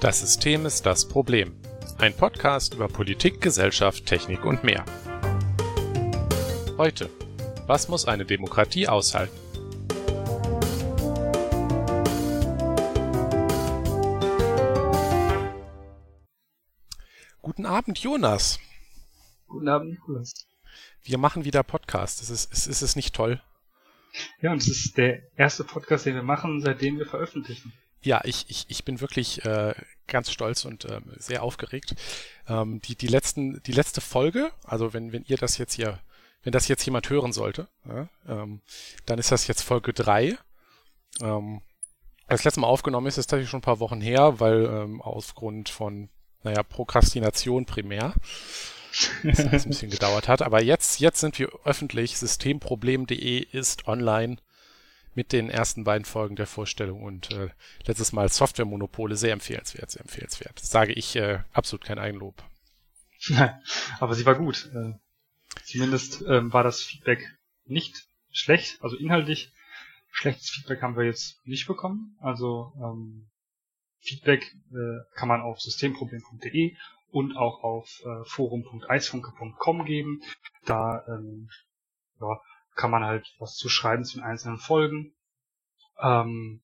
Das 0.00 0.20
System 0.20 0.66
ist 0.66 0.86
das 0.86 1.08
Problem. 1.08 1.56
Ein 1.98 2.14
Podcast 2.14 2.74
über 2.74 2.86
Politik, 2.86 3.40
Gesellschaft, 3.40 4.06
Technik 4.06 4.44
und 4.44 4.62
mehr. 4.62 4.84
Heute. 6.78 7.10
Was 7.66 7.88
muss 7.88 8.06
eine 8.06 8.24
Demokratie 8.24 8.86
aushalten? 8.86 9.36
Guten 17.42 17.66
Abend, 17.66 17.98
Jonas. 17.98 18.60
Guten 19.48 19.68
Abend, 19.68 19.90
Nikolas. 19.90 20.46
Wir 21.02 21.18
machen 21.18 21.44
wieder 21.44 21.64
Podcast. 21.64 22.22
Ist 22.22 22.30
es, 22.30 22.44
ist, 22.44 22.66
ist 22.66 22.82
es 22.82 22.94
nicht 22.94 23.14
toll? 23.14 23.40
Ja, 24.40 24.52
und 24.52 24.58
es 24.58 24.68
ist 24.68 24.96
der 24.96 25.22
erste 25.36 25.64
Podcast, 25.64 26.06
den 26.06 26.14
wir 26.14 26.22
machen, 26.22 26.60
seitdem 26.60 26.98
wir 26.98 27.06
veröffentlichen. 27.06 27.72
Ja, 28.02 28.20
ich, 28.24 28.46
ich, 28.48 28.66
ich 28.68 28.84
bin 28.84 29.00
wirklich 29.00 29.44
äh, 29.44 29.74
ganz 30.06 30.30
stolz 30.30 30.64
und 30.64 30.84
äh, 30.84 31.00
sehr 31.16 31.42
aufgeregt. 31.42 31.94
Ähm, 32.48 32.80
die, 32.82 32.94
die, 32.94 33.08
letzten, 33.08 33.62
die 33.64 33.72
letzte 33.72 34.00
Folge, 34.00 34.52
also 34.64 34.92
wenn, 34.92 35.12
wenn 35.12 35.24
ihr 35.26 35.36
das 35.36 35.58
jetzt 35.58 35.74
hier, 35.74 35.98
wenn 36.42 36.52
das 36.52 36.68
jetzt 36.68 36.84
jemand 36.84 37.10
hören 37.10 37.32
sollte, 37.32 37.68
ja, 37.84 38.08
ähm, 38.28 38.60
dann 39.06 39.18
ist 39.18 39.32
das 39.32 39.48
jetzt 39.48 39.62
Folge 39.62 39.92
drei. 39.92 40.38
Ähm, 41.20 41.62
das 42.28 42.44
letzte 42.44 42.60
Mal 42.60 42.68
aufgenommen 42.68 43.06
ist, 43.06 43.18
ist 43.18 43.26
tatsächlich 43.26 43.50
schon 43.50 43.58
ein 43.58 43.62
paar 43.62 43.80
Wochen 43.80 44.00
her, 44.00 44.40
weil 44.40 44.66
ähm, 44.66 45.00
aufgrund 45.00 45.68
von, 45.68 46.08
naja, 46.42 46.62
Prokrastination 46.62 47.66
primär 47.66 48.14
das 49.22 49.64
ein 49.64 49.70
bisschen 49.70 49.90
gedauert 49.90 50.28
hat. 50.28 50.42
Aber 50.42 50.62
jetzt, 50.62 51.00
jetzt 51.00 51.20
sind 51.20 51.38
wir 51.38 51.50
öffentlich. 51.64 52.16
Systemproblem.de 52.18 53.38
ist 53.38 53.86
online 53.86 54.36
mit 55.14 55.32
den 55.32 55.48
ersten 55.48 55.84
beiden 55.84 56.04
Folgen 56.04 56.36
der 56.36 56.46
Vorstellung 56.46 57.02
und 57.02 57.30
äh, 57.32 57.48
letztes 57.86 58.12
Mal 58.12 58.28
Softwaremonopole 58.28 59.16
sehr 59.16 59.32
empfehlenswert, 59.32 59.90
sehr 59.90 60.02
empfehlenswert. 60.02 60.60
Das 60.60 60.70
sage 60.70 60.92
ich 60.92 61.16
äh, 61.16 61.40
absolut 61.52 61.84
kein 61.84 61.98
Eigenlob. 61.98 62.42
Aber 63.98 64.14
sie 64.14 64.26
war 64.26 64.34
gut. 64.34 64.70
Äh, 64.74 64.92
zumindest 65.64 66.22
ähm, 66.28 66.52
war 66.52 66.62
das 66.62 66.82
Feedback 66.82 67.26
nicht 67.64 68.06
schlecht, 68.30 68.82
also 68.82 68.96
inhaltlich 68.96 69.52
schlechtes 70.16 70.50
Feedback 70.50 70.82
haben 70.82 70.96
wir 70.96 71.04
jetzt 71.04 71.46
nicht 71.46 71.66
bekommen. 71.66 72.16
Also 72.20 72.72
ähm, 72.76 73.28
Feedback 74.00 74.54
äh, 74.72 74.98
kann 75.14 75.28
man 75.28 75.42
auf 75.42 75.60
systemproblem.de 75.60 76.74
und 77.10 77.36
auch 77.36 77.62
auf 77.62 77.88
äh, 78.04 78.24
forum.eisfunke.com 78.24 79.84
geben. 79.84 80.20
Da 80.64 81.04
ähm, 81.08 81.48
ja, 82.20 82.40
kann 82.74 82.90
man 82.90 83.04
halt 83.04 83.26
was 83.38 83.54
zu 83.54 83.68
schreiben 83.68 84.04
zu 84.04 84.18
den 84.18 84.24
einzelnen 84.24 84.58
Folgen. 84.58 85.12
Ähm, 86.00 86.62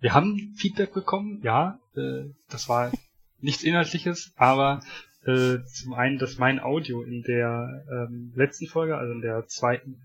wir 0.00 0.14
haben 0.14 0.54
Feedback 0.56 0.92
bekommen, 0.92 1.40
ja, 1.42 1.80
äh, 1.96 2.24
das 2.48 2.68
war 2.68 2.92
nichts 3.40 3.64
Inhaltliches, 3.64 4.32
aber 4.36 4.80
äh, 5.24 5.58
zum 5.64 5.94
einen, 5.94 6.18
dass 6.18 6.38
mein 6.38 6.60
Audio 6.60 7.02
in 7.02 7.22
der 7.22 7.84
ähm, 7.90 8.32
letzten 8.34 8.66
Folge, 8.66 8.96
also 8.96 9.12
in 9.12 9.20
der 9.20 9.46
zweiten, 9.46 10.00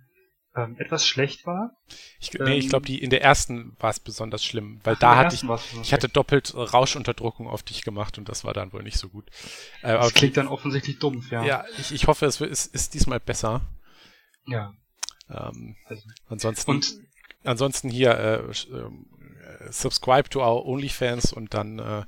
ähm, 0.55 0.75
etwas 0.77 1.07
schlecht 1.07 1.45
war. 1.45 1.75
Ich, 2.19 2.31
nee, 2.33 2.55
ich 2.55 2.69
glaube, 2.69 2.85
die 2.85 3.01
in 3.01 3.09
der 3.09 3.21
ersten 3.21 3.75
war 3.79 3.89
es 3.89 3.99
besonders 3.99 4.43
schlimm, 4.43 4.79
weil 4.83 4.95
Ach, 4.95 4.99
da 4.99 5.15
hatte 5.15 5.35
ich, 5.35 5.43
ich 5.81 5.93
hatte 5.93 6.09
doppelt 6.09 6.53
Rauschunterdrückung 6.55 7.47
auf 7.47 7.63
dich 7.63 7.83
gemacht 7.83 8.17
und 8.17 8.29
das 8.29 8.43
war 8.43 8.53
dann 8.53 8.71
wohl 8.71 8.83
nicht 8.83 8.97
so 8.97 9.09
gut. 9.09 9.29
Äh, 9.81 9.93
das 9.93 10.13
klingt 10.13 10.37
dann 10.37 10.47
offensichtlich 10.47 10.99
dumpf, 10.99 11.31
ja. 11.31 11.43
Ja, 11.43 11.65
ich, 11.79 11.91
ich 11.91 12.07
hoffe, 12.07 12.25
es 12.25 12.39
ist, 12.39 12.73
ist 12.73 12.93
diesmal 12.93 13.19
besser. 13.19 13.61
Ja. 14.45 14.73
Ähm, 15.29 15.75
also. 15.85 16.03
ansonsten, 16.29 16.71
und, 16.71 16.99
ansonsten 17.43 17.89
hier 17.89 18.11
äh, 18.11 18.35
äh, 18.43 19.71
subscribe 19.71 20.29
to 20.29 20.41
our 20.41 20.65
OnlyFans 20.65 21.33
und 21.33 21.53
dann 21.53 21.79
äh, 21.79 22.03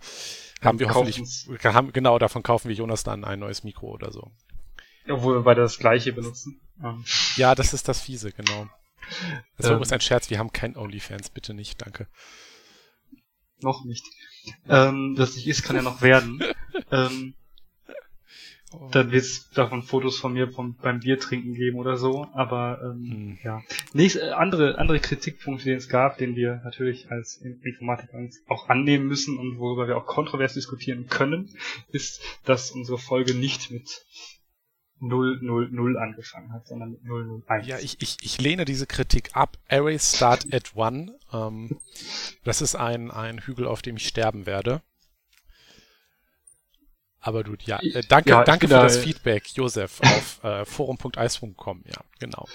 haben 0.61 0.79
wir 0.79 0.93
hoffentlich, 0.93 1.47
haben, 1.63 1.93
genau, 1.93 2.19
davon 2.19 2.43
kaufen 2.43 2.69
wir 2.69 2.75
Jonas 2.75 3.03
dann 3.03 3.23
ein 3.23 3.39
neues 3.39 3.63
Mikro 3.63 3.87
oder 3.87 4.11
so. 4.11 4.31
Obwohl 5.07 5.35
wir 5.35 5.43
beide 5.43 5.61
das 5.61 5.77
gleiche 5.77 6.13
benutzen. 6.13 6.61
Ja, 7.37 7.55
das 7.55 7.73
ist 7.73 7.87
das 7.87 8.01
Fiese, 8.01 8.33
genau. 8.33 8.67
Das 9.57 9.69
ähm, 9.69 9.81
ist 9.81 9.93
ein 9.93 10.01
Scherz, 10.01 10.29
wir 10.29 10.39
haben 10.39 10.51
kein 10.51 10.75
OnlyFans, 10.75 11.29
bitte 11.29 11.53
nicht, 11.53 11.81
danke. 11.81 12.07
Noch 13.61 13.85
nicht. 13.85 14.03
Ähm, 14.67 15.15
das 15.17 15.35
nicht 15.35 15.47
ist, 15.47 15.63
kann 15.63 15.77
ja 15.77 15.81
noch 15.81 16.01
werden. 16.01 16.43
ähm, 16.91 17.33
Oh. 18.79 18.89
Dann 18.91 19.11
wird 19.11 19.23
es 19.23 19.49
davon 19.51 19.83
Fotos 19.83 20.17
von 20.17 20.33
mir 20.33 20.51
vom, 20.51 20.75
beim 20.75 20.99
Bier 20.99 21.19
trinken 21.19 21.53
geben 21.53 21.77
oder 21.77 21.97
so. 21.97 22.27
Aber 22.33 22.79
ähm, 22.83 23.09
hm. 23.09 23.37
ja. 23.43 23.61
Nächst, 23.93 24.17
äh, 24.17 24.31
andere, 24.31 24.77
andere 24.77 24.99
Kritikpunkte, 24.99 25.65
die 25.65 25.71
es 25.71 25.89
gab, 25.89 26.17
den 26.17 26.35
wir 26.35 26.61
natürlich 26.63 27.11
als 27.11 27.37
Informatiker 27.37 28.17
auch 28.47 28.69
annehmen 28.69 29.07
müssen 29.07 29.37
und 29.37 29.59
worüber 29.59 29.87
wir 29.87 29.97
auch 29.97 30.05
kontrovers 30.05 30.53
diskutieren 30.53 31.07
können, 31.07 31.49
ist, 31.91 32.21
dass 32.43 32.71
unsere 32.71 32.97
Folge 32.97 33.35
nicht 33.35 33.71
mit 33.71 34.05
000 35.01 35.97
angefangen 35.97 36.53
hat, 36.53 36.67
sondern 36.67 36.91
mit 36.91 37.01
001. 37.03 37.67
Ja, 37.67 37.77
ich, 37.79 38.01
ich, 38.01 38.17
ich 38.21 38.39
lehne 38.39 38.65
diese 38.65 38.87
Kritik 38.87 39.29
ab. 39.33 39.57
Arrays 39.69 40.15
start 40.15 40.53
at 40.53 40.75
one. 40.75 41.17
Ähm, 41.33 41.77
das 42.43 42.61
ist 42.61 42.75
ein, 42.75 43.11
ein 43.11 43.39
Hügel, 43.39 43.67
auf 43.67 43.81
dem 43.81 43.97
ich 43.97 44.07
sterben 44.07 44.45
werde. 44.45 44.81
Aber 47.25 47.43
du, 47.43 47.55
ja, 47.65 47.79
äh, 47.81 48.03
danke, 48.07 48.29
ja, 48.29 48.43
danke 48.43 48.67
für 48.67 48.75
da, 48.75 48.83
das 48.83 48.97
Feedback, 48.97 49.47
Josef, 49.55 49.99
auf 50.03 50.43
äh, 50.43 50.63
forum.eis.com, 50.63 51.83
ja, 51.87 52.01
genau. 52.19 52.47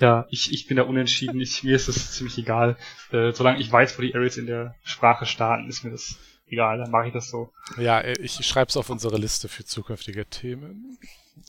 Ja, 0.00 0.26
ich, 0.30 0.52
ich 0.52 0.66
bin 0.66 0.78
da 0.78 0.82
unentschieden, 0.82 1.40
ich, 1.40 1.62
mir 1.62 1.76
ist 1.76 1.86
es 1.86 2.10
ziemlich 2.10 2.36
egal. 2.36 2.76
Äh, 3.12 3.30
solange 3.30 3.60
ich 3.60 3.70
weiß, 3.70 3.96
wo 3.96 4.02
die 4.02 4.12
Arrays 4.12 4.36
in 4.36 4.46
der 4.46 4.74
Sprache 4.82 5.26
starten, 5.26 5.68
ist 5.68 5.84
mir 5.84 5.92
das 5.92 6.16
egal, 6.48 6.78
dann 6.78 6.90
mache 6.90 7.06
ich 7.06 7.12
das 7.12 7.28
so. 7.28 7.52
Ja, 7.78 8.00
äh, 8.00 8.20
ich 8.20 8.44
schreibe 8.44 8.70
es 8.70 8.76
auf 8.76 8.90
unsere 8.90 9.16
Liste 9.16 9.46
für 9.46 9.64
zukünftige 9.64 10.26
Themen. 10.26 10.98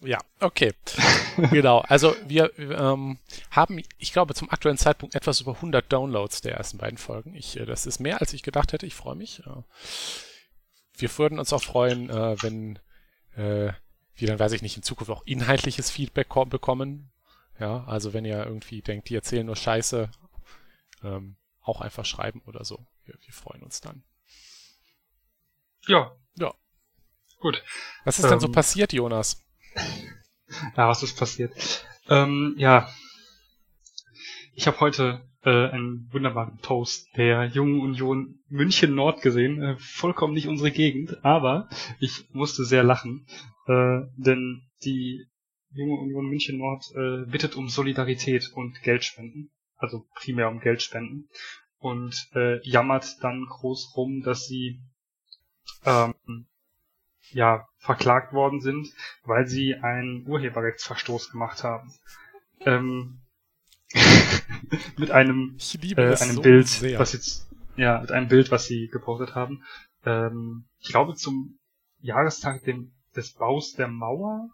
Ja, 0.01 0.19
okay. 0.39 0.73
genau. 1.51 1.79
Also 1.79 2.15
wir 2.25 2.57
ähm, 2.57 3.19
haben, 3.51 3.81
ich 3.97 4.13
glaube, 4.13 4.33
zum 4.33 4.49
aktuellen 4.49 4.77
Zeitpunkt 4.77 5.15
etwas 5.15 5.41
über 5.41 5.55
100 5.55 5.91
Downloads 5.91 6.41
der 6.41 6.55
ersten 6.55 6.77
beiden 6.77 6.97
Folgen. 6.97 7.35
Ich, 7.35 7.59
äh, 7.59 7.65
das 7.65 7.85
ist 7.85 7.99
mehr, 7.99 8.21
als 8.21 8.33
ich 8.33 8.43
gedacht 8.43 8.73
hätte. 8.73 8.85
Ich 8.85 8.95
freue 8.95 9.15
mich. 9.15 9.45
Äh, 9.45 9.63
wir 10.97 11.17
würden 11.17 11.39
uns 11.39 11.53
auch 11.53 11.63
freuen, 11.63 12.09
äh, 12.09 12.35
wenn 12.41 12.79
äh, 13.35 13.73
wir 14.15 14.27
dann, 14.27 14.39
weiß 14.39 14.53
ich 14.53 14.61
nicht, 14.61 14.77
in 14.77 14.83
Zukunft 14.83 15.11
auch 15.11 15.23
inhaltliches 15.25 15.91
Feedback 15.91 16.29
bekommen. 16.49 17.11
Ja, 17.59 17.83
also 17.85 18.13
wenn 18.13 18.25
ihr 18.25 18.43
irgendwie 18.43 18.81
denkt, 18.81 19.09
die 19.09 19.15
erzählen 19.15 19.45
nur 19.45 19.55
Scheiße, 19.55 20.09
ähm, 21.03 21.35
auch 21.61 21.81
einfach 21.81 22.05
schreiben 22.05 22.41
oder 22.45 22.65
so. 22.65 22.85
Wir, 23.05 23.15
wir 23.21 23.33
freuen 23.33 23.61
uns 23.61 23.81
dann. 23.81 24.03
Ja. 25.87 26.15
Ja. 26.35 26.53
Gut. 27.39 27.63
Was 28.03 28.19
ist 28.19 28.25
ähm, 28.25 28.31
denn 28.31 28.39
so 28.39 28.47
ähm. 28.47 28.53
passiert, 28.53 28.93
Jonas? 28.93 29.43
Ja, 30.75 30.89
was 30.89 31.01
ist 31.01 31.17
passiert? 31.17 31.53
Ähm, 32.09 32.55
ja. 32.57 32.89
Ich 34.53 34.67
habe 34.67 34.79
heute 34.81 35.21
äh, 35.43 35.69
einen 35.69 36.09
wunderbaren 36.11 36.59
Toast 36.61 37.07
der 37.15 37.45
Jungen 37.45 37.79
Union 37.79 38.39
München 38.49 38.93
Nord 38.95 39.21
gesehen. 39.21 39.61
Äh, 39.61 39.77
vollkommen 39.77 40.33
nicht 40.33 40.47
unsere 40.47 40.71
Gegend, 40.71 41.23
aber 41.23 41.69
ich 41.99 42.29
musste 42.33 42.65
sehr 42.65 42.83
lachen, 42.83 43.25
äh, 43.67 44.01
denn 44.17 44.63
die 44.83 45.25
Junge 45.73 46.01
Union 46.01 46.27
München 46.27 46.57
Nord 46.57 46.83
äh, 46.95 47.29
bittet 47.29 47.55
um 47.55 47.69
Solidarität 47.69 48.51
und 48.53 48.81
Geldspenden, 48.83 49.51
also 49.77 50.05
primär 50.15 50.49
um 50.49 50.59
Geldspenden 50.59 51.29
und 51.79 52.13
äh, 52.35 52.59
jammert 52.67 53.17
dann 53.21 53.45
groß 53.45 53.93
rum, 53.95 54.21
dass 54.21 54.45
sie 54.45 54.81
ähm, 55.85 56.13
ja 57.29 57.67
verklagt 57.77 58.33
worden 58.33 58.61
sind, 58.61 58.89
weil 59.23 59.47
sie 59.47 59.75
einen 59.75 60.27
Urheberrechtsverstoß 60.27 61.31
gemacht 61.31 61.63
haben. 61.63 61.93
Ähm, 62.61 63.21
mit 64.97 65.11
einem, 65.11 65.57
äh, 65.95 66.15
einem 66.15 66.35
so 66.35 66.41
Bild, 66.41 66.67
sehr. 66.67 66.99
was 66.99 67.13
jetzt, 67.13 67.49
ja, 67.75 67.99
mit 67.99 68.11
einem 68.11 68.27
Bild, 68.27 68.51
was 68.51 68.65
sie 68.65 68.87
gepostet 68.87 69.35
haben. 69.35 69.63
Ähm, 70.05 70.65
ich 70.79 70.89
glaube 70.89 71.15
zum 71.15 71.59
Jahrestag 71.99 72.63
dem, 72.63 72.91
des 73.15 73.33
Baus 73.33 73.73
der 73.73 73.87
Mauer 73.87 74.49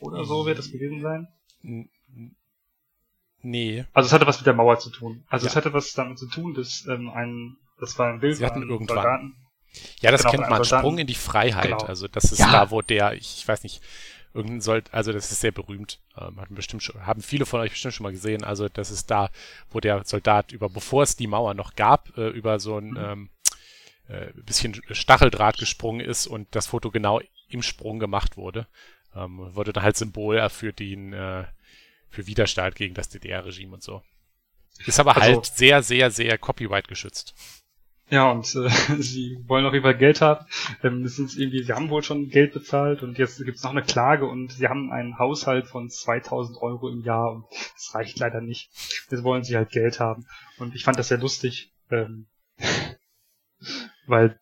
oder 0.00 0.24
so 0.24 0.46
wird 0.46 0.58
das 0.58 0.70
gewesen 0.70 1.00
sein. 1.00 1.88
Nee. 3.42 3.84
Also 3.92 4.06
es 4.06 4.12
hatte 4.12 4.26
was 4.26 4.38
mit 4.38 4.46
der 4.46 4.54
Mauer 4.54 4.78
zu 4.78 4.90
tun. 4.90 5.24
Also 5.28 5.46
ja. 5.46 5.50
es 5.50 5.56
hatte 5.56 5.72
was 5.72 5.92
damit 5.92 6.18
zu 6.18 6.28
tun, 6.28 6.54
dass 6.54 6.86
ähm, 6.88 7.10
ein, 7.10 7.56
das 7.78 7.98
war 7.98 8.12
ein 8.12 8.20
Bild 8.20 8.36
Sie 8.36 8.46
hatten 8.46 8.62
irgendwann. 8.62 8.96
Soldaten. 8.96 9.36
Ja, 10.00 10.10
das 10.10 10.22
genau, 10.22 10.32
kennt 10.32 10.50
man. 10.50 10.64
Sprung 10.64 10.98
in 10.98 11.06
die 11.06 11.14
Freiheit. 11.14 11.64
Genau. 11.64 11.84
Also 11.84 12.08
das 12.08 12.32
ist 12.32 12.38
ja. 12.38 12.50
da, 12.50 12.70
wo 12.70 12.82
der, 12.82 13.14
ich 13.14 13.46
weiß 13.46 13.62
nicht, 13.62 13.82
irgendein 14.34 14.60
soll, 14.60 14.82
also 14.92 15.12
das 15.12 15.32
ist 15.32 15.40
sehr 15.40 15.52
berühmt, 15.52 15.98
ähm, 16.16 16.38
haben 16.40 16.54
bestimmt 16.54 16.82
schon, 16.82 17.06
haben 17.06 17.22
viele 17.22 17.46
von 17.46 17.60
euch 17.60 17.70
bestimmt 17.70 17.94
schon 17.94 18.04
mal 18.04 18.12
gesehen. 18.12 18.44
Also 18.44 18.68
das 18.68 18.90
ist 18.90 19.10
da, 19.10 19.30
wo 19.70 19.80
der 19.80 20.04
Soldat 20.04 20.52
über, 20.52 20.68
bevor 20.68 21.02
es 21.02 21.16
die 21.16 21.26
Mauer 21.26 21.54
noch 21.54 21.74
gab, 21.74 22.16
äh, 22.18 22.28
über 22.28 22.60
so 22.60 22.78
ein 22.78 22.90
mhm. 22.90 22.96
ähm, 22.98 23.30
äh, 24.08 24.32
bisschen 24.34 24.80
Stacheldraht 24.90 25.58
gesprungen 25.58 26.00
ist 26.00 26.26
und 26.26 26.54
das 26.54 26.66
Foto 26.66 26.90
genau 26.90 27.20
im 27.48 27.62
Sprung 27.62 27.98
gemacht 27.98 28.36
wurde. 28.36 28.66
Ähm, 29.14 29.54
wurde 29.54 29.72
dann 29.72 29.82
halt 29.82 29.96
Symbol 29.96 30.48
für 30.50 30.72
den, 30.72 31.12
äh, 31.12 31.44
für 32.10 32.26
Widerstand 32.26 32.76
gegen 32.76 32.94
das 32.94 33.08
DDR-Regime 33.08 33.74
und 33.74 33.82
so. 33.82 34.02
Ist 34.84 35.00
aber 35.00 35.16
also, 35.16 35.36
halt 35.36 35.46
sehr, 35.46 35.82
sehr, 35.82 36.10
sehr 36.10 36.36
copyright 36.36 36.88
geschützt. 36.88 37.34
Ja, 38.08 38.30
und 38.30 38.46
äh, 38.54 38.68
sie 39.02 39.38
wollen 39.46 39.66
auf 39.66 39.72
jeden 39.72 39.82
Fall 39.82 39.96
Geld 39.96 40.20
haben. 40.20 40.46
Ähm, 40.82 41.02
das 41.02 41.16
sind 41.16 41.36
irgendwie, 41.36 41.62
sie 41.62 41.72
haben 41.72 41.90
wohl 41.90 42.02
schon 42.02 42.28
Geld 42.28 42.52
bezahlt 42.52 43.02
und 43.02 43.18
jetzt 43.18 43.44
gibt's 43.44 43.64
noch 43.64 43.72
eine 43.72 43.82
Klage 43.82 44.26
und 44.26 44.52
sie 44.52 44.68
haben 44.68 44.92
einen 44.92 45.18
Haushalt 45.18 45.66
von 45.66 45.90
2000 45.90 46.58
Euro 46.62 46.88
im 46.88 47.02
Jahr 47.02 47.32
und 47.32 47.46
das 47.50 47.94
reicht 47.94 48.18
leider 48.18 48.40
nicht. 48.40 48.70
Jetzt 49.10 49.24
wollen 49.24 49.42
sie 49.42 49.56
halt 49.56 49.70
Geld 49.70 49.98
haben. 49.98 50.26
Und 50.58 50.74
ich 50.74 50.84
fand 50.84 50.98
das 50.98 51.08
sehr 51.08 51.18
lustig, 51.18 51.72
ähm, 51.90 52.26
weil 54.06 54.38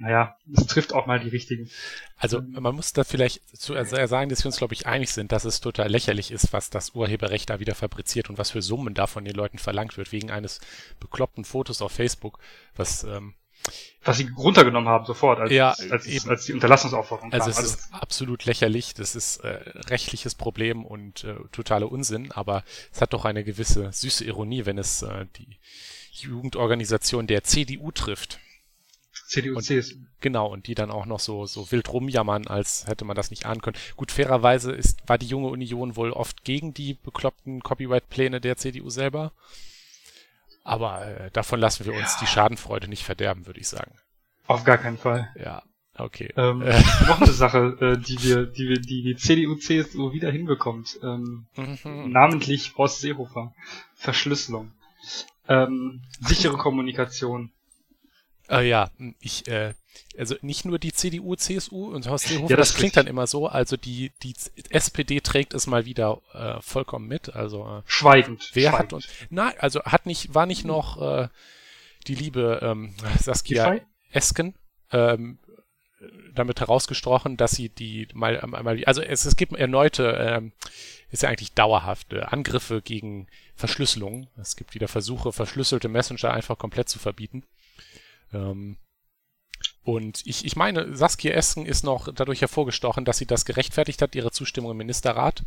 naja, 0.00 0.36
es 0.54 0.66
trifft 0.66 0.92
auch 0.92 1.06
mal 1.06 1.20
die 1.20 1.28
richtigen. 1.28 1.70
Also 2.16 2.40
man 2.42 2.74
muss 2.74 2.92
da 2.92 3.04
vielleicht 3.04 3.56
zu 3.56 3.74
sagen, 3.84 4.30
dass 4.30 4.44
wir 4.44 4.46
uns, 4.46 4.56
glaube 4.58 4.74
ich, 4.74 4.86
einig 4.86 5.12
sind, 5.12 5.32
dass 5.32 5.44
es 5.44 5.60
total 5.60 5.88
lächerlich 5.88 6.30
ist, 6.30 6.52
was 6.52 6.70
das 6.70 6.90
Urheberrecht 6.90 7.50
da 7.50 7.60
wieder 7.60 7.74
fabriziert 7.74 8.30
und 8.30 8.38
was 8.38 8.50
für 8.50 8.62
Summen 8.62 8.94
da 8.94 9.06
von 9.06 9.24
den 9.24 9.34
Leuten 9.34 9.58
verlangt 9.58 9.96
wird, 9.96 10.12
wegen 10.12 10.30
eines 10.30 10.60
bekloppten 11.00 11.44
Fotos 11.44 11.82
auf 11.82 11.92
Facebook, 11.92 12.38
was 12.76 13.04
ähm, 13.04 13.34
was 14.04 14.18
sie 14.18 14.30
runtergenommen 14.36 14.88
haben 14.88 15.04
sofort, 15.04 15.40
als, 15.40 15.50
ja, 15.50 15.70
als, 15.70 15.90
als, 15.90 16.28
als 16.28 16.44
die 16.44 16.52
Unterlassungsaufforderung 16.52 17.32
also 17.32 17.44
kam. 17.44 17.50
Es 17.50 17.58
also 17.58 17.68
es 17.68 17.80
ist 17.80 17.94
absolut 17.94 18.44
lächerlich, 18.44 18.94
das 18.94 19.16
ist 19.16 19.38
äh, 19.38 19.58
rechtliches 19.88 20.36
Problem 20.36 20.84
und 20.84 21.24
äh, 21.24 21.34
totale 21.50 21.88
Unsinn, 21.88 22.30
aber 22.30 22.62
es 22.92 23.00
hat 23.00 23.12
doch 23.12 23.24
eine 23.24 23.42
gewisse 23.42 23.92
süße 23.92 24.24
Ironie, 24.24 24.66
wenn 24.66 24.78
es 24.78 25.02
äh, 25.02 25.26
die 25.36 25.58
Jugendorganisation 26.12 27.26
der 27.26 27.42
CDU 27.42 27.90
trifft. 27.90 28.38
CDU, 29.26 29.56
und, 29.56 29.62
CSU. 29.62 29.96
Genau, 30.20 30.46
und 30.46 30.66
die 30.66 30.74
dann 30.74 30.90
auch 30.90 31.06
noch 31.06 31.20
so, 31.20 31.46
so 31.46 31.70
wild 31.72 31.92
rumjammern, 31.92 32.46
als 32.46 32.86
hätte 32.86 33.04
man 33.04 33.16
das 33.16 33.30
nicht 33.30 33.46
ahnen 33.46 33.60
können. 33.60 33.76
Gut, 33.96 34.12
fairerweise 34.12 34.72
ist, 34.72 35.00
war 35.08 35.18
die 35.18 35.26
junge 35.26 35.48
Union 35.48 35.96
wohl 35.96 36.12
oft 36.12 36.44
gegen 36.44 36.72
die 36.72 36.94
bekloppten 36.94 37.60
Copyright-Pläne 37.60 38.40
der 38.40 38.56
CDU 38.56 38.88
selber. 38.90 39.32
Aber 40.64 41.06
äh, 41.06 41.30
davon 41.32 41.60
lassen 41.60 41.84
wir 41.86 41.92
uns 41.92 42.14
ja. 42.14 42.20
die 42.20 42.26
Schadenfreude 42.26 42.88
nicht 42.88 43.04
verderben, 43.04 43.46
würde 43.46 43.60
ich 43.60 43.68
sagen. 43.68 43.92
Auf 44.46 44.64
gar 44.64 44.78
keinen 44.78 44.98
Fall. 44.98 45.28
Ja, 45.36 45.62
okay. 45.96 46.32
Ähm, 46.36 46.62
äh. 46.62 46.80
Noch 47.06 47.20
eine 47.20 47.32
Sache, 47.32 47.76
äh, 47.80 47.98
die 47.98 48.22
wir, 48.22 48.46
die 48.46 48.68
wir, 48.68 48.80
die 48.80 49.02
die 49.02 49.16
CDU, 49.16 49.56
CSU 49.56 50.12
wieder 50.12 50.30
hinbekommt. 50.30 50.98
Ähm, 51.02 51.46
mhm. 51.56 52.10
Namentlich 52.10 52.76
Horst 52.76 53.00
Seehofer. 53.00 53.54
Verschlüsselung. 53.94 54.72
Ähm, 55.48 56.02
sichere 56.20 56.56
Kommunikation. 56.56 57.50
Äh, 58.48 58.68
ja, 58.68 58.90
ich, 59.20 59.48
äh, 59.48 59.74
also 60.18 60.36
nicht 60.40 60.64
nur 60.64 60.78
die 60.78 60.92
CDU, 60.92 61.34
CSU 61.36 61.94
und 61.94 62.08
Horst 62.08 62.28
Seehofer, 62.28 62.50
ja, 62.50 62.56
das, 62.56 62.68
das 62.68 62.76
klingt 62.76 62.96
dann 62.96 63.06
immer 63.06 63.26
so, 63.26 63.48
also 63.48 63.76
die, 63.76 64.12
die 64.22 64.34
SPD 64.70 65.20
trägt 65.20 65.54
es 65.54 65.66
mal 65.66 65.84
wieder 65.84 66.20
äh, 66.32 66.60
vollkommen 66.60 67.08
mit, 67.08 67.34
also 67.34 67.64
äh, 67.64 67.82
schweigend. 67.86 68.50
Wer 68.52 68.70
schweigend. 68.70 68.78
hat 68.78 68.92
und 68.92 69.08
nein, 69.30 69.54
also 69.58 69.82
hat 69.84 70.06
nicht, 70.06 70.34
war 70.34 70.46
nicht 70.46 70.64
noch 70.64 71.00
äh, 71.00 71.28
die 72.06 72.14
liebe 72.14 72.60
ähm, 72.62 72.94
Saskia 73.20 73.80
Esken 74.12 74.54
ähm, 74.92 75.38
damit 76.34 76.60
herausgesprochen, 76.60 77.36
dass 77.36 77.52
sie 77.52 77.68
die 77.68 78.08
mal, 78.12 78.42
mal 78.46 78.84
also 78.84 79.02
es, 79.02 79.24
es 79.24 79.36
gibt 79.36 79.54
erneute, 79.54 80.16
ähm, 80.20 80.52
ist 81.10 81.22
ja 81.22 81.28
eigentlich 81.28 81.52
dauerhafte 81.52 82.32
Angriffe 82.32 82.82
gegen 82.82 83.28
Verschlüsselung. 83.54 84.28
Es 84.36 84.56
gibt 84.56 84.74
wieder 84.74 84.88
Versuche, 84.88 85.32
verschlüsselte 85.32 85.88
Messenger 85.88 86.32
einfach 86.32 86.58
komplett 86.58 86.88
zu 86.88 86.98
verbieten. 86.98 87.44
Ähm, 88.32 88.78
und 89.82 90.22
ich, 90.26 90.44
ich 90.44 90.56
meine, 90.56 90.96
Saskia 90.96 91.32
Esken 91.32 91.66
ist 91.66 91.84
noch 91.84 92.12
dadurch 92.12 92.40
hervorgestochen, 92.40 93.04
dass 93.04 93.18
sie 93.18 93.26
das 93.26 93.44
gerechtfertigt 93.44 94.02
hat, 94.02 94.14
ihre 94.14 94.30
Zustimmung 94.30 94.72
im 94.72 94.76
Ministerrat. 94.78 95.44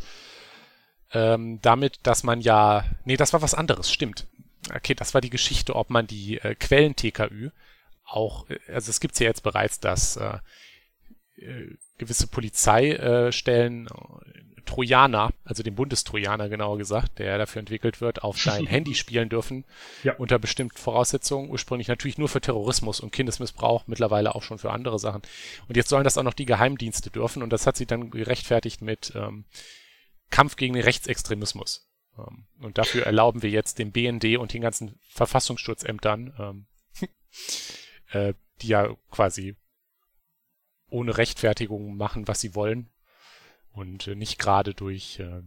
Ähm, 1.12 1.60
damit, 1.62 2.00
dass 2.04 2.24
man 2.24 2.40
ja, 2.42 2.86
nee, 3.04 3.18
das 3.18 3.34
war 3.34 3.42
was 3.42 3.54
anderes, 3.54 3.92
stimmt. 3.92 4.28
Okay, 4.74 4.94
das 4.94 5.14
war 5.14 5.22
die 5.22 5.30
Geschichte, 5.30 5.76
ob 5.76 5.90
man 5.90 6.08
die 6.08 6.40
äh, 6.40 6.56
Quellen-TKÜ 6.56 7.50
auch, 8.06 8.50
äh, 8.50 8.60
also 8.68 8.90
es 8.90 9.00
gibt 9.00 9.20
ja 9.20 9.28
jetzt 9.28 9.44
bereits, 9.44 9.80
dass 9.80 10.18
äh, 10.18 10.38
äh, 11.38 11.76
gewisse 11.98 12.28
Polizeistellen 12.28 13.88
äh, 13.88 14.49
Trojaner, 14.70 15.32
also 15.46 15.64
den 15.64 15.74
Bundestrojaner 15.74 16.48
genauer 16.48 16.78
gesagt, 16.78 17.18
der 17.18 17.40
dafür 17.40 17.62
entwickelt 17.62 18.02
wird, 18.02 18.22
auf 18.24 18.38
dein 18.44 18.66
Handy 18.68 18.94
spielen 18.94 19.28
dürfen, 19.28 19.66
ja. 20.04 20.14
unter 20.18 20.38
bestimmten 20.38 20.78
Voraussetzungen. 20.78 21.50
Ursprünglich 21.50 21.88
natürlich 21.88 22.20
nur 22.20 22.30
für 22.30 22.40
Terrorismus 22.40 23.00
und 23.00 23.12
Kindesmissbrauch, 23.12 23.88
mittlerweile 23.88 24.36
auch 24.36 24.44
schon 24.44 24.60
für 24.60 24.70
andere 24.70 25.00
Sachen. 25.00 25.24
Und 25.68 25.76
jetzt 25.76 25.90
sollen 25.90 26.04
das 26.04 26.20
auch 26.20 26.24
noch 26.24 26.36
die 26.36 26.46
Geheimdienste 26.46 27.10
dürfen 27.10 27.42
und 27.42 27.52
das 27.52 27.66
hat 27.66 27.78
sie 27.78 27.88
dann 27.88 28.12
gerechtfertigt 28.12 28.84
mit 28.84 29.12
ähm, 29.16 29.46
Kampf 30.30 30.56
gegen 30.56 30.76
den 30.76 30.84
Rechtsextremismus. 30.84 31.90
Ähm, 32.20 32.46
und 32.62 32.78
dafür 32.78 33.08
erlauben 33.08 33.42
wir 33.42 33.50
jetzt 33.50 33.80
dem 33.80 33.92
BND 33.92 34.38
und 34.38 34.54
den 34.54 34.62
ganzen 34.62 35.00
Verfassungsschutzämtern, 35.10 36.34
ähm, 36.38 36.66
äh, 38.12 38.36
die 38.62 38.68
ja 38.68 38.96
quasi 39.10 39.56
ohne 40.92 41.18
Rechtfertigung 41.18 41.98
machen, 41.98 42.28
was 42.28 42.40
sie 42.40 42.54
wollen, 42.54 42.92
und 43.80 44.08
äh, 44.08 44.16
nicht 44.16 44.38
gerade 44.38 44.74
durch 44.74 45.20
äh, 45.20 45.42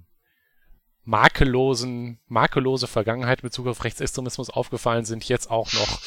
makellosen, 1.04 2.18
makellose 2.26 2.86
Vergangenheit 2.86 3.40
in 3.40 3.48
Bezug 3.48 3.66
auf 3.66 3.84
Rechtsextremismus 3.84 4.50
aufgefallen 4.50 5.04
sind, 5.04 5.28
jetzt 5.28 5.50
auch 5.50 5.72
noch 5.72 6.00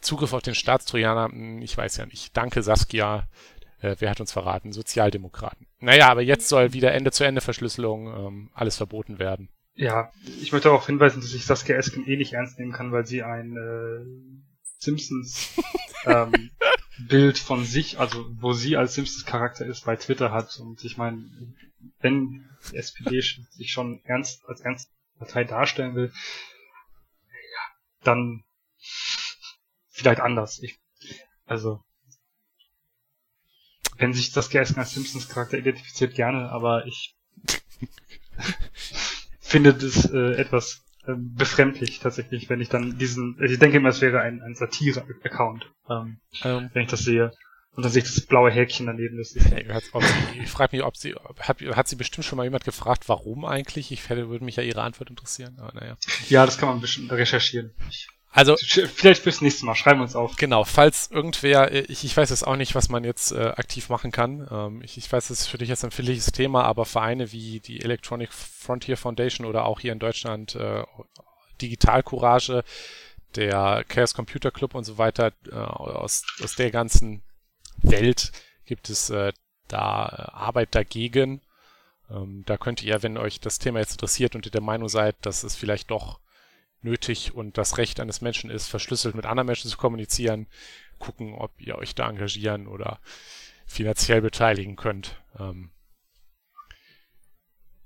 Zugriff 0.00 0.32
auf 0.32 0.42
den 0.42 0.54
Staatstrojaner. 0.54 1.28
Hm, 1.28 1.62
ich 1.62 1.76
weiß 1.76 1.98
ja 1.98 2.06
nicht. 2.06 2.36
Danke, 2.36 2.62
Saskia. 2.62 3.28
Äh, 3.80 3.96
wer 3.98 4.10
hat 4.10 4.20
uns 4.20 4.32
verraten? 4.32 4.72
Sozialdemokraten. 4.72 5.66
Naja, 5.78 6.08
aber 6.08 6.22
jetzt 6.22 6.48
soll 6.48 6.72
wieder 6.72 6.92
Ende-zu-Ende-Verschlüsselung 6.92 8.06
ähm, 8.08 8.50
alles 8.54 8.76
verboten 8.76 9.18
werden. 9.18 9.50
Ja, 9.74 10.10
ich 10.40 10.50
möchte 10.50 10.72
auch 10.72 10.86
hinweisen, 10.86 11.20
dass 11.20 11.34
ich 11.34 11.46
Saskia 11.46 11.76
Esken 11.76 12.04
eh 12.06 12.16
nicht 12.16 12.32
ernst 12.32 12.58
nehmen 12.58 12.72
kann, 12.72 12.90
weil 12.90 13.06
sie 13.06 13.22
ein 13.22 13.56
äh, 13.56 14.58
Simpsons 14.78 15.54
ähm, 16.06 16.50
Bild 17.06 17.38
von 17.38 17.64
sich, 17.64 17.98
also 17.98 18.26
wo 18.40 18.52
sie 18.52 18.76
als 18.76 18.94
Simpsons 18.94 19.24
Charakter 19.24 19.64
ist, 19.64 19.84
bei 19.84 19.96
Twitter 19.96 20.32
hat. 20.32 20.58
Und 20.58 20.84
ich 20.84 20.96
meine, 20.96 21.24
wenn 22.00 22.48
die 22.70 22.76
SPD 22.76 23.20
sich 23.50 23.72
schon 23.72 24.00
ernst 24.04 24.44
als 24.46 24.60
ernst 24.60 24.90
Partei 25.18 25.44
darstellen 25.44 25.94
will, 25.94 26.12
ja, 27.26 27.60
dann 28.02 28.44
vielleicht 29.88 30.20
anders. 30.20 30.60
Ich, 30.60 30.78
also 31.46 31.82
wenn 33.96 34.14
sich 34.14 34.30
das 34.32 34.48
Gersten 34.48 34.78
als 34.78 34.92
Simpsons 34.92 35.28
Charakter 35.28 35.58
identifiziert, 35.58 36.14
gerne, 36.14 36.50
aber 36.50 36.86
ich 36.86 37.16
finde 39.40 39.74
das 39.74 40.08
äh, 40.10 40.34
etwas 40.34 40.84
befremdlich 41.16 42.00
tatsächlich, 42.00 42.48
wenn 42.48 42.60
ich 42.60 42.68
dann 42.68 42.98
diesen, 42.98 43.36
ich 43.42 43.58
denke 43.58 43.78
immer, 43.78 43.90
es 43.90 44.00
wäre 44.00 44.20
ein, 44.20 44.42
ein 44.42 44.54
Satire-Account, 44.54 45.70
ähm, 45.88 46.18
ähm. 46.44 46.70
wenn 46.72 46.82
ich 46.82 46.90
das 46.90 47.00
sehe. 47.00 47.32
Und 47.72 47.84
dann 47.84 47.92
sehe 47.92 48.02
ich 48.02 48.12
das 48.12 48.26
blaue 48.26 48.50
Häkchen 48.50 48.86
daneben. 48.86 49.18
Das 49.18 49.36
ist 49.36 49.46
ich 49.46 50.50
frage 50.50 50.76
mich, 50.76 50.84
ob 50.84 50.96
sie, 50.96 51.14
hat, 51.38 51.60
hat 51.60 51.86
sie 51.86 51.94
bestimmt 51.94 52.24
schon 52.24 52.36
mal 52.36 52.42
jemand 52.42 52.64
gefragt, 52.64 53.08
warum 53.08 53.44
eigentlich? 53.44 53.92
Ich 53.92 54.08
hätte, 54.08 54.28
würde 54.28 54.44
mich 54.44 54.56
ja 54.56 54.64
ihre 54.64 54.82
Antwort 54.82 55.10
interessieren. 55.10 55.56
Aber 55.60 55.72
naja. 55.78 55.96
Ja, 56.28 56.44
das 56.44 56.58
kann 56.58 56.70
man 56.70 56.80
bestimmt 56.80 57.12
recherchieren. 57.12 57.70
Ich 57.88 58.08
also 58.30 58.56
vielleicht 58.56 59.22
fürs 59.22 59.40
nächste 59.40 59.64
Mal. 59.64 59.74
Schreiben 59.74 60.00
wir 60.00 60.04
uns 60.04 60.14
auf. 60.14 60.36
Genau, 60.36 60.64
falls 60.64 61.10
irgendwer, 61.10 61.72
ich, 61.72 62.04
ich 62.04 62.16
weiß 62.16 62.30
jetzt 62.30 62.46
auch 62.46 62.56
nicht, 62.56 62.74
was 62.74 62.88
man 62.88 63.04
jetzt 63.04 63.32
äh, 63.32 63.52
aktiv 63.56 63.88
machen 63.88 64.12
kann. 64.12 64.46
Ähm, 64.50 64.82
ich, 64.82 64.98
ich 64.98 65.10
weiß, 65.10 65.30
es 65.30 65.40
ist 65.40 65.46
für 65.46 65.58
dich 65.58 65.68
jetzt 65.68 65.82
ein 65.82 65.88
empfindliches 65.88 66.26
Thema, 66.32 66.64
aber 66.64 66.84
Vereine 66.84 67.32
wie 67.32 67.60
die 67.60 67.80
Electronic 67.80 68.32
Frontier 68.32 68.96
Foundation 68.96 69.46
oder 69.46 69.64
auch 69.64 69.80
hier 69.80 69.92
in 69.92 69.98
Deutschland 69.98 70.54
äh, 70.54 70.84
Digital 71.60 72.02
Courage, 72.02 72.64
der 73.34 73.84
Chaos 73.88 74.14
Computer 74.14 74.50
Club 74.50 74.74
und 74.74 74.84
so 74.84 74.98
weiter, 74.98 75.32
äh, 75.50 75.54
aus, 75.54 76.24
aus 76.42 76.54
der 76.54 76.70
ganzen 76.70 77.22
Welt 77.82 78.32
gibt 78.66 78.90
es 78.90 79.10
äh, 79.10 79.32
da 79.68 80.06
äh, 80.06 80.36
Arbeit 80.36 80.74
dagegen. 80.74 81.40
Ähm, 82.10 82.42
da 82.46 82.56
könnt 82.56 82.82
ihr, 82.82 83.02
wenn 83.02 83.18
euch 83.18 83.40
das 83.40 83.58
Thema 83.58 83.80
jetzt 83.80 83.92
interessiert 83.92 84.34
und 84.34 84.46
ihr 84.46 84.52
der 84.52 84.60
Meinung 84.60 84.88
seid, 84.88 85.16
dass 85.22 85.42
es 85.42 85.56
vielleicht 85.56 85.90
doch 85.90 86.20
nötig 86.82 87.34
und 87.34 87.58
das 87.58 87.78
Recht 87.78 88.00
eines 88.00 88.20
Menschen 88.20 88.50
ist, 88.50 88.68
verschlüsselt 88.68 89.14
mit 89.14 89.26
anderen 89.26 89.46
Menschen 89.46 89.70
zu 89.70 89.76
kommunizieren, 89.76 90.46
gucken, 90.98 91.34
ob 91.34 91.60
ihr 91.60 91.76
euch 91.76 91.94
da 91.94 92.08
engagieren 92.08 92.66
oder 92.66 93.00
finanziell 93.66 94.20
beteiligen 94.20 94.76
könnt. 94.76 95.20
Ähm, 95.38 95.70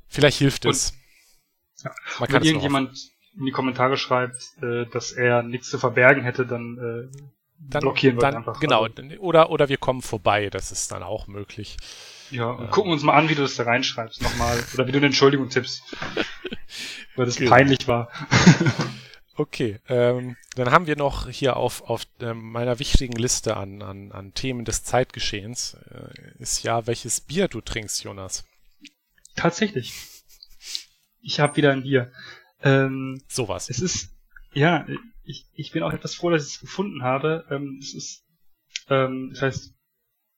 vielleicht 0.09 0.39
hilft 0.39 0.65
es. 0.65 0.91
Und, 0.91 1.85
ja. 1.85 1.95
Wenn 2.29 2.45
irgendjemand 2.45 3.11
in 3.37 3.47
die 3.47 3.51
Kommentare 3.51 3.97
schreibt, 3.97 4.57
äh, 4.63 4.87
dass 4.87 5.13
er 5.13 5.43
nichts 5.43 5.71
zu 5.71 5.79
verbergen 5.79 6.23
hätte, 6.23 6.47
dann, 6.47 6.79
äh, 6.79 7.19
dann 7.59 7.81
blockieren 7.81 8.17
wir 8.17 8.21
dann, 8.21 8.37
einfach. 8.37 8.61
Genau, 8.61 8.85
also. 8.85 9.03
oder, 9.19 9.51
oder 9.51 9.69
wir 9.69 9.79
kommen 9.79 10.03
vorbei, 10.03 10.51
das 10.51 10.71
ist 10.71 10.93
dann 10.93 11.03
auch 11.03 11.27
möglich. 11.27 11.77
Ja, 12.33 12.47
und 12.51 12.65
ähm. 12.65 12.71
gucken 12.71 12.93
uns 12.93 13.03
mal 13.03 13.15
an, 13.15 13.29
wie 13.29 13.35
du 13.35 13.43
das 13.43 13.57
da 13.57 13.65
reinschreibst 13.65 14.23
nochmal. 14.23 14.59
Oder 14.75 14.87
wie 14.87 14.93
du 14.93 14.99
eine 14.99 15.07
Entschuldigung 15.07 15.49
tippst. 15.49 15.83
weil 17.17 17.27
das 17.27 17.37
genau. 17.37 17.51
peinlich 17.51 17.87
war. 17.87 18.11
okay, 19.35 19.79
ähm, 19.89 20.37
dann 20.55 20.71
haben 20.71 20.87
wir 20.87 20.97
noch 20.97 21.29
hier 21.29 21.57
auf, 21.57 21.83
auf 21.83 22.05
ähm, 22.21 22.53
meiner 22.53 22.79
wichtigen 22.79 23.17
Liste 23.17 23.57
an, 23.57 23.83
an, 23.83 24.13
an 24.13 24.35
Themen 24.35 24.65
des 24.65 24.85
Zeitgeschehens 24.85 25.77
äh, 25.91 26.43
ist 26.43 26.63
ja, 26.63 26.87
welches 26.87 27.21
Bier 27.21 27.49
du 27.49 27.61
trinkst, 27.61 28.03
Jonas. 28.05 28.45
Tatsächlich. 29.37 29.95
Ich 31.21 31.41
habe 31.41 31.57
wieder 31.57 31.73
ein 31.73 31.83
Bier. 31.83 32.13
Ähm, 32.63 33.23
Sowas. 33.29 33.69
Es 33.71 33.81
ist, 33.81 34.11
ja, 34.53 34.87
ich, 35.25 35.47
ich 35.55 35.73
bin 35.73 35.83
auch 35.83 35.93
etwas 35.93 36.15
froh, 36.15 36.31
dass 36.31 36.47
ich 36.47 36.55
es 36.55 36.61
gefunden 36.61 37.03
habe. 37.03 37.47
Ähm, 37.51 37.79
es 37.81 37.95
ist, 37.95 38.25
ähm, 38.89 39.31
das 39.33 39.43
heißt 39.43 39.75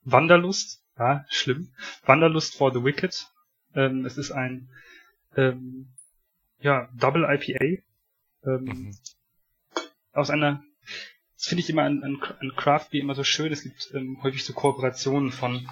Wanderlust, 0.02 0.83
ja, 0.98 1.24
schlimm. 1.28 1.72
Wanderlust 2.04 2.56
for 2.56 2.72
the 2.72 2.82
Wicked. 2.82 3.26
Ähm, 3.74 4.04
es 4.04 4.16
ist 4.16 4.30
ein, 4.30 4.68
ähm, 5.36 5.92
ja, 6.58 6.88
Double 6.94 7.24
IPA. 7.24 7.82
Ähm, 8.46 8.64
mhm. 8.64 8.96
Aus 10.12 10.30
einer, 10.30 10.62
das 11.36 11.46
finde 11.46 11.62
ich 11.62 11.70
immer 11.70 11.82
an, 11.82 12.02
an, 12.02 12.22
an 12.40 12.52
Craft 12.56 12.90
Beer 12.90 13.02
immer 13.02 13.14
so 13.14 13.24
schön. 13.24 13.52
Es 13.52 13.62
gibt 13.62 13.90
ähm, 13.94 14.22
häufig 14.22 14.44
so 14.44 14.52
Kooperationen 14.52 15.32
von 15.32 15.68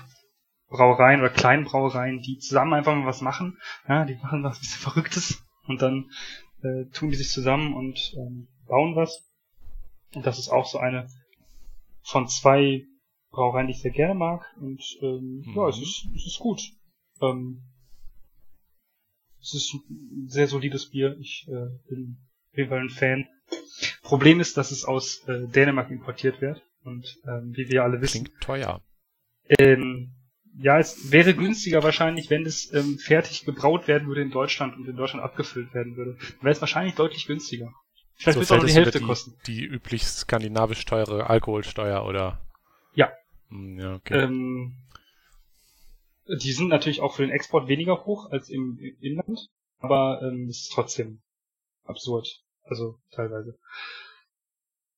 Brauereien 0.69 1.21
oder 1.21 1.31
kleinen 1.31 1.65
Brauereien, 1.65 2.21
die 2.21 2.39
zusammen 2.39 2.73
einfach 2.73 2.95
mal 2.95 3.07
was 3.07 3.21
machen. 3.21 3.59
Ja, 3.89 4.05
die 4.05 4.17
machen 4.17 4.43
was 4.43 4.59
bisschen 4.59 4.81
Verrücktes 4.91 5.43
und 5.67 5.83
dann 5.83 6.11
äh, 6.63 6.87
tun 6.93 7.11
die 7.11 7.17
sich 7.17 7.31
zusammen 7.31 7.75
und 7.75 8.15
ähm, 8.17 8.49
bauen 8.67 8.97
was. 8.97 9.31
Und 10.15 10.27
das 10.27 10.39
ist 10.39 10.49
auch 10.49 10.67
so 10.67 10.79
eine 10.79 11.09
von 12.03 12.29
zwei 12.29 12.87
Brauereien, 13.33 13.67
die 13.67 13.73
ich 13.73 13.81
sehr 13.81 13.91
gerne 13.91 14.15
mag. 14.15 14.45
Und 14.61 14.83
ähm, 15.01 15.43
mhm. 15.45 15.55
ja, 15.57 15.69
es 15.69 15.79
ist, 15.79 16.07
es 16.15 16.27
ist 16.27 16.39
gut. 16.39 16.61
Ähm, 17.21 17.63
es 19.41 19.55
ist 19.55 19.75
ein 19.75 20.29
sehr 20.29 20.47
solides 20.47 20.91
Bier. 20.91 21.17
Ich 21.19 21.47
äh, 21.49 21.67
bin 21.89 22.19
auf 22.53 22.59
jeden 22.59 22.69
Fall 22.69 22.81
ein 22.81 22.91
Fan. 22.91 23.27
Problem 24.03 24.39
ist, 24.39 24.57
dass 24.57 24.71
es 24.71 24.85
aus 24.85 25.27
äh, 25.27 25.49
Dänemark 25.49 25.91
importiert 25.91 26.41
wird. 26.41 26.63
Und 26.85 27.19
ähm, 27.27 27.53
wie 27.57 27.69
wir 27.69 27.83
alle 27.83 28.01
wissen. 28.01 28.25
Klingt 28.25 28.41
teuer. 28.41 28.81
Ähm, 29.49 30.13
ja, 30.59 30.79
es 30.79 31.11
wäre 31.11 31.35
günstiger 31.35 31.83
wahrscheinlich, 31.83 32.29
wenn 32.29 32.45
es 32.45 32.73
ähm, 32.75 32.99
fertig 32.99 33.45
gebraut 33.45 33.89
werden 33.89 34.09
würde 34.09 34.23
in 34.23 34.31
Deutschland 34.31 34.77
und 34.77 34.87
in 34.87 34.97
Deutschland 34.97 35.25
abgefüllt 35.25 35.73
werden 35.75 35.97
würde. 35.97 36.17
Dann 36.19 36.43
wäre 36.43 36.53
es 36.53 36.61
wahrscheinlich 36.61 36.95
deutlich 36.95 37.27
günstiger. 37.27 37.73
Vielleicht 38.17 38.35
so 38.35 38.41
wird 38.41 38.45
es 38.45 38.53
auch 38.53 38.59
nur 38.59 38.67
die 38.67 38.75
Hälfte 38.75 38.99
die, 38.99 39.05
kosten. 39.05 39.35
Die 39.47 39.65
üblich 39.65 40.05
skandinavisch 40.05 40.85
teure 40.85 41.31
Alkoholsteuer 41.31 42.05
oder? 42.05 42.41
Ja. 42.95 43.11
Hm, 43.53 43.79
ja, 43.79 43.95
okay. 43.95 44.19
Ähm, 44.19 44.77
die 46.27 46.53
sind 46.53 46.69
natürlich 46.69 47.01
auch 47.01 47.15
für 47.15 47.23
den 47.23 47.31
Export 47.31 47.69
weniger 47.69 48.05
hoch 48.07 48.31
als 48.31 48.49
im, 48.49 48.79
Inland, 49.01 49.51
aber 49.79 50.23
ähm, 50.23 50.49
es 50.49 50.63
ist 50.63 50.73
trotzdem 50.73 51.23
absurd. 51.85 52.43
Also 52.65 52.99
teilweise. 53.11 53.59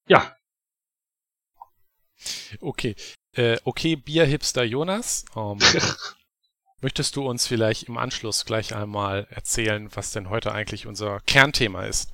Ja. 0.06 0.36
Okay. 2.60 2.94
Äh, 3.32 3.58
okay, 3.64 3.96
Bierhipster 3.96 4.62
Jonas. 4.62 5.24
Ähm, 5.34 5.58
möchtest 6.82 7.16
du 7.16 7.26
uns 7.26 7.46
vielleicht 7.46 7.84
im 7.84 7.96
Anschluss 7.96 8.44
gleich 8.44 8.74
einmal 8.74 9.26
erzählen, 9.30 9.88
was 9.94 10.12
denn 10.12 10.28
heute 10.28 10.52
eigentlich 10.52 10.86
unser 10.86 11.20
Kernthema 11.20 11.86
ist? 11.86 12.12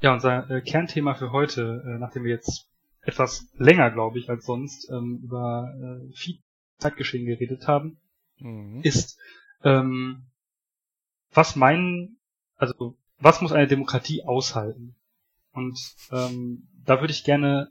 Ja, 0.00 0.14
unser 0.14 0.48
äh, 0.48 0.62
Kernthema 0.62 1.14
für 1.14 1.32
heute, 1.32 1.82
äh, 1.84 1.98
nachdem 1.98 2.22
wir 2.22 2.30
jetzt 2.30 2.67
etwas 3.08 3.48
länger, 3.56 3.90
glaube 3.90 4.18
ich, 4.18 4.28
als 4.28 4.44
sonst 4.44 4.90
ähm, 4.90 5.20
über 5.22 5.72
äh, 5.80 6.12
viel 6.14 6.40
Zeitgeschehen 6.76 7.24
geredet 7.24 7.66
haben, 7.66 7.98
mhm. 8.38 8.82
ist, 8.82 9.18
ähm, 9.64 10.26
was 11.32 11.56
meinen, 11.56 12.18
also 12.56 12.98
was 13.18 13.40
muss 13.40 13.52
eine 13.52 13.66
Demokratie 13.66 14.24
aushalten? 14.24 14.94
Und 15.52 15.80
ähm, 16.12 16.68
da 16.84 17.00
würde 17.00 17.12
ich 17.14 17.24
gerne 17.24 17.70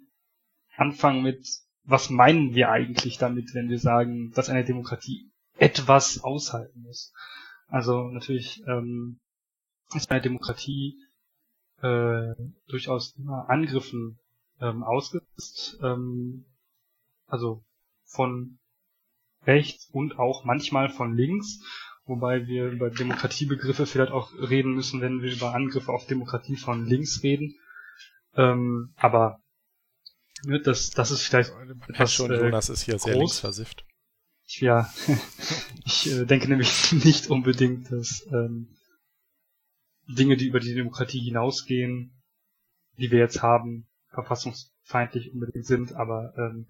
anfangen 0.75 1.21
mit, 1.21 1.47
was 1.83 2.09
meinen 2.09 2.55
wir 2.55 2.71
eigentlich 2.71 3.19
damit, 3.19 3.53
wenn 3.53 3.69
wir 3.69 3.79
sagen, 3.79 4.31
dass 4.31 4.49
eine 4.49 4.65
Demokratie 4.65 5.29
etwas 5.59 6.23
aushalten 6.23 6.81
muss? 6.81 7.13
Also 7.67 8.07
natürlich 8.07 8.63
ähm, 8.67 9.19
ist 9.93 10.09
eine 10.09 10.21
Demokratie 10.21 10.97
äh, 11.83 12.33
durchaus 12.67 13.15
immer 13.17 13.49
Angriffen 13.49 14.17
ähm, 14.59 14.83
ausgesetzt, 14.83 15.26
ähm, 15.81 16.45
also 17.25 17.63
von 18.05 18.59
rechts 19.45 19.89
und 19.91 20.19
auch 20.19 20.43
manchmal 20.43 20.89
von 20.89 21.15
links, 21.15 21.59
wobei 22.05 22.47
wir 22.47 22.67
über 22.67 22.89
Demokratiebegriffe 22.89 23.85
vielleicht 23.85 24.11
auch 24.11 24.33
reden 24.33 24.73
müssen, 24.73 25.01
wenn 25.01 25.21
wir 25.21 25.31
über 25.31 25.53
Angriffe 25.53 25.91
auf 25.91 26.05
Demokratie 26.05 26.57
von 26.57 26.85
links 26.85 27.23
reden. 27.23 27.55
Ähm, 28.35 28.93
aber 28.95 29.41
ne, 30.43 30.61
das, 30.61 30.91
das 30.91 31.11
ist 31.11 31.23
vielleicht 31.23 31.51
etwas 31.89 32.13
schon, 32.13 32.31
äh, 32.31 32.37
Jonas 32.37 32.69
ist 32.69 32.83
hier 32.83 32.95
groß. 32.95 33.03
sehr 33.03 33.15
linksversifft. 33.15 33.85
Ja, 34.59 34.91
ich 35.85 36.09
äh, 36.09 36.25
denke 36.25 36.47
nämlich 36.47 36.91
nicht 37.03 37.27
unbedingt, 37.27 37.91
dass 37.91 38.25
ähm, 38.31 38.77
Dinge, 40.07 40.37
die 40.37 40.47
über 40.47 40.59
die 40.59 40.73
Demokratie 40.73 41.19
hinausgehen, 41.19 42.23
die 42.97 43.11
wir 43.11 43.19
jetzt 43.19 43.41
haben, 43.41 43.87
verfassungsfeindlich 44.87 45.33
unbedingt 45.33 45.65
sind. 45.65 45.93
Aber 45.95 46.33
ähm, 46.37 46.67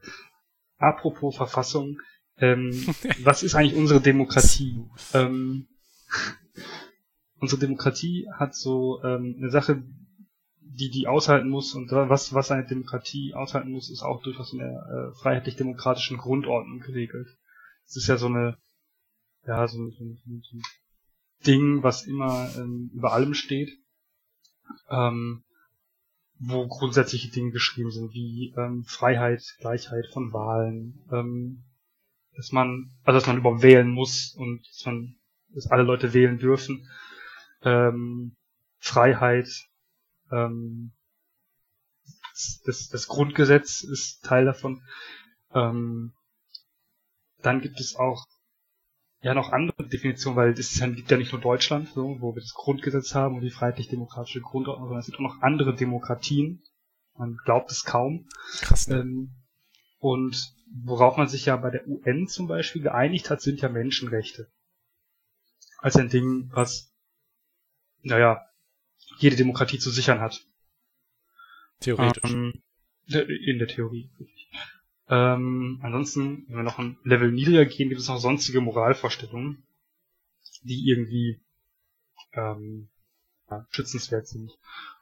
apropos 0.78 1.36
Verfassung, 1.36 2.00
ähm, 2.38 2.72
was 3.24 3.44
ist 3.44 3.56
eigentlich 3.56 3.76
unsere 3.76 4.02
Demokratie? 4.02 4.84
ähm, 5.14 5.68
unsere 7.40 7.62
Demokratie 7.62 8.28
hat 8.34 8.56
so 8.56 9.02
ähm, 9.04 9.36
eine 9.38 9.52
Sache, 9.52 9.84
die 10.60 10.90
die 10.90 11.08
aushalten 11.08 11.50
muss 11.50 11.74
und 11.74 11.92
was 11.92 12.34
was 12.34 12.52
eine 12.52 12.66
Demokratie 12.66 13.34
aushalten 13.34 13.72
muss, 13.72 13.90
ist 13.90 14.04
auch 14.04 14.22
durchaus 14.22 14.54
in 14.54 14.60
der 14.60 14.70
äh, 14.70 15.20
freiheitlich-demokratischen 15.20 16.18
Grundordnung 16.18 16.80
geregelt. 16.80 17.28
Es 17.86 17.96
ist 17.96 18.08
ja 18.08 18.18
so 18.18 18.28
eine 18.28 18.58
ja 19.46 19.68
so, 19.68 19.90
so, 19.90 20.06
so, 20.06 20.40
so 20.42 20.58
ein 20.58 20.62
Ding, 21.46 21.84
was 21.84 22.06
immer 22.06 22.50
ähm, 22.58 22.92
über 22.94 23.14
allem 23.14 23.34
steht. 23.34 23.72
Ähm, 24.90 25.44
wo 26.40 26.68
grundsätzliche 26.68 27.30
Dinge 27.32 27.52
geschrieben 27.52 27.92
sind, 27.92 28.14
wie 28.14 28.54
ähm, 28.58 28.84
Freiheit, 28.86 29.44
Gleichheit 29.60 30.06
von 30.14 30.34
Wahlen, 30.34 31.04
ähm, 31.12 31.64
dass 32.36 32.52
man, 32.52 32.92
also 33.04 33.20
dass 33.20 33.28
man 33.28 33.38
überhaupt 33.38 33.64
wählen 33.64 33.90
muss 33.90 34.36
und 34.38 34.68
dass 34.68 34.86
man, 34.86 35.16
dass 35.50 35.68
alle 35.68 35.84
Leute 35.84 36.14
wählen 36.14 36.38
dürfen, 36.38 36.88
ähm, 37.64 38.36
Freiheit, 38.78 39.50
ähm, 40.32 40.92
das, 42.66 42.90
das 42.90 43.08
Grundgesetz 43.08 43.82
ist 43.82 44.24
Teil 44.24 44.46
davon. 44.46 44.84
Ähm, 45.54 46.14
dann 47.42 47.62
gibt 47.62 47.80
es 47.80 47.96
auch 47.96 48.26
ja 49.22 49.34
noch 49.34 49.52
andere 49.52 49.88
Definitionen, 49.88 50.38
weil 50.38 50.52
es 50.52 50.80
gibt 50.80 51.10
ja 51.10 51.18
nicht 51.18 51.32
nur 51.32 51.42
Deutschland, 51.42 51.90
so, 51.90 52.18
wo 52.20 52.36
wir 52.36 52.42
das 52.42 52.54
Grundgesetz 52.54 53.16
haben 53.16 53.36
und 53.36 53.42
die 53.42 53.50
freiheitlich-demokratische 53.50 54.42
Grundordnung, 54.42 54.88
sondern 54.88 55.02
es 55.02 55.08
gibt 55.08 55.18
auch 55.18 55.24
noch 55.24 55.42
andere 55.42 55.76
Demokratien. 55.76 56.64
Man 57.16 57.38
glaubt 57.44 57.72
es 57.72 57.84
kaum. 57.84 58.28
Krass. 58.62 58.88
Ne? 58.88 59.00
Ähm, 59.00 59.32
und 60.00 60.54
worauf 60.84 61.18
man 61.18 61.28
sich 61.28 61.46
ja 61.46 61.58
bei 61.58 61.72
der 61.72 61.88
UN 61.88 62.28
zum 62.28 62.48
Beispiel 62.48 62.84
geeinigt 62.84 63.30
hat, 63.30 63.42
sind 63.42 63.62
ja 63.62 63.70
Menschenrechte. 63.70 64.52
Als 65.80 65.96
ein 65.96 66.10
Ding, 66.10 66.50
was, 66.52 66.94
naja, 68.04 68.46
jede 69.18 69.36
Demokratie 69.36 69.80
zu 69.80 69.90
sichern 69.90 70.22
hat. 70.22 70.46
Theoretisch. 71.80 72.32
Ähm, 72.32 72.62
in 73.08 73.58
der 73.58 73.68
Theorie. 73.68 74.12
Ähm, 75.10 75.80
ansonsten, 75.82 76.46
wenn 76.48 76.58
wir 76.58 76.64
noch 76.64 76.80
ein 76.80 76.98
Level 77.04 77.32
niedriger 77.32 77.66
gehen, 77.66 77.90
gibt 77.90 78.02
es 78.02 78.08
noch 78.08 78.20
sonstige 78.20 78.62
Moralvorstellungen, 78.62 79.64
die 80.64 80.90
irgendwie 80.90 81.40
ähm, 82.34 82.90
ja, 83.50 83.66
schützenswert 83.70 84.28
sind. 84.28 84.58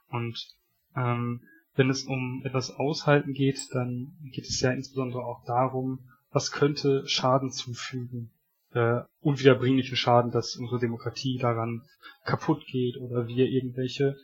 Und 0.08 0.54
ähm, 0.94 1.42
wenn 1.74 1.90
es 1.90 2.04
um 2.04 2.42
etwas 2.44 2.70
aushalten 2.70 3.34
geht, 3.34 3.58
dann 3.72 4.16
geht 4.32 4.46
es 4.46 4.60
ja 4.60 4.70
insbesondere 4.70 5.24
auch 5.24 5.44
darum, 5.44 6.08
was 6.30 6.52
könnte 6.52 7.06
Schaden 7.08 7.50
zufügen, 7.50 8.30
äh, 8.72 9.00
unwiederbringlichen 9.20 9.96
Schaden, 9.96 10.30
dass 10.30 10.56
unsere 10.56 10.80
Demokratie 10.80 11.38
daran 11.38 11.82
kaputt 12.24 12.64
geht 12.66 12.96
oder 12.98 13.26
wir 13.26 13.46
irgendwelche 13.46 14.16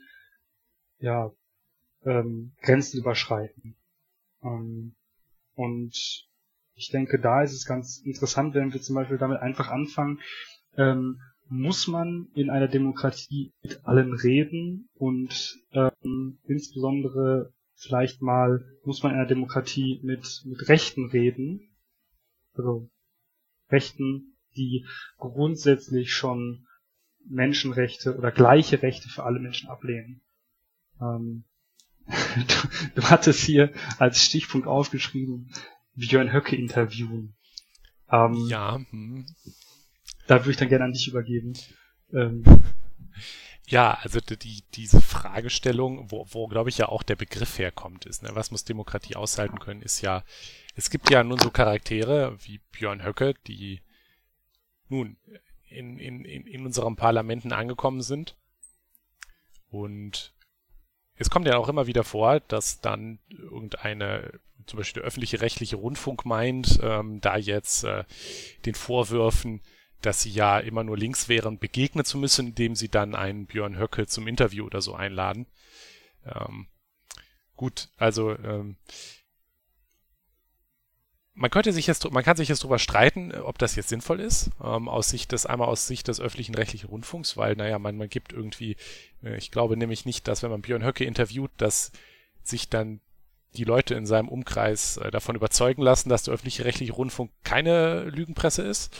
ja, 0.99 1.33
ähm, 2.05 2.53
Grenzen 2.63 3.01
überschreiten. 3.01 3.77
Ähm, 4.43 4.95
und 5.55 6.27
ich 6.75 6.89
denke, 6.91 7.19
da 7.19 7.43
ist 7.43 7.53
es 7.53 7.67
ganz 7.67 7.99
interessant, 8.05 8.55
wenn 8.55 8.73
wir 8.73 8.81
zum 8.81 8.97
Beispiel 8.97 9.19
damit 9.19 9.41
einfach 9.41 9.69
anfangen, 9.69 10.21
ähm, 10.77 11.21
muss 11.49 11.87
man 11.87 12.29
in 12.35 12.49
einer 12.49 12.69
Demokratie 12.69 13.53
mit 13.63 13.85
allen 13.85 14.15
reden 14.15 14.89
und 14.95 15.59
ähm, 15.73 16.39
insbesondere 16.45 17.53
vielleicht 17.75 18.23
mal 18.23 18.65
muss 18.85 19.03
man 19.03 19.13
in 19.13 19.19
einer 19.19 19.29
Demokratie 19.29 20.01
mit, 20.03 20.43
mit 20.47 20.69
Rechten 20.69 21.11
reden. 21.11 21.69
Also 22.55 22.89
Rechten, 23.71 24.37
die 24.57 24.87
grundsätzlich 25.19 26.13
schon 26.15 26.67
Menschenrechte 27.29 28.17
oder 28.17 28.31
gleiche 28.31 28.83
Rechte 28.83 29.09
für 29.09 29.25
alle 29.25 29.39
Menschen 29.39 29.69
ablehnen. 29.69 30.23
Ähm, 31.01 31.45
du, 32.07 33.01
du 33.01 33.03
hattest 33.05 33.41
hier 33.41 33.73
als 33.99 34.25
Stichpunkt 34.25 34.67
aufgeschrieben, 34.67 35.51
Björn 35.95 36.33
Höcke 36.33 36.57
interviewen. 36.57 37.35
Ähm, 38.11 38.47
ja. 38.49 38.81
Hm. 38.91 39.27
Da 40.27 40.41
würde 40.41 40.51
ich 40.53 40.57
dann 40.57 40.69
gerne 40.69 40.85
an 40.85 40.93
dich 40.93 41.09
übergeben. 41.09 41.55
Ähm, 42.13 42.45
Ja, 43.73 43.95
also 44.03 44.21
die, 44.21 44.65
diese 44.75 45.01
Fragestellung, 45.01 46.11
wo, 46.11 46.27
wo 46.31 46.47
glaube 46.47 46.69
ich 46.69 46.77
ja 46.77 46.91
auch 46.91 47.03
der 47.03 47.17
Begriff 47.17 47.59
herkommt, 47.59 48.05
ist, 48.05 48.23
ne, 48.23 48.31
was 48.35 48.51
muss 48.51 48.65
Demokratie 48.65 49.17
aushalten 49.17 49.59
können, 49.61 49.81
ist 49.81 50.03
ja, 50.03 50.25
es 50.75 50.91
gibt 50.91 51.11
ja 51.11 51.25
nun 51.25 51.39
so 51.39 51.51
Charaktere 51.51 52.37
wie 52.45 52.61
Björn 52.73 53.03
Höcke, 53.03 53.35
die 53.47 53.81
nun 54.89 55.17
in, 55.71 55.99
in, 55.99 56.25
in, 56.25 56.47
in 56.47 56.67
unseren 56.67 56.97
Parlamenten 56.97 57.53
angekommen 57.53 58.03
sind. 58.03 58.37
Und 59.71 60.35
es 61.23 61.31
kommt 61.31 61.47
ja 61.47 61.57
auch 61.57 61.69
immer 61.69 61.87
wieder 61.87 62.05
vor, 62.05 62.41
dass 62.41 62.81
dann 62.81 63.19
irgendeine, 63.31 64.41
zum 64.67 64.79
Beispiel 64.79 65.01
der 65.01 65.09
öffentliche 65.09 65.41
rechtliche 65.41 65.77
Rundfunk 65.77 66.25
meint, 66.27 66.81
ähm, 66.83 67.21
da 67.21 67.37
jetzt 67.37 67.85
äh, 67.85 68.05
den 68.67 68.75
Vorwürfen, 68.75 69.61
dass 70.01 70.23
sie 70.23 70.31
ja 70.31 70.59
immer 70.59 70.85
nur 70.85 70.99
links 70.99 71.29
wären, 71.29 71.59
begegnen 71.59 72.05
zu 72.05 72.19
müssen, 72.19 72.49
indem 72.49 72.75
sie 72.75 72.89
dann 72.89 73.15
einen 73.15 73.47
Björn 73.47 73.79
Höcke 73.79 74.07
zum 74.07 74.27
Interview 74.27 74.67
oder 74.67 74.83
so 74.83 74.95
einladen. 74.95 75.47
Ähm, 76.27 76.67
gut, 77.57 77.89
also 77.97 78.37
ähm, 78.39 78.77
man 81.35 81.51
könnte 81.51 81.73
sich 81.73 81.87
jetzt, 81.87 82.11
man 82.11 82.25
kann 82.25 82.37
sich 82.37 82.49
jetzt 82.49 82.63
darüber 82.63 82.79
streiten, 82.79 83.33
ob 83.33 83.59
das 83.59 83.75
jetzt 83.75 83.89
sinnvoll 83.89 84.21
ist, 84.21 84.51
ähm, 84.63 84.89
aus 84.89 85.09
Sicht 85.09 85.33
des, 85.33 85.47
einmal 85.47 85.69
aus 85.69 85.87
Sicht 85.87 86.09
des 86.09 86.21
öffentlichen 86.21 86.55
rechtlichen 86.55 86.89
Rundfunks, 86.89 87.37
weil, 87.37 87.57
naja, 87.57 87.79
man, 87.79 87.97
man 87.97 88.09
gibt 88.09 88.33
irgendwie, 88.33 88.77
äh, 89.25 89.37
ich 89.37 89.51
glaube 89.51 89.77
nämlich 89.77 90.05
nicht, 90.05 90.29
dass 90.29 90.43
wenn 90.43 90.51
man 90.51 90.63
Björn 90.63 90.85
Höcke 90.85 91.05
interviewt, 91.05 91.51
dass 91.57 91.93
sich 92.43 92.69
dann 92.69 93.01
die 93.57 93.65
Leute 93.65 93.95
in 93.95 94.07
seinem 94.07 94.29
Umkreis 94.29 94.99
äh, 94.99 95.11
davon 95.11 95.37
überzeugen 95.37 95.83
lassen, 95.83 96.09
dass 96.09 96.25
der 96.25 96.35
öffentliche 96.35 96.65
rechtliche 96.65 96.93
Rundfunk 96.93 97.31
keine 97.45 98.05
Lügenpresse 98.05 98.63
ist. 98.63 98.97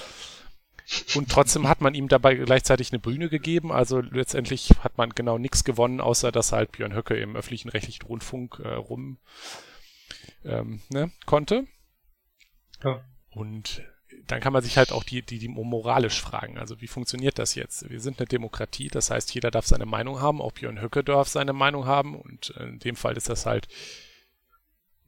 Und 1.15 1.31
trotzdem 1.31 1.69
hat 1.69 1.81
man 1.81 1.95
ihm 1.95 2.09
dabei 2.09 2.35
gleichzeitig 2.35 2.93
eine 2.93 2.99
Bühne 2.99 3.29
gegeben. 3.29 3.73
Also 3.73 4.01
letztendlich 4.01 4.73
hat 4.81 4.99
man 4.99 5.11
genau 5.11 5.39
nichts 5.39 5.65
gewonnen, 5.65 6.01
außer 6.01 6.33
dass 6.33 6.53
halt 6.53 6.73
Björn 6.73 6.95
Höcke 6.95 7.15
im 7.15 7.37
öffentlichen 7.37 7.69
rechtlichen 7.69 8.05
Rundfunk 8.05 8.61
äh, 8.63 8.69
rum 8.69 9.19
ähm, 10.45 10.81
ne, 10.91 11.11
konnte. 11.25 11.67
Ja. 12.85 13.05
Und 13.31 13.83
dann 14.27 14.41
kann 14.41 14.53
man 14.53 14.63
sich 14.63 14.77
halt 14.77 14.93
auch 14.93 15.05
die, 15.05 15.23
die, 15.23 15.39
die 15.39 15.49
moralisch 15.49 16.21
fragen. 16.21 16.59
Also 16.59 16.81
wie 16.81 16.87
funktioniert 16.87 17.39
das 17.39 17.55
jetzt? 17.55 17.89
Wir 17.91 18.01
sind 18.01 18.19
eine 18.19 18.27
Demokratie, 18.27 18.89
das 18.89 19.11
heißt, 19.11 19.35
jeder 19.35 19.51
darf 19.51 19.67
seine 19.67 19.87
Meinung 19.87 20.21
haben, 20.21 20.41
auch 20.41 20.53
Björn 20.53 20.81
Höcke 20.81 21.03
darf 21.03 21.29
seine 21.29 21.53
Meinung 21.53 21.87
haben 21.87 22.15
und 22.15 22.51
in 22.51 22.79
dem 22.79 22.97
Fall 22.97 23.17
ist 23.17 23.29
das 23.29 23.47
halt 23.47 23.69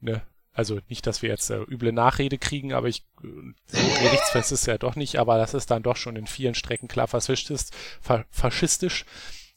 ne, 0.01 0.21
also 0.55 0.79
nicht, 0.87 1.05
dass 1.05 1.21
wir 1.21 1.29
jetzt 1.29 1.49
äh, 1.49 1.61
üble 1.63 1.91
Nachrede 1.91 2.37
kriegen, 2.37 2.71
aber 2.71 2.87
ich 2.87 3.03
so 3.21 3.77
gerichtsfest 3.77 4.53
ist 4.53 4.65
ja 4.67 4.77
doch 4.77 4.95
nicht, 4.95 5.17
aber 5.17 5.37
das 5.37 5.53
ist 5.53 5.69
dann 5.69 5.83
doch 5.83 5.97
schon 5.97 6.15
in 6.15 6.27
vielen 6.27 6.55
Strecken 6.55 6.87
klar 6.87 7.09
faschistisch. 7.09 7.65
Fa 7.99 8.23
faschistisch. 8.31 9.05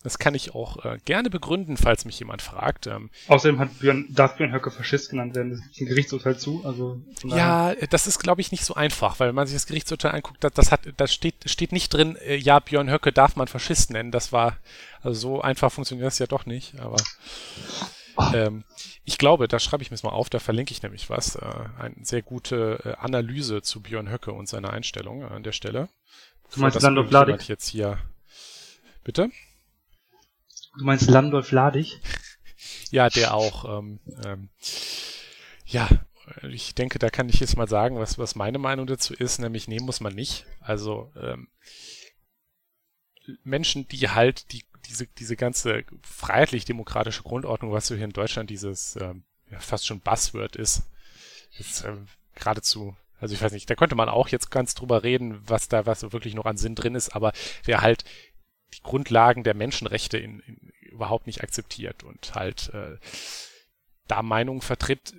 Das 0.04 0.18
kann 0.18 0.34
ich 0.34 0.54
auch 0.54 0.84
äh, 0.84 0.98
gerne 1.04 1.28
begründen, 1.28 1.76
falls 1.76 2.04
mich 2.04 2.20
jemand 2.20 2.40
fragt. 2.40 2.86
Ähm, 2.86 3.10
Außerdem 3.26 3.58
hat 3.58 3.80
Björn, 3.80 4.06
darf 4.10 4.36
Björn 4.36 4.52
Höcke 4.52 4.70
Faschist 4.70 5.10
genannt 5.10 5.34
werden. 5.34 5.50
Das 5.50 5.60
ist 5.60 5.80
ein 5.80 5.86
Gerichtsurteil 5.86 6.38
zu. 6.38 6.64
Also 6.64 7.02
ja, 7.24 7.74
das 7.90 8.06
ist, 8.06 8.20
glaube 8.20 8.40
ich, 8.40 8.52
nicht 8.52 8.64
so 8.64 8.74
einfach, 8.74 9.18
weil 9.18 9.28
wenn 9.28 9.34
man 9.34 9.48
sich 9.48 9.56
das 9.56 9.66
Gerichtsurteil 9.66 10.12
anguckt, 10.12 10.44
das, 10.44 10.52
das 10.52 10.70
hat, 10.70 10.80
das 10.96 11.12
steht, 11.12 11.50
steht 11.50 11.72
nicht 11.72 11.92
drin, 11.92 12.16
äh, 12.16 12.36
ja, 12.36 12.60
Björn 12.60 12.90
Höcke 12.90 13.12
darf 13.12 13.34
man 13.34 13.48
Faschist 13.48 13.90
nennen. 13.90 14.12
Das 14.12 14.30
war, 14.32 14.56
also 15.02 15.18
so 15.18 15.40
einfach 15.42 15.72
funktioniert 15.72 16.06
das 16.06 16.20
ja 16.20 16.28
doch 16.28 16.46
nicht, 16.46 16.78
aber 16.78 16.96
ähm, 18.34 18.64
ich 19.04 19.18
glaube, 19.18 19.48
da 19.48 19.58
schreibe 19.58 19.82
ich 19.82 19.90
mir 19.90 19.98
mal 20.02 20.10
auf, 20.10 20.30
da 20.30 20.38
verlinke 20.38 20.72
ich 20.72 20.82
nämlich 20.82 21.10
was. 21.10 21.36
Äh, 21.36 21.44
eine 21.78 21.94
sehr 22.02 22.22
gute 22.22 22.80
äh, 22.84 23.04
Analyse 23.04 23.62
zu 23.62 23.80
Björn 23.80 24.10
Höcke 24.10 24.32
und 24.32 24.48
seiner 24.48 24.72
Einstellung 24.72 25.24
an 25.24 25.42
der 25.42 25.52
Stelle. 25.52 25.88
Du 26.54 26.60
meinst 26.60 26.80
Landolf 26.80 27.10
Ladig? 27.10 27.48
jetzt 27.48 27.68
hier. 27.68 27.98
Bitte? 29.04 29.30
Du 30.78 30.84
meinst 30.84 31.10
Landolf 31.10 31.50
Ladig? 31.50 32.00
ja, 32.90 33.10
der 33.10 33.34
auch. 33.34 33.78
Ähm, 33.78 34.00
ähm, 34.24 34.48
ja, 35.66 35.88
ich 36.48 36.74
denke, 36.74 36.98
da 36.98 37.10
kann 37.10 37.28
ich 37.28 37.40
jetzt 37.40 37.56
mal 37.56 37.68
sagen, 37.68 37.98
was, 37.98 38.18
was 38.18 38.34
meine 38.34 38.58
Meinung 38.58 38.86
dazu 38.86 39.12
ist, 39.12 39.38
nämlich 39.38 39.66
nehmen 39.68 39.86
muss 39.86 40.00
man 40.00 40.14
nicht. 40.14 40.46
Also 40.60 41.12
ähm, 41.20 41.48
Menschen, 43.42 43.88
die 43.88 44.08
halt 44.08 44.52
die 44.52 44.64
diese, 44.88 45.06
diese 45.06 45.36
ganze 45.36 45.84
freiheitlich-demokratische 46.02 47.22
Grundordnung, 47.22 47.72
was 47.72 47.86
so 47.86 47.94
hier 47.94 48.04
in 48.04 48.12
Deutschland 48.12 48.48
dieses 48.48 48.96
ähm, 48.96 49.24
ja, 49.50 49.60
fast 49.60 49.86
schon 49.86 50.00
Buzzword 50.00 50.56
ist, 50.56 50.82
ist 51.58 51.84
ähm, 51.84 52.06
geradezu, 52.34 52.96
also 53.20 53.34
ich 53.34 53.42
weiß 53.42 53.52
nicht, 53.52 53.68
da 53.68 53.74
könnte 53.74 53.96
man 53.96 54.08
auch 54.08 54.28
jetzt 54.28 54.50
ganz 54.50 54.74
drüber 54.74 55.02
reden, 55.02 55.42
was 55.46 55.68
da 55.68 55.86
was 55.86 56.02
wirklich 56.12 56.34
noch 56.34 56.46
an 56.46 56.56
Sinn 56.56 56.74
drin 56.74 56.94
ist, 56.94 57.14
aber 57.14 57.32
der 57.66 57.82
halt 57.82 58.04
die 58.74 58.82
Grundlagen 58.82 59.44
der 59.44 59.54
Menschenrechte 59.54 60.18
in, 60.18 60.40
in, 60.40 60.72
überhaupt 60.98 61.26
nicht 61.26 61.42
akzeptiert 61.42 62.02
und 62.02 62.34
halt 62.34 62.70
äh, 62.74 62.96
da 64.08 64.22
Meinungen 64.22 64.60
vertritt, 64.60 65.14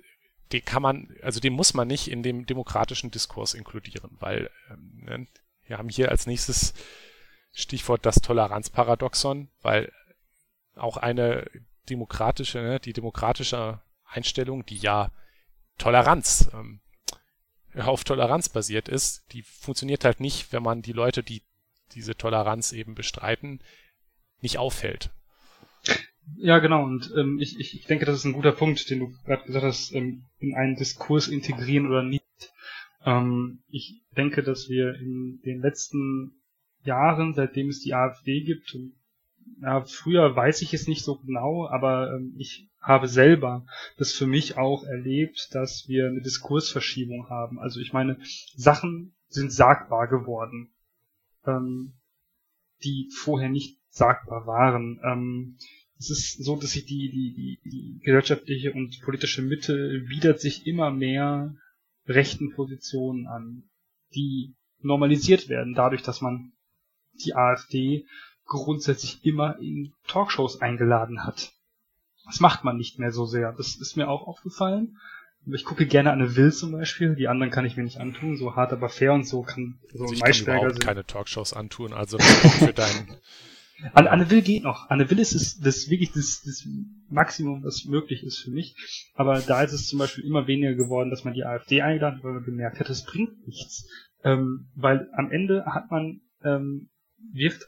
den 0.52 0.64
kann 0.64 0.82
man, 0.82 1.16
also 1.22 1.40
den 1.40 1.54
muss 1.54 1.74
man 1.74 1.88
nicht 1.88 2.08
in 2.08 2.22
dem 2.22 2.44
demokratischen 2.44 3.10
Diskurs 3.10 3.54
inkludieren, 3.54 4.16
weil 4.20 4.50
ähm, 4.70 5.02
ne, 5.04 5.26
wir 5.66 5.78
haben 5.78 5.88
hier 5.88 6.10
als 6.10 6.26
nächstes 6.26 6.74
Stichwort 7.52 8.04
das 8.04 8.16
Toleranzparadoxon, 8.16 9.48
weil 9.62 9.92
auch 10.74 10.96
eine 10.96 11.48
demokratische, 11.88 12.58
ne, 12.58 12.80
die 12.80 12.92
demokratische 12.92 13.80
Einstellung, 14.04 14.66
die 14.66 14.78
ja 14.78 15.10
Toleranz, 15.78 16.50
ähm, 16.52 16.80
auf 17.76 18.02
Toleranz 18.04 18.48
basiert 18.48 18.88
ist, 18.88 19.32
die 19.32 19.42
funktioniert 19.42 20.04
halt 20.04 20.20
nicht, 20.20 20.52
wenn 20.52 20.62
man 20.62 20.82
die 20.82 20.92
Leute, 20.92 21.22
die 21.22 21.42
diese 21.92 22.16
Toleranz 22.16 22.72
eben 22.72 22.94
bestreiten, 22.94 23.60
nicht 24.40 24.58
aufhält. 24.58 25.10
Ja, 26.36 26.58
genau. 26.58 26.84
Und 26.84 27.12
ähm, 27.16 27.38
ich, 27.38 27.58
ich, 27.58 27.84
denke, 27.86 28.06
das 28.06 28.16
ist 28.16 28.24
ein 28.24 28.32
guter 28.32 28.52
Punkt, 28.52 28.88
den 28.88 29.00
du 29.00 29.12
gerade 29.24 29.44
gesagt 29.44 29.64
hast, 29.64 29.92
ähm, 29.92 30.24
in 30.38 30.54
einen 30.54 30.76
Diskurs 30.76 31.28
integrieren 31.28 31.86
oder 31.86 32.02
nicht. 32.02 32.24
Ähm, 33.04 33.62
ich 33.68 34.02
denke, 34.16 34.42
dass 34.42 34.68
wir 34.68 34.94
in 34.94 35.40
den 35.44 35.60
letzten 35.60 36.32
Jahren, 36.82 37.34
seitdem 37.34 37.68
es 37.68 37.80
die 37.80 37.94
AfD 37.94 38.42
gibt. 38.42 38.76
Ja, 39.60 39.84
früher 39.84 40.34
weiß 40.34 40.62
ich 40.62 40.72
es 40.72 40.88
nicht 40.88 41.04
so 41.04 41.16
genau, 41.18 41.66
aber 41.68 42.14
ähm, 42.14 42.34
ich 42.38 42.68
habe 42.80 43.08
selber 43.08 43.66
das 43.98 44.12
für 44.12 44.26
mich 44.26 44.56
auch 44.56 44.84
erlebt, 44.84 45.48
dass 45.52 45.88
wir 45.88 46.06
eine 46.06 46.22
Diskursverschiebung 46.22 47.28
haben. 47.28 47.58
Also 47.58 47.80
ich 47.80 47.92
meine, 47.92 48.18
Sachen 48.56 49.14
sind 49.28 49.52
sagbar 49.52 50.08
geworden, 50.08 50.72
ähm, 51.46 51.92
die 52.82 53.10
vorher 53.14 53.50
nicht 53.50 53.79
sagbar 53.90 54.46
waren. 54.46 55.00
Ähm, 55.04 55.56
es 55.98 56.10
ist 56.10 56.42
so, 56.42 56.56
dass 56.56 56.70
sich 56.70 56.86
die, 56.86 57.10
die, 57.10 57.34
die, 57.34 57.70
die 57.70 58.00
gesellschaftliche 58.02 58.72
und 58.72 59.00
politische 59.02 59.42
Mitte 59.42 60.02
widert 60.06 60.40
sich 60.40 60.66
immer 60.66 60.90
mehr 60.90 61.54
rechten 62.06 62.54
Positionen 62.54 63.26
an, 63.26 63.64
die 64.14 64.54
normalisiert 64.80 65.48
werden, 65.48 65.74
dadurch, 65.74 66.02
dass 66.02 66.22
man 66.22 66.52
die 67.24 67.34
AfD 67.34 68.06
grundsätzlich 68.46 69.24
immer 69.24 69.58
in 69.58 69.92
Talkshows 70.06 70.60
eingeladen 70.60 71.24
hat. 71.24 71.52
Das 72.24 72.40
macht 72.40 72.64
man 72.64 72.76
nicht 72.76 72.98
mehr 72.98 73.12
so 73.12 73.26
sehr. 73.26 73.52
Das 73.52 73.76
ist 73.76 73.96
mir 73.96 74.08
auch 74.08 74.26
aufgefallen. 74.26 74.96
Ich 75.46 75.64
gucke 75.64 75.86
gerne 75.86 76.12
Anne 76.12 76.36
Will 76.36 76.52
zum 76.52 76.72
Beispiel, 76.72 77.14
die 77.14 77.28
anderen 77.28 77.50
kann 77.50 77.64
ich 77.64 77.76
mir 77.76 77.82
nicht 77.82 77.98
antun, 77.98 78.36
so 78.36 78.56
hart 78.56 78.72
aber 78.72 78.90
fair 78.90 79.14
und 79.14 79.26
so 79.26 79.42
kann 79.42 79.78
so 79.92 80.04
also 80.04 80.14
ich 80.14 80.20
Maischberger 80.20 80.68
kann 80.68 80.78
keine 80.78 81.06
Talkshows 81.06 81.54
antun, 81.54 81.94
also 81.94 82.18
für 82.58 82.74
deinen 82.74 83.16
Anne, 83.94 84.10
Anne 84.10 84.30
Will 84.30 84.42
geht 84.42 84.62
noch. 84.62 84.90
Anne 84.90 85.10
Will 85.10 85.18
ist 85.18 85.34
das, 85.34 85.58
das 85.58 85.90
wirklich 85.90 86.12
das, 86.12 86.42
das 86.44 86.66
Maximum, 87.08 87.62
was 87.64 87.84
möglich 87.84 88.22
ist 88.22 88.38
für 88.38 88.50
mich. 88.50 88.74
Aber 89.14 89.40
da 89.40 89.62
ist 89.62 89.72
es 89.72 89.88
zum 89.88 89.98
Beispiel 89.98 90.24
immer 90.24 90.46
weniger 90.46 90.74
geworden, 90.74 91.10
dass 91.10 91.24
man 91.24 91.34
die 91.34 91.44
AfD 91.44 91.82
eingeladen 91.82 92.18
hat, 92.18 92.24
weil 92.24 92.34
man 92.34 92.44
gemerkt 92.44 92.80
hat, 92.80 92.88
das 92.88 93.04
bringt 93.04 93.46
nichts. 93.46 93.88
Ähm, 94.22 94.68
weil 94.74 95.08
am 95.14 95.30
Ende 95.30 95.64
hat 95.66 95.90
man 95.90 96.20
ähm, 96.42 96.90
wirft 97.32 97.66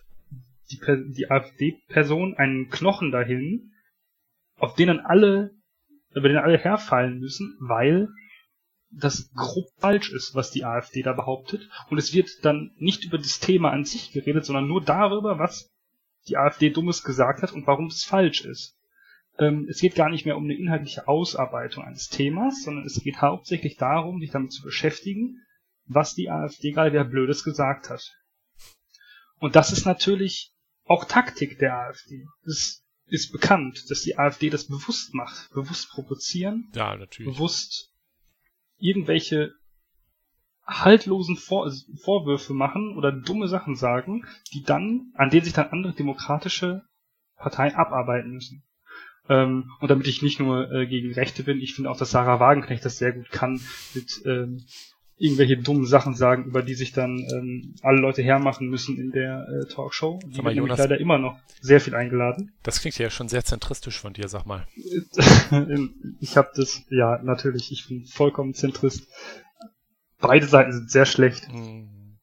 die, 0.71 0.79
die 1.17 1.31
AfD-Person 1.31 2.35
einen 2.35 2.69
Knochen 2.69 3.11
dahin, 3.11 3.73
auf 4.57 4.75
den 4.75 4.89
dann 4.89 5.01
alle, 5.01 5.51
über 6.15 6.29
den 6.29 6.39
alle 6.39 6.59
herfallen 6.59 7.19
müssen, 7.19 7.57
weil 7.61 8.09
das 8.91 9.33
grob 9.35 9.67
falsch 9.79 10.13
ist, 10.13 10.35
was 10.35 10.51
die 10.51 10.65
AfD 10.65 11.03
da 11.03 11.15
behauptet. 11.15 11.69
Und 11.89 11.99
es 11.99 12.15
wird 12.15 12.29
dann 12.43 12.73
nicht 12.77 13.05
über 13.05 13.19
das 13.19 13.41
Thema 13.41 13.71
an 13.71 13.85
sich 13.85 14.13
geredet, 14.13 14.45
sondern 14.45 14.69
nur 14.69 14.83
darüber, 14.83 15.39
was 15.39 15.71
die 16.29 16.37
AfD 16.37 16.71
Dummes 16.71 17.03
gesagt 17.03 17.43
hat 17.43 17.53
und 17.53 17.67
warum 17.67 17.87
es 17.87 18.05
falsch 18.05 18.45
ist. 18.45 18.77
Ähm, 19.39 19.67
es 19.69 19.81
geht 19.81 19.95
gar 19.95 20.11
nicht 20.11 20.27
mehr 20.27 20.37
um 20.37 20.45
eine 20.45 20.55
inhaltliche 20.55 21.09
Ausarbeitung 21.09 21.85
eines 21.85 22.09
Themas, 22.09 22.63
sondern 22.63 22.85
es 22.85 23.01
geht 23.03 23.21
hauptsächlich 23.21 23.77
darum, 23.77 24.21
sich 24.21 24.31
damit 24.31 24.53
zu 24.53 24.63
beschäftigen, 24.63 25.41
was 25.87 26.15
die 26.15 26.31
AfD 26.31 26.73
gerade 26.73 26.93
wieder 26.93 27.05
Blödes 27.05 27.45
gesagt 27.45 27.91
hat. 27.91 28.15
Und 29.39 29.57
das 29.57 29.73
ist 29.73 29.87
natürlich 29.87 30.53
auch 30.85 31.05
Taktik 31.05 31.59
der 31.59 31.75
AfD. 31.75 32.27
Das 32.45 32.85
ist 33.07 33.33
bekannt, 33.33 33.85
dass 33.89 34.03
die 34.03 34.19
AfD 34.19 34.51
das 34.51 34.69
bewusst 34.69 35.15
macht. 35.15 35.51
Bewusst 35.53 35.91
provozieren. 35.91 36.71
Ja. 36.75 36.97
Bewusst 37.33 37.93
irgendwelche 38.79 39.55
haltlosen 40.67 41.37
Vor 41.37 41.71
Vorwürfe 42.03 42.55
machen 42.55 42.97
oder 42.97 43.13
dumme 43.13 43.49
Sachen 43.49 43.77
sagen, 43.77 44.25
die 44.53 44.63
dann, 44.63 45.13
an 45.15 45.31
denen 45.31 45.45
sich 45.45 45.53
dann 45.53 45.71
andere 45.71 45.93
demokratische 45.93 46.83
Parteien 47.37 47.75
abarbeiten 47.75 48.31
müssen. 48.31 48.63
Ähm, 49.29 49.71
und 49.81 49.91
damit 49.91 50.07
ich 50.07 50.23
nicht 50.23 50.41
nur 50.41 50.71
äh, 50.73 50.87
gegen 50.87 51.13
Rechte 51.13 51.45
bin, 51.45 51.61
ich 51.61 51.75
finde 51.75 51.91
auch, 51.91 51.97
dass 51.97 52.11
Sarah 52.11 52.41
Wagenknecht 52.41 52.85
das 52.85 52.99
sehr 52.99 53.13
gut 53.13 53.31
kann, 53.31 53.61
mit 53.95 54.23
ähm, 54.25 54.65
irgendwelche 55.17 55.57
dummen 55.57 55.87
Sachen 55.87 56.17
sagen, 56.17 56.47
über 56.47 56.63
die 56.63 56.75
sich 56.75 56.93
dann 56.93 57.19
ähm, 57.33 57.75
alle 57.83 58.01
Leute 58.01 58.23
hermachen 58.23 58.69
müssen 58.69 58.99
in 58.99 59.13
der 59.13 59.47
äh, 59.49 59.73
Talkshow. 59.73 60.19
Die 60.25 60.39
nämlich 60.39 60.57
Jonas- 60.57 60.79
leider 60.79 60.99
immer 60.99 61.19
noch 61.19 61.39
sehr 61.61 61.81
viel 61.81 61.95
eingeladen. 61.95 62.53
Das 62.65 62.81
klingt 62.81 62.99
ja 62.99 63.09
schon 63.09 63.29
sehr 63.29 63.45
zentristisch 63.45 64.01
von 64.01 64.13
dir, 64.15 64.27
sag 64.29 64.47
mal. 64.47 64.67
ich 66.21 66.37
habe 66.37 66.51
das, 66.57 66.83
ja, 66.91 67.21
natürlich, 67.23 67.71
ich 67.71 67.87
bin 67.87 68.05
vollkommen 68.05 68.55
Zentrist. 68.55 69.07
Beide 70.23 70.47
Seiten 70.47 70.73
sind 70.73 70.91
sehr 70.91 71.05
schlecht. 71.05 71.53
Mhm. 71.53 72.19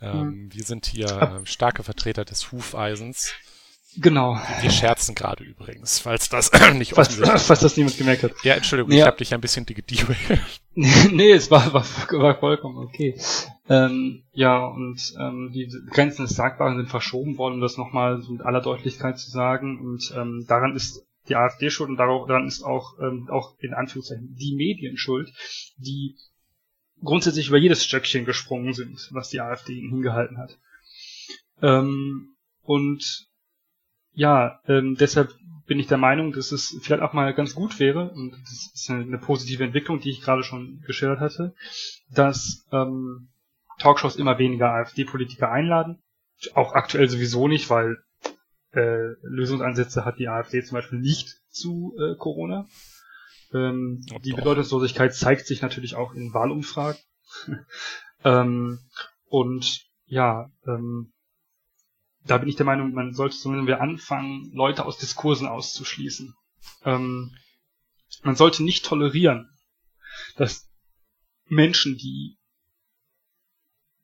Ähm, 0.00 0.50
Wir 0.52 0.64
sind 0.64 0.86
hier 0.86 1.06
äh, 1.06 1.46
starke 1.46 1.82
Vertreter 1.82 2.24
des 2.24 2.52
Hufeisens. 2.52 3.32
Genau. 3.96 4.36
Wir 4.60 4.70
scherzen 4.70 5.14
gerade 5.14 5.44
übrigens, 5.44 6.00
falls 6.00 6.28
das 6.28 6.50
nicht 6.74 6.94
offensichtlich 6.98 7.48
was 7.48 7.60
das 7.60 7.76
niemand 7.76 7.96
gemerkt 7.96 8.24
hat. 8.24 8.32
Ja, 8.42 8.54
Entschuldigung, 8.54 8.90
Ja. 8.90 8.98
ich 8.98 9.06
habe 9.06 9.16
dich 9.18 9.32
ein 9.34 9.40
bisschen 9.40 9.66
digediebelt. 9.66 10.18
nee, 10.74 11.30
es 11.30 11.50
war, 11.50 11.72
war, 11.72 11.84
war 11.84 12.38
vollkommen 12.38 12.78
okay. 12.78 13.16
Ähm, 13.68 14.24
ja, 14.32 14.66
und 14.66 15.14
ähm, 15.18 15.52
die 15.54 15.72
Grenzen 15.90 16.26
des 16.26 16.34
Sagbaren 16.34 16.76
sind 16.76 16.90
verschoben 16.90 17.38
worden, 17.38 17.54
um 17.54 17.60
das 17.60 17.76
nochmal 17.76 18.20
so 18.20 18.32
mit 18.32 18.42
aller 18.42 18.60
Deutlichkeit 18.60 19.18
zu 19.18 19.30
sagen. 19.30 19.78
Und 19.78 20.12
ähm, 20.16 20.44
daran 20.48 20.74
ist 20.74 21.06
die 21.28 21.36
AfD 21.36 21.70
schuld 21.70 21.88
und 21.88 21.96
daran 21.96 22.48
ist 22.48 22.64
auch, 22.64 22.98
ähm, 23.00 23.28
auch 23.30 23.54
in 23.60 23.74
Anführungszeichen 23.74 24.34
die 24.34 24.56
Medien 24.56 24.98
schuld, 24.98 25.32
die 25.76 26.16
grundsätzlich 27.04 27.48
über 27.48 27.58
jedes 27.58 27.84
Stöckchen 27.84 28.24
gesprungen 28.24 28.72
sind, 28.72 29.08
was 29.12 29.28
die 29.28 29.40
AfD 29.40 29.74
ihnen 29.74 29.90
hingehalten 29.90 30.38
hat. 30.38 30.58
Ähm, 31.62 32.34
und 32.62 33.28
ja, 34.12 34.60
ähm, 34.66 34.96
deshalb 34.98 35.34
bin 35.66 35.78
ich 35.78 35.86
der 35.86 35.98
Meinung, 35.98 36.32
dass 36.32 36.52
es 36.52 36.78
vielleicht 36.82 37.02
auch 37.02 37.12
mal 37.12 37.32
ganz 37.34 37.54
gut 37.54 37.78
wäre, 37.78 38.10
und 38.10 38.32
das 38.32 38.70
ist 38.74 38.90
eine, 38.90 39.02
eine 39.02 39.18
positive 39.18 39.64
Entwicklung, 39.64 40.00
die 40.00 40.10
ich 40.10 40.20
gerade 40.20 40.42
schon 40.42 40.82
geschildert 40.86 41.20
hatte, 41.20 41.54
dass 42.10 42.66
ähm, 42.70 43.28
Talkshows 43.78 44.16
immer 44.16 44.38
weniger 44.38 44.70
AfD-Politiker 44.70 45.50
einladen. 45.50 46.02
Auch 46.54 46.74
aktuell 46.74 47.08
sowieso 47.08 47.48
nicht, 47.48 47.70
weil 47.70 47.96
äh, 48.72 49.14
Lösungsansätze 49.22 50.04
hat 50.04 50.18
die 50.18 50.28
AfD 50.28 50.62
zum 50.62 50.76
Beispiel 50.76 50.98
nicht 50.98 51.40
zu 51.50 51.94
äh, 51.98 52.16
Corona. 52.16 52.66
Ähm, 53.54 54.00
die 54.24 54.30
doch. 54.30 54.38
Bedeutungslosigkeit 54.38 55.14
zeigt 55.14 55.46
sich 55.46 55.62
natürlich 55.62 55.94
auch 55.94 56.12
in 56.12 56.34
Wahlumfragen. 56.34 57.00
ähm, 58.24 58.80
und 59.26 59.86
ja, 60.06 60.50
ähm, 60.66 61.12
da 62.26 62.38
bin 62.38 62.48
ich 62.48 62.56
der 62.56 62.66
Meinung, 62.66 62.92
man 62.92 63.14
sollte 63.14 63.36
zumindest 63.36 63.68
wieder 63.68 63.80
anfangen, 63.80 64.50
Leute 64.52 64.84
aus 64.84 64.98
Diskursen 64.98 65.46
auszuschließen. 65.46 66.34
Ähm, 66.84 67.36
man 68.22 68.36
sollte 68.36 68.64
nicht 68.64 68.84
tolerieren, 68.84 69.50
dass 70.36 70.70
Menschen, 71.46 71.96
die 71.96 72.38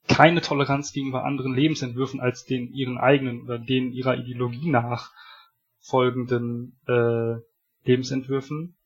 keine 0.07 0.41
Toleranz 0.41 0.91
gegenüber 0.93 1.23
anderen 1.23 1.55
Lebensentwürfen 1.55 2.19
als 2.19 2.45
den 2.45 2.71
ihren 2.73 2.97
eigenen 2.97 3.43
oder 3.43 3.59
denen 3.59 3.91
ihrer 3.91 4.17
Ideologie 4.17 4.69
nach 4.69 5.11
folgenden 5.79 6.79
äh, 6.87 7.37
Lebensentwürfen 7.83 8.77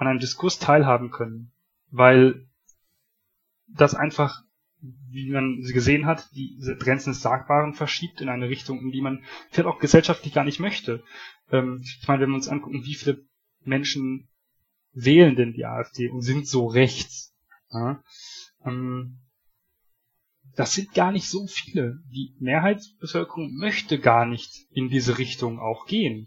an 0.00 0.06
einem 0.06 0.18
Diskurs 0.18 0.58
teilhaben 0.58 1.10
können, 1.10 1.52
weil 1.90 2.46
das 3.68 3.94
einfach, 3.94 4.42
wie 4.80 5.30
man 5.30 5.62
sie 5.62 5.74
gesehen 5.74 6.06
hat, 6.06 6.34
die 6.34 6.58
Grenzen 6.78 7.10
des 7.10 7.20
Sagbaren 7.20 7.74
verschiebt 7.74 8.22
in 8.22 8.30
eine 8.30 8.48
Richtung, 8.48 8.80
in 8.80 8.92
die 8.92 9.02
man 9.02 9.22
vielleicht 9.50 9.68
auch 9.68 9.78
gesellschaftlich 9.78 10.32
gar 10.32 10.44
nicht 10.44 10.58
möchte. 10.58 11.04
Ähm, 11.52 11.82
ich 11.82 12.08
meine, 12.08 12.22
wenn 12.22 12.30
wir 12.30 12.36
uns 12.36 12.48
angucken, 12.48 12.82
wie 12.84 12.94
viele 12.94 13.22
Menschen 13.62 14.30
wählen 14.92 15.36
denn 15.36 15.52
die 15.52 15.66
AfD 15.66 16.08
und 16.08 16.22
sind 16.22 16.48
so 16.48 16.66
rechts, 16.66 17.36
ja, 17.70 18.02
ähm, 18.64 19.18
das 20.56 20.72
sind 20.72 20.94
gar 20.94 21.12
nicht 21.12 21.28
so 21.28 21.46
viele. 21.46 22.02
Die 22.10 22.34
Mehrheitsbevölkerung 22.40 23.54
möchte 23.54 23.98
gar 23.98 24.24
nicht 24.24 24.66
in 24.70 24.88
diese 24.88 25.18
Richtung 25.18 25.60
auch 25.60 25.86
gehen. 25.86 26.26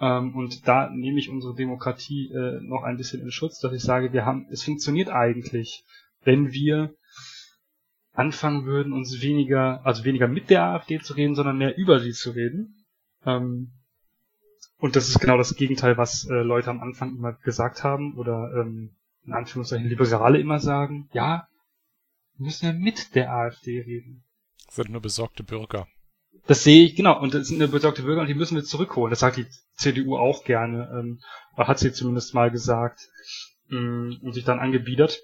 Ähm, 0.00 0.34
und 0.34 0.66
da 0.68 0.90
nehme 0.90 1.18
ich 1.18 1.28
unsere 1.28 1.54
Demokratie 1.54 2.30
äh, 2.32 2.60
noch 2.60 2.82
ein 2.82 2.96
bisschen 2.96 3.20
in 3.20 3.30
Schutz, 3.30 3.58
dass 3.60 3.72
ich 3.72 3.82
sage, 3.82 4.12
wir 4.12 4.24
haben, 4.24 4.46
es 4.50 4.62
funktioniert 4.62 5.08
eigentlich, 5.08 5.84
wenn 6.22 6.52
wir 6.52 6.94
anfangen 8.12 8.64
würden, 8.64 8.92
uns 8.92 9.20
weniger, 9.22 9.84
also 9.84 10.04
weniger 10.04 10.28
mit 10.28 10.50
der 10.50 10.64
AfD 10.64 10.98
zu 10.98 11.14
reden, 11.14 11.34
sondern 11.34 11.58
mehr 11.58 11.76
über 11.76 12.00
sie 12.00 12.12
zu 12.12 12.32
reden. 12.32 12.84
Ähm, 13.24 13.72
und 14.78 14.94
das 14.96 15.08
ist 15.08 15.20
genau 15.20 15.36
das 15.36 15.56
Gegenteil, 15.56 15.96
was 15.96 16.28
äh, 16.28 16.34
Leute 16.34 16.70
am 16.70 16.80
Anfang 16.80 17.16
immer 17.16 17.32
gesagt 17.32 17.82
haben 17.82 18.16
oder 18.16 18.52
ähm, 18.54 18.96
in 19.24 19.32
Anführungszeichen 19.32 19.88
Liberale 19.88 20.38
immer 20.38 20.60
sagen. 20.60 21.08
Ja, 21.12 21.48
wir 22.36 22.46
müssen 22.46 22.66
ja 22.66 22.72
mit 22.72 23.14
der 23.14 23.32
AfD 23.32 23.80
reden. 23.80 24.24
Das 24.66 24.76
sind 24.76 24.90
nur 24.90 25.00
besorgte 25.00 25.42
Bürger. 25.42 25.88
Das 26.46 26.64
sehe 26.64 26.84
ich, 26.84 26.96
genau, 26.96 27.20
und 27.20 27.34
das 27.34 27.48
sind 27.48 27.60
eine 27.60 27.68
besorgte 27.68 28.02
Bürger 28.02 28.22
und 28.22 28.28
die 28.28 28.34
müssen 28.34 28.56
wir 28.56 28.64
zurückholen. 28.64 29.10
Das 29.10 29.20
sagt 29.20 29.36
die 29.36 29.46
CDU 29.76 30.16
auch 30.16 30.44
gerne, 30.44 30.88
ähm, 30.98 31.20
hat 31.56 31.78
sie 31.78 31.92
zumindest 31.92 32.34
mal 32.34 32.50
gesagt 32.50 33.00
ähm, 33.70 34.18
und 34.22 34.32
sich 34.32 34.44
dann 34.44 34.58
angebiedert. 34.58 35.20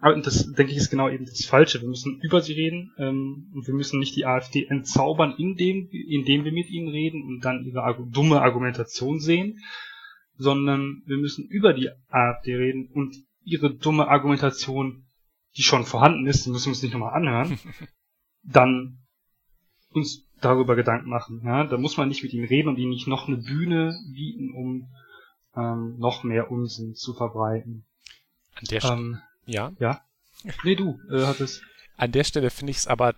Aber 0.00 0.18
das, 0.18 0.50
denke 0.52 0.72
ich, 0.72 0.78
ist 0.78 0.90
genau 0.90 1.10
eben 1.10 1.26
das 1.26 1.44
Falsche. 1.44 1.80
Wir 1.82 1.88
müssen 1.88 2.20
über 2.22 2.40
sie 2.40 2.54
reden 2.54 2.92
ähm, 2.98 3.50
und 3.54 3.66
wir 3.66 3.74
müssen 3.74 3.98
nicht 3.98 4.16
die 4.16 4.24
AfD 4.24 4.64
entzaubern, 4.64 5.34
indem, 5.36 5.88
indem 5.90 6.44
wir 6.44 6.52
mit 6.52 6.70
ihnen 6.70 6.88
reden 6.88 7.22
und 7.22 7.44
dann 7.44 7.64
ihre 7.64 8.06
dumme 8.10 8.40
Argumentation 8.40 9.20
sehen, 9.20 9.58
sondern 10.36 11.02
wir 11.04 11.18
müssen 11.18 11.46
über 11.46 11.74
die 11.74 11.90
AfD 12.08 12.56
reden 12.56 12.88
und 12.94 13.14
ihre 13.44 13.74
dumme 13.74 14.08
Argumentation, 14.08 15.04
die 15.56 15.62
schon 15.62 15.84
vorhanden 15.84 16.26
ist, 16.26 16.46
die 16.46 16.50
müssen 16.50 16.66
wir 16.66 16.70
uns 16.70 16.82
nicht 16.82 16.92
nochmal 16.92 17.14
anhören, 17.14 17.58
dann 18.42 19.00
uns 19.90 20.26
darüber 20.40 20.76
Gedanken 20.76 21.08
machen. 21.08 21.42
Ja? 21.44 21.64
Da 21.64 21.76
muss 21.78 21.96
man 21.96 22.08
nicht 22.08 22.22
mit 22.22 22.32
ihnen 22.32 22.46
reden 22.46 22.68
und 22.68 22.78
ihnen 22.78 22.90
nicht 22.90 23.06
noch 23.06 23.28
eine 23.28 23.36
Bühne 23.36 23.98
bieten, 24.14 24.52
um 24.52 24.88
ähm, 25.56 25.98
noch 25.98 26.22
mehr 26.24 26.50
Unsinn 26.50 26.94
zu 26.94 27.14
verbreiten. 27.14 27.84
An 28.54 28.64
der, 28.70 28.80
St- 28.82 28.92
Ähm, 28.92 29.20
ja, 29.46 29.72
ja. 29.78 30.00
Nee, 30.64 30.76
du 30.76 30.98
äh, 31.10 31.24
hattest. 31.26 31.62
an 31.96 32.12
der 32.12 32.24
Stelle 32.24 32.50
finde 32.50 32.70
ich 32.70 32.78
es 32.78 32.86
aber 32.86 33.14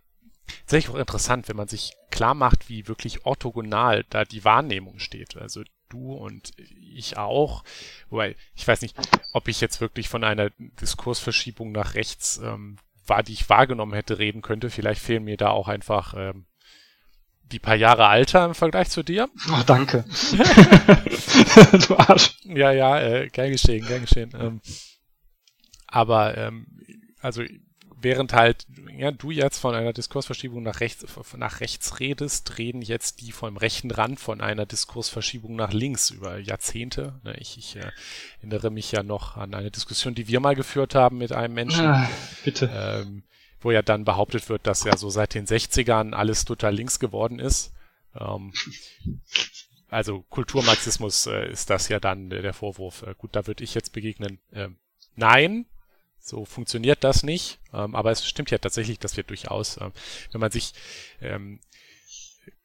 tatsächlich 0.60 0.94
auch 0.94 0.98
interessant, 0.98 1.48
wenn 1.48 1.56
man 1.56 1.68
sich 1.68 1.92
klar 2.10 2.34
macht, 2.34 2.68
wie 2.68 2.88
wirklich 2.88 3.24
orthogonal 3.24 4.04
da 4.10 4.24
die 4.24 4.44
Wahrnehmung 4.44 4.98
steht. 4.98 5.36
Also 5.36 5.62
du 5.88 6.14
und 6.14 6.52
ich 6.58 7.16
auch. 7.18 7.64
Wobei, 8.10 8.34
ich 8.54 8.66
weiß 8.66 8.82
nicht, 8.82 8.96
ob 9.32 9.46
ich 9.48 9.60
jetzt 9.60 9.80
wirklich 9.80 10.08
von 10.08 10.24
einer 10.24 10.50
Diskursverschiebung 10.80 11.70
nach 11.72 11.94
rechts 11.94 12.38
ähm, 12.42 12.78
war, 13.06 13.22
die 13.22 13.32
ich 13.34 13.48
wahrgenommen 13.48 13.92
hätte, 13.94 14.18
reden 14.18 14.42
könnte. 14.42 14.70
Vielleicht 14.70 15.00
fehlen 15.00 15.24
mir 15.24 15.36
da 15.36 15.50
auch 15.50 15.68
einfach 15.68 16.14
ähm, 16.16 16.46
die 17.52 17.58
paar 17.58 17.76
Jahre 17.76 18.06
Alter 18.08 18.44
im 18.46 18.54
Vergleich 18.54 18.90
zu 18.90 19.02
dir. 19.02 19.28
Oh, 19.50 19.62
danke. 19.66 20.04
du 21.86 21.96
Arsch. 21.96 22.36
Ja, 22.44 22.72
ja, 22.72 23.00
äh, 23.00 23.28
gern 23.28 23.52
geschehen, 23.52 23.86
gern 23.86 24.00
geschehen. 24.02 24.32
Ähm, 24.38 24.60
aber 25.86 26.36
ähm, 26.38 26.66
also 27.20 27.42
während 28.00 28.32
halt 28.32 28.66
ja, 28.96 29.10
du 29.12 29.30
jetzt 29.30 29.58
von 29.58 29.74
einer 29.74 29.92
Diskursverschiebung 29.92 30.62
nach 30.62 30.80
rechts 30.80 31.04
nach 31.36 31.60
rechts 31.60 32.00
redest, 32.00 32.58
reden 32.58 32.82
jetzt 32.82 33.20
die 33.20 33.32
vom 33.32 33.56
rechten 33.56 33.90
Rand 33.90 34.18
von 34.18 34.40
einer 34.40 34.66
Diskursverschiebung 34.66 35.54
nach 35.54 35.72
links 35.72 36.10
über 36.10 36.38
Jahrzehnte. 36.38 37.20
Ne, 37.22 37.36
ich 37.38 37.56
ich 37.58 37.76
äh, 37.76 37.90
erinnere 38.40 38.70
mich 38.70 38.90
ja 38.92 39.02
noch 39.02 39.36
an 39.36 39.54
eine 39.54 39.70
Diskussion, 39.70 40.14
die 40.14 40.28
wir 40.28 40.40
mal 40.40 40.56
geführt 40.56 40.94
haben 40.94 41.18
mit 41.18 41.32
einem 41.32 41.54
Menschen, 41.54 41.86
Ah, 41.86 42.08
bitte. 42.44 42.70
ähm, 42.74 43.22
wo 43.62 43.70
ja 43.70 43.82
dann 43.82 44.04
behauptet 44.04 44.48
wird, 44.48 44.66
dass 44.66 44.84
ja 44.84 44.96
so 44.96 45.10
seit 45.10 45.34
den 45.34 45.46
60ern 45.46 46.12
alles 46.12 46.44
total 46.44 46.74
links 46.74 46.98
geworden 46.98 47.38
ist. 47.38 47.72
Ähm, 48.18 48.52
also 49.88 50.24
Kulturmarxismus 50.30 51.26
äh, 51.26 51.50
ist 51.50 51.70
das 51.70 51.88
ja 51.88 52.00
dann 52.00 52.30
äh, 52.30 52.42
der 52.42 52.54
Vorwurf. 52.54 53.02
Äh, 53.02 53.14
gut, 53.16 53.36
da 53.36 53.46
würde 53.46 53.64
ich 53.64 53.74
jetzt 53.74 53.92
begegnen. 53.92 54.38
Ähm, 54.52 54.76
nein, 55.16 55.66
so 56.18 56.44
funktioniert 56.44 57.04
das 57.04 57.22
nicht. 57.22 57.58
Ähm, 57.72 57.94
aber 57.94 58.10
es 58.10 58.26
stimmt 58.26 58.50
ja 58.50 58.58
tatsächlich, 58.58 58.98
dass 58.98 59.16
wir 59.16 59.24
durchaus, 59.24 59.78
ähm, 59.80 59.92
wenn 60.30 60.40
man 60.40 60.50
sich 60.50 60.72
ähm, 61.20 61.60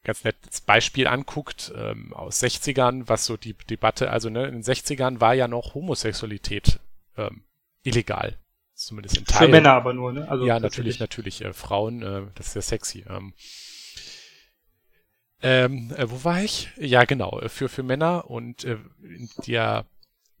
ganz 0.04 0.24
nettes 0.24 0.62
Beispiel 0.62 1.06
anguckt 1.06 1.72
ähm, 1.76 2.14
aus 2.14 2.42
60ern, 2.42 3.02
was 3.06 3.26
so 3.26 3.36
die 3.36 3.52
Debatte, 3.52 4.10
also 4.10 4.30
ne, 4.30 4.46
in 4.46 4.54
den 4.54 4.62
60ern 4.62 5.20
war 5.20 5.34
ja 5.34 5.48
noch 5.48 5.74
Homosexualität 5.74 6.80
ähm, 7.16 7.42
illegal. 7.82 8.38
Zumindest 8.78 9.16
in 9.16 9.26
Für 9.26 9.32
Teilen. 9.32 9.50
Männer 9.50 9.72
aber 9.72 9.92
nur, 9.92 10.12
ne? 10.12 10.28
Also 10.28 10.46
ja, 10.46 10.60
natürlich, 10.60 11.00
natürlich. 11.00 11.44
Äh, 11.44 11.52
Frauen, 11.52 12.00
äh, 12.00 12.22
das 12.36 12.48
ist 12.48 12.54
ja 12.54 12.62
sexy. 12.62 13.04
Ähm, 13.08 13.34
ähm, 15.42 15.92
äh, 15.96 16.08
wo 16.08 16.22
war 16.22 16.42
ich? 16.42 16.68
Ja, 16.76 17.04
genau, 17.04 17.40
äh, 17.40 17.48
für, 17.48 17.68
für 17.68 17.82
Männer 17.82 18.30
und 18.30 18.62
äh, 18.62 18.78
in 19.02 19.28
der 19.48 19.84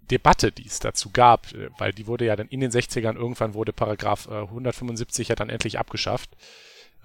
Debatte, 0.02 0.52
die 0.52 0.66
es 0.66 0.78
dazu 0.78 1.10
gab, 1.10 1.52
äh, 1.52 1.70
weil 1.78 1.92
die 1.92 2.06
wurde 2.06 2.26
ja 2.26 2.36
dann 2.36 2.46
in 2.46 2.60
den 2.60 2.70
60ern, 2.70 3.16
irgendwann 3.16 3.54
wurde 3.54 3.72
Paragraph 3.72 4.28
äh, 4.28 4.42
175 4.42 5.28
ja 5.28 5.34
dann 5.34 5.50
endlich 5.50 5.80
abgeschafft, 5.80 6.30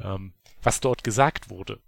ähm, 0.04 0.34
was 0.62 0.82
dort 0.82 1.04
gesagt 1.04 1.50
wurde. 1.50 1.80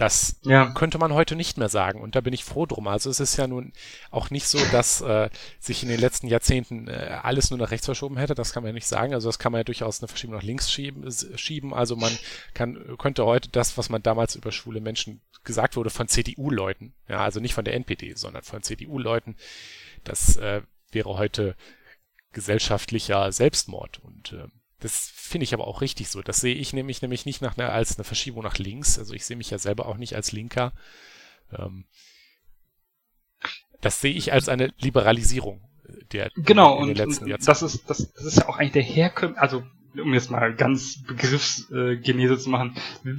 Das 0.00 0.40
ja. 0.44 0.70
könnte 0.70 0.96
man 0.96 1.12
heute 1.12 1.36
nicht 1.36 1.58
mehr 1.58 1.68
sagen 1.68 2.00
und 2.00 2.16
da 2.16 2.22
bin 2.22 2.32
ich 2.32 2.42
froh 2.42 2.64
drum. 2.64 2.88
Also 2.88 3.10
es 3.10 3.20
ist 3.20 3.36
ja 3.36 3.46
nun 3.46 3.74
auch 4.10 4.30
nicht 4.30 4.46
so, 4.46 4.58
dass 4.72 5.02
äh, 5.02 5.28
sich 5.58 5.82
in 5.82 5.90
den 5.90 6.00
letzten 6.00 6.26
Jahrzehnten 6.26 6.88
äh, 6.88 7.18
alles 7.22 7.50
nur 7.50 7.58
nach 7.58 7.70
rechts 7.70 7.84
verschoben 7.84 8.16
hätte. 8.16 8.34
Das 8.34 8.54
kann 8.54 8.62
man 8.62 8.70
ja 8.70 8.72
nicht 8.72 8.86
sagen. 8.86 9.12
Also 9.12 9.28
das 9.28 9.38
kann 9.38 9.52
man 9.52 9.58
ja 9.58 9.64
durchaus 9.64 10.00
eine 10.00 10.08
Verschiebung 10.08 10.36
nach 10.36 10.42
links 10.42 10.72
schieben. 10.72 11.06
schieben. 11.36 11.74
Also 11.74 11.96
man 11.96 12.16
kann 12.54 12.96
könnte 12.96 13.26
heute 13.26 13.50
das, 13.50 13.76
was 13.76 13.90
man 13.90 14.02
damals 14.02 14.36
über 14.36 14.52
schwule 14.52 14.80
Menschen 14.80 15.20
gesagt 15.44 15.76
wurde 15.76 15.90
von 15.90 16.08
CDU-Leuten, 16.08 16.94
ja, 17.06 17.22
also 17.22 17.40
nicht 17.40 17.52
von 17.52 17.66
der 17.66 17.74
NPD, 17.74 18.14
sondern 18.14 18.42
von 18.42 18.62
CDU-Leuten, 18.62 19.36
das 20.04 20.38
äh, 20.38 20.62
wäre 20.92 21.18
heute 21.18 21.56
gesellschaftlicher 22.32 23.32
Selbstmord 23.32 24.00
und 24.02 24.32
äh, 24.32 24.46
das 24.80 25.10
finde 25.14 25.44
ich 25.44 25.54
aber 25.54 25.66
auch 25.66 25.80
richtig 25.80 26.08
so. 26.08 26.22
Das 26.22 26.40
sehe 26.40 26.54
ich 26.54 26.72
nämlich 26.72 27.02
nämlich 27.02 27.26
nicht 27.26 27.42
nach 27.42 27.56
einer, 27.56 27.72
als 27.72 27.96
eine 27.96 28.04
Verschiebung 28.04 28.42
nach 28.42 28.58
links. 28.58 28.98
Also 28.98 29.14
ich 29.14 29.24
sehe 29.24 29.36
mich 29.36 29.50
ja 29.50 29.58
selber 29.58 29.86
auch 29.86 29.96
nicht 29.96 30.16
als 30.16 30.32
Linker. 30.32 30.72
Ähm, 31.56 31.84
das 33.80 34.00
sehe 34.00 34.12
ich 34.12 34.32
als 34.32 34.48
eine 34.48 34.72
Liberalisierung 34.78 35.70
der 36.12 36.30
genau 36.36 36.76
in, 36.76 36.82
in 36.82 36.94
den 36.94 36.96
letzten 36.96 37.24
und 37.32 37.48
das 37.48 37.62
ist 37.62 37.88
das, 37.88 38.12
das 38.12 38.24
ist 38.24 38.38
ja 38.38 38.48
auch 38.48 38.58
eigentlich 38.58 38.72
der 38.72 38.82
Herkunft, 38.82 39.38
also 39.38 39.64
um 40.00 40.14
jetzt 40.14 40.30
mal 40.30 40.54
ganz 40.54 41.02
Begriffsgenese 41.02 42.34
äh, 42.34 42.38
zu 42.38 42.48
machen, 42.48 42.76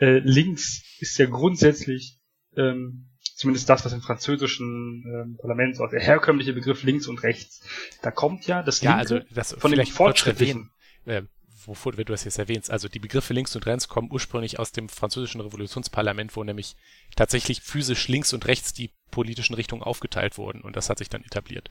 äh, 0.00 0.18
links 0.18 0.82
ist 0.98 1.16
ja 1.18 1.26
grundsätzlich 1.26 2.20
ähm, 2.56 3.08
zumindest 3.42 3.68
das, 3.68 3.84
was 3.84 3.92
im 3.92 4.00
französischen 4.00 5.04
ähm, 5.04 5.36
Parlament 5.36 5.76
so 5.76 5.86
der 5.86 6.00
herkömmliche 6.00 6.52
Begriff 6.52 6.84
links 6.84 7.08
und 7.08 7.22
rechts, 7.22 7.60
da 8.00 8.10
kommt 8.10 8.46
ja 8.46 8.62
das 8.62 8.80
ja, 8.80 8.90
Linke 8.90 9.00
also 9.00 9.34
das 9.34 9.54
von 9.58 9.72
dem 9.72 9.84
Fortschrittlichen. 9.84 10.70
Äh, 11.04 11.22
wovor 11.66 11.92
du 11.92 12.04
das 12.04 12.24
jetzt 12.24 12.38
erwähnst, 12.38 12.70
also 12.70 12.88
die 12.88 13.00
Begriffe 13.00 13.34
links 13.34 13.54
und 13.54 13.66
rechts 13.66 13.88
kommen 13.88 14.10
ursprünglich 14.10 14.58
aus 14.58 14.72
dem 14.72 14.88
französischen 14.88 15.40
Revolutionsparlament, 15.40 16.34
wo 16.36 16.44
nämlich 16.44 16.76
tatsächlich 17.16 17.60
physisch 17.60 18.08
links 18.08 18.32
und 18.32 18.46
rechts 18.46 18.72
die 18.72 18.90
politischen 19.10 19.54
Richtungen 19.54 19.82
aufgeteilt 19.82 20.38
wurden 20.38 20.62
und 20.62 20.76
das 20.76 20.88
hat 20.88 20.98
sich 20.98 21.08
dann 21.08 21.24
etabliert. 21.24 21.68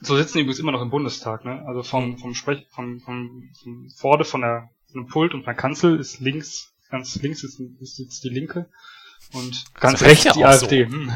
So 0.00 0.16
sitzen 0.16 0.38
die 0.38 0.40
übrigens 0.42 0.58
immer 0.58 0.72
noch 0.72 0.82
im 0.82 0.90
Bundestag, 0.90 1.44
ne? 1.44 1.64
Also 1.66 1.82
vom, 1.84 2.10
mhm. 2.10 2.18
vom 2.18 2.34
Sprech, 2.34 2.66
vom, 2.70 3.00
vom, 3.00 3.48
vom 3.62 3.90
Vorde 3.96 4.24
von 4.24 4.40
der, 4.40 4.70
von 4.90 5.04
dem 5.04 5.08
Pult 5.08 5.34
und 5.34 5.44
von 5.44 5.54
der 5.54 5.60
Kanzel 5.60 5.98
ist 5.98 6.20
links, 6.20 6.74
ganz 6.90 7.14
links 7.22 7.44
ist, 7.44 7.60
ist 7.80 7.98
jetzt 7.98 8.24
die 8.24 8.28
Linke 8.28 8.68
und 9.32 9.64
ganz 9.74 10.02
rechts 10.02 10.24
ja 10.24 10.32
die 10.32 10.44
AfD. 10.44 10.84
So. 10.84 10.92
Hm. 10.92 11.12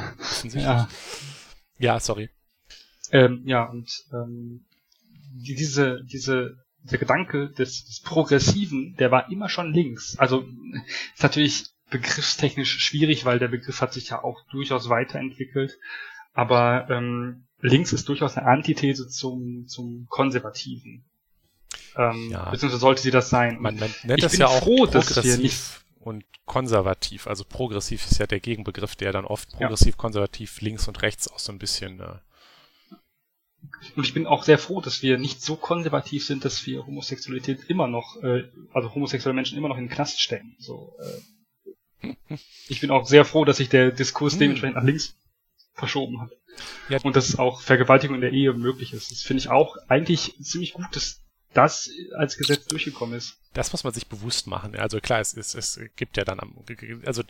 Ja. 0.55 0.89
ja, 1.79 2.01
sorry. 2.01 2.31
Ähm, 3.13 3.43
ja, 3.45 3.65
und 3.65 4.05
ähm, 4.13 4.65
diese, 5.33 6.03
diese, 6.05 6.57
der 6.83 6.99
Gedanke 6.99 7.51
des, 7.51 7.85
des 7.85 8.01
Progressiven, 8.01 8.97
der 8.99 9.11
war 9.11 9.31
immer 9.31 9.49
schon 9.49 9.73
links. 9.73 10.19
Also 10.19 10.45
ist 11.15 11.23
natürlich 11.23 11.67
begriffstechnisch 11.91 12.79
schwierig, 12.81 13.25
weil 13.25 13.39
der 13.39 13.49
Begriff 13.49 13.81
hat 13.81 13.93
sich 13.93 14.09
ja 14.09 14.23
auch 14.23 14.41
durchaus 14.51 14.89
weiterentwickelt. 14.89 15.79
Aber 16.33 16.89
ähm, 16.91 17.47
links 17.61 17.93
ist 17.93 18.09
durchaus 18.09 18.37
eine 18.37 18.47
Antithese 18.47 19.09
zum, 19.09 19.67
zum 19.69 20.07
Konservativen. 20.09 21.05
Ähm, 21.97 22.31
ja. 22.31 22.51
Beziehungsweise 22.51 22.81
sollte 22.81 23.03
sie 23.03 23.11
das 23.11 23.31
sein. 23.31 23.61
Man, 23.61 23.79
man 23.79 23.91
nennt 24.05 24.19
ich 24.19 24.25
das 24.25 24.37
ja 24.37 24.47
auch 24.47 24.63
froh, 24.63 24.87
dass 24.87 25.23
wir 25.25 25.39
nicht 25.39 25.59
und 26.07 26.25
konservativ. 26.45 27.27
Also 27.27 27.45
progressiv 27.45 28.07
ist 28.07 28.19
ja 28.19 28.27
der 28.27 28.41
Gegenbegriff, 28.41 28.95
der 28.95 29.13
dann 29.13 29.25
oft 29.25 29.51
progressiv, 29.51 29.95
ja. 29.95 29.97
konservativ, 29.97 30.61
links 30.61 30.87
und 30.87 31.03
rechts 31.03 31.29
auch 31.29 31.39
so 31.39 31.53
ein 31.53 31.59
bisschen. 31.59 32.01
Äh 32.01 32.15
und 33.97 34.07
ich 34.07 34.15
bin 34.15 34.27
auch 34.27 34.45
sehr 34.45 34.59
froh, 34.59 34.81
dass 34.81 35.03
wir 35.03 35.19
nicht 35.19 35.43
so 35.43 35.57
konservativ 35.57 36.25
sind, 36.25 36.45
dass 36.45 36.65
wir 36.67 36.87
Homosexualität 36.87 37.65
immer 37.69 37.89
noch, 37.89 38.23
äh, 38.23 38.45
also 38.73 38.95
homosexuelle 38.95 39.35
Menschen 39.35 39.59
immer 39.59 39.69
noch 39.69 39.77
in 39.77 39.85
den 39.85 39.91
Knast 39.91 40.21
stecken. 40.21 40.55
So, 40.61 40.95
äh, 42.03 42.15
ich 42.69 42.81
bin 42.81 42.91
auch 42.91 43.07
sehr 43.07 43.25
froh, 43.25 43.45
dass 43.45 43.57
sich 43.57 43.69
der 43.69 43.91
Diskurs 43.91 44.35
hm. 44.35 44.41
dementsprechend 44.41 44.77
nach 44.77 44.85
links 44.85 45.17
verschoben 45.75 46.21
hat. 46.21 46.31
Ja. 46.89 46.99
Und 47.03 47.17
dass 47.17 47.39
auch 47.39 47.61
Vergewaltigung 47.61 48.15
in 48.15 48.23
der 48.23 48.33
Ehe 48.33 48.53
möglich 48.53 48.93
ist. 48.93 49.11
Das 49.11 49.23
finde 49.23 49.41
ich 49.41 49.49
auch 49.49 49.77
eigentlich 49.89 50.37
ziemlich 50.41 50.73
gut, 50.73 50.87
dass 50.93 51.26
das 51.57 51.91
als 52.15 52.37
Gesetz 52.37 52.67
durchgekommen 52.67 53.17
ist. 53.17 53.39
Das 53.55 53.73
muss 53.73 53.85
man 53.85 53.95
sich 53.95 54.07
bewusst 54.07 54.47
machen. 54.47 54.77
Also 54.77 55.01
klar, 55.01 55.21
es, 55.21 55.35
es, 55.37 55.55
es 55.55 55.81
gibt 55.97 56.17
ja 56.17 56.25
dann, 56.25 56.39
also 57.05 57.23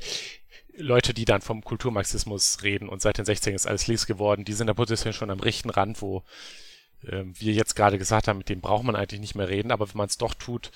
Leute, 0.77 1.15
die 1.15 1.25
dann 1.25 1.41
vom 1.41 1.62
Kulturmarxismus 1.62 2.62
reden 2.62 2.89
und 2.89 3.01
seit 3.01 3.19
den 3.19 3.25
60ern 3.25 3.55
ist 3.55 3.67
alles 3.67 3.87
links 3.87 4.07
geworden, 4.07 4.45
die 4.45 4.53
sind 4.53 4.67
da 4.67 4.75
Position 4.75 5.12
schon 5.12 5.31
am 5.31 5.41
rechten 5.41 5.71
Rand, 5.71 6.03
wo 6.03 6.25
ähm, 7.07 7.35
wir 7.39 7.53
jetzt 7.53 7.77
gerade 7.77 7.99
gesagt 7.99 8.27
haben, 8.29 8.39
mit 8.39 8.49
dem 8.49 8.61
braucht 8.61 8.85
man 8.85 8.97
eigentlich 8.97 9.21
nicht 9.21 9.37
mehr 9.37 9.49
reden, 9.49 9.71
aber 9.71 9.89
wenn 9.89 9.97
man 9.97 10.09
es 10.09 10.19
doch 10.19 10.35
tut, 10.35 10.71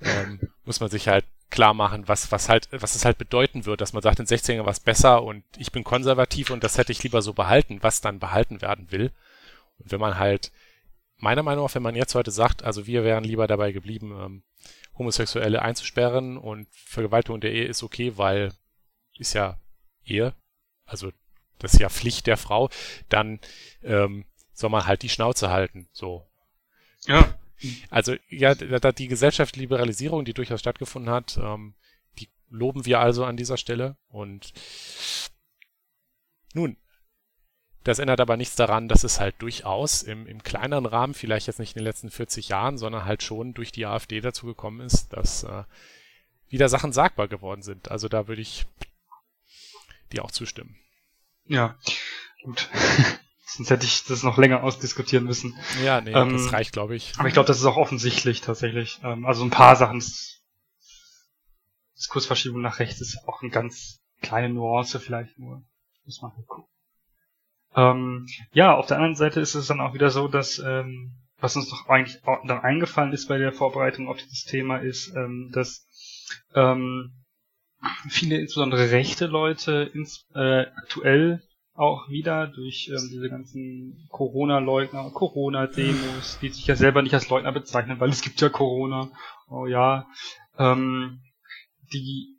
ähm, 0.00 0.40
muss 0.64 0.80
man 0.80 0.90
sich 0.90 1.08
halt 1.08 1.24
klar 1.50 1.74
machen, 1.74 2.06
was, 2.06 2.30
was 2.32 2.48
halt, 2.48 2.68
was 2.70 2.94
es 2.94 3.04
halt 3.04 3.18
bedeuten 3.18 3.66
wird, 3.66 3.80
dass 3.80 3.92
man 3.92 4.02
sagt, 4.02 4.20
in 4.20 4.26
den 4.26 4.38
60ern 4.38 4.64
war 4.64 4.72
es 4.72 4.80
besser 4.80 5.22
und 5.22 5.44
ich 5.56 5.72
bin 5.72 5.84
konservativ 5.84 6.50
und 6.50 6.62
das 6.64 6.78
hätte 6.78 6.92
ich 6.92 7.02
lieber 7.02 7.22
so 7.22 7.32
behalten, 7.32 7.78
was 7.82 8.00
dann 8.00 8.18
behalten 8.18 8.60
werden 8.60 8.90
will. 8.90 9.12
Und 9.78 9.92
wenn 9.92 10.00
man 10.00 10.18
halt 10.18 10.52
meiner 11.18 11.42
Meinung 11.42 11.64
nach, 11.64 11.74
wenn 11.74 11.82
man 11.82 11.96
jetzt 11.96 12.14
heute 12.14 12.30
sagt, 12.30 12.62
also 12.62 12.86
wir 12.86 13.04
wären 13.04 13.24
lieber 13.24 13.46
dabei 13.46 13.72
geblieben, 13.72 14.12
ähm, 14.18 14.42
Homosexuelle 14.98 15.62
einzusperren 15.62 16.36
und 16.36 16.68
Vergewaltigung 16.72 17.40
der 17.40 17.52
Ehe 17.52 17.64
ist 17.64 17.82
okay, 17.82 18.16
weil 18.16 18.52
ist 19.18 19.34
ja 19.34 19.58
Ehe, 20.04 20.34
also 20.84 21.10
das 21.58 21.74
ist 21.74 21.80
ja 21.80 21.88
Pflicht 21.88 22.26
der 22.26 22.36
Frau, 22.36 22.70
dann 23.08 23.40
ähm, 23.82 24.26
soll 24.52 24.70
man 24.70 24.86
halt 24.86 25.02
die 25.02 25.08
Schnauze 25.08 25.50
halten, 25.50 25.88
so. 25.92 26.26
Ja. 27.06 27.34
Also 27.90 28.14
ja, 28.28 28.54
da, 28.54 28.92
die 28.92 29.08
Gesellschaftsliberalisierung, 29.08 30.24
die 30.24 30.34
durchaus 30.34 30.60
stattgefunden 30.60 31.10
hat, 31.10 31.38
ähm, 31.38 31.74
die 32.18 32.28
loben 32.50 32.84
wir 32.84 33.00
also 33.00 33.24
an 33.24 33.36
dieser 33.36 33.56
Stelle 33.56 33.96
und 34.08 34.52
nun, 36.52 36.76
das 37.86 38.00
ändert 38.00 38.20
aber 38.20 38.36
nichts 38.36 38.56
daran, 38.56 38.88
dass 38.88 39.04
es 39.04 39.20
halt 39.20 39.36
durchaus 39.38 40.02
im, 40.02 40.26
im 40.26 40.42
kleineren 40.42 40.86
Rahmen, 40.86 41.14
vielleicht 41.14 41.46
jetzt 41.46 41.60
nicht 41.60 41.76
in 41.76 41.80
den 41.80 41.84
letzten 41.84 42.10
40 42.10 42.48
Jahren, 42.48 42.78
sondern 42.78 43.04
halt 43.04 43.22
schon 43.22 43.54
durch 43.54 43.70
die 43.70 43.86
AfD 43.86 44.20
dazu 44.20 44.46
gekommen 44.46 44.80
ist, 44.80 45.12
dass 45.12 45.44
äh, 45.44 45.62
wieder 46.48 46.68
Sachen 46.68 46.92
sagbar 46.92 47.28
geworden 47.28 47.62
sind. 47.62 47.88
Also 47.88 48.08
da 48.08 48.26
würde 48.26 48.42
ich 48.42 48.66
dir 50.12 50.24
auch 50.24 50.32
zustimmen. 50.32 50.76
Ja, 51.44 51.76
gut. 52.42 52.68
Sonst 53.46 53.70
hätte 53.70 53.86
ich 53.86 54.02
das 54.02 54.24
noch 54.24 54.36
länger 54.36 54.64
ausdiskutieren 54.64 55.24
müssen. 55.24 55.56
Ja, 55.84 56.00
nee, 56.00 56.10
ähm, 56.10 56.32
das 56.32 56.52
reicht, 56.52 56.72
glaube 56.72 56.96
ich. 56.96 57.12
Aber 57.18 57.28
ich 57.28 57.34
glaube, 57.34 57.46
das 57.46 57.60
ist 57.60 57.66
auch 57.66 57.76
offensichtlich 57.76 58.40
tatsächlich. 58.40 58.98
Ähm, 59.04 59.24
also 59.24 59.44
ein 59.44 59.50
paar 59.50 59.76
Sachen. 59.76 60.02
Diskursverschiebung 61.96 62.62
nach 62.62 62.80
rechts 62.80 63.00
ist 63.00 63.20
auch 63.28 63.42
eine 63.42 63.52
ganz 63.52 64.00
kleine 64.22 64.52
Nuance 64.52 64.98
vielleicht 64.98 65.38
nur. 65.38 65.62
Muss 66.04 66.20
man 66.20 66.34
halt 66.34 66.48
gucken. 66.48 66.68
Ähm, 67.76 68.26
ja, 68.52 68.74
auf 68.74 68.86
der 68.86 68.96
anderen 68.96 69.16
Seite 69.16 69.40
ist 69.40 69.54
es 69.54 69.66
dann 69.66 69.80
auch 69.80 69.94
wieder 69.94 70.10
so, 70.10 70.28
dass 70.28 70.58
ähm, 70.58 71.12
was 71.38 71.56
uns 71.56 71.68
doch 71.68 71.88
eigentlich 71.88 72.20
dann 72.22 72.60
eingefallen 72.60 73.12
ist 73.12 73.28
bei 73.28 73.38
der 73.38 73.52
Vorbereitung 73.52 74.08
auf 74.08 74.16
dieses 74.16 74.44
Thema 74.44 74.78
ist, 74.78 75.14
ähm, 75.14 75.50
dass 75.52 75.86
ähm, 76.54 77.12
viele, 78.08 78.38
insbesondere 78.38 78.90
rechte 78.90 79.26
Leute, 79.26 79.90
ins, 79.92 80.26
äh, 80.34 80.66
aktuell 80.76 81.42
auch 81.74 82.08
wieder 82.08 82.46
durch 82.46 82.88
ähm, 82.88 83.08
diese 83.10 83.28
ganzen 83.28 84.08
Corona-Leugner, 84.10 85.10
Corona-Demos, 85.10 86.38
die 86.40 86.48
sich 86.48 86.66
ja 86.66 86.74
selber 86.74 87.02
nicht 87.02 87.14
als 87.14 87.28
Leugner 87.28 87.52
bezeichnen, 87.52 88.00
weil 88.00 88.08
es 88.08 88.22
gibt 88.22 88.40
ja 88.40 88.48
Corona, 88.48 89.10
oh 89.48 89.66
ja, 89.66 90.06
ähm, 90.58 91.20
die 91.92 92.38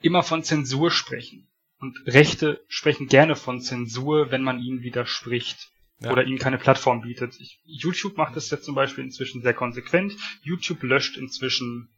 immer 0.00 0.24
von 0.24 0.42
Zensur 0.42 0.90
sprechen. 0.90 1.47
Und 1.78 1.96
Rechte 2.06 2.64
sprechen 2.68 3.06
gerne 3.06 3.36
von 3.36 3.60
Zensur, 3.60 4.30
wenn 4.30 4.42
man 4.42 4.60
ihnen 4.60 4.82
widerspricht 4.82 5.70
ja. 6.00 6.10
oder 6.10 6.24
ihnen 6.24 6.38
keine 6.38 6.58
Plattform 6.58 7.02
bietet. 7.02 7.38
Ich, 7.40 7.60
YouTube 7.64 8.16
macht 8.16 8.36
das 8.36 8.50
jetzt 8.50 8.64
zum 8.64 8.74
Beispiel 8.74 9.04
inzwischen 9.04 9.42
sehr 9.42 9.54
konsequent. 9.54 10.16
YouTube 10.42 10.82
löscht 10.82 11.16
inzwischen 11.16 11.88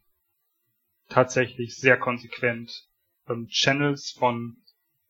tatsächlich 1.09 1.75
sehr 1.75 1.97
konsequent 1.97 2.87
ähm, 3.27 3.47
Channels 3.49 4.11
von 4.11 4.57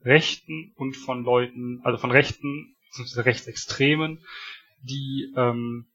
Rechten 0.03 0.73
und 0.75 0.95
von 0.95 1.23
Leuten, 1.23 1.81
also 1.83 1.97
von 1.97 2.11
Rechten, 2.11 2.75
beziehungsweise 2.87 3.25
Rechtsextremen, 3.25 4.25
die 4.81 5.31
ähm, 5.35 5.90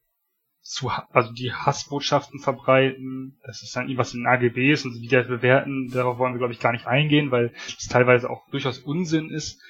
zu, 0.68 0.90
also 1.12 1.32
die 1.32 1.52
Hassbotschaften 1.52 2.40
verbreiten. 2.40 3.38
Das 3.44 3.62
ist 3.62 3.74
dann 3.76 3.96
was 3.96 4.14
in 4.14 4.20
den 4.20 4.26
AGBs 4.26 4.84
und 4.84 4.94
wie 4.94 5.02
die 5.02 5.08
das 5.08 5.28
bewerten. 5.28 5.90
Darauf 5.90 6.18
wollen 6.18 6.34
wir, 6.34 6.38
glaube 6.38 6.52
ich, 6.52 6.60
gar 6.60 6.72
nicht 6.72 6.86
eingehen, 6.86 7.30
weil 7.30 7.52
es 7.78 7.88
teilweise 7.88 8.28
auch 8.28 8.48
durchaus 8.50 8.78
Unsinn 8.78 9.30
ist. 9.30 9.60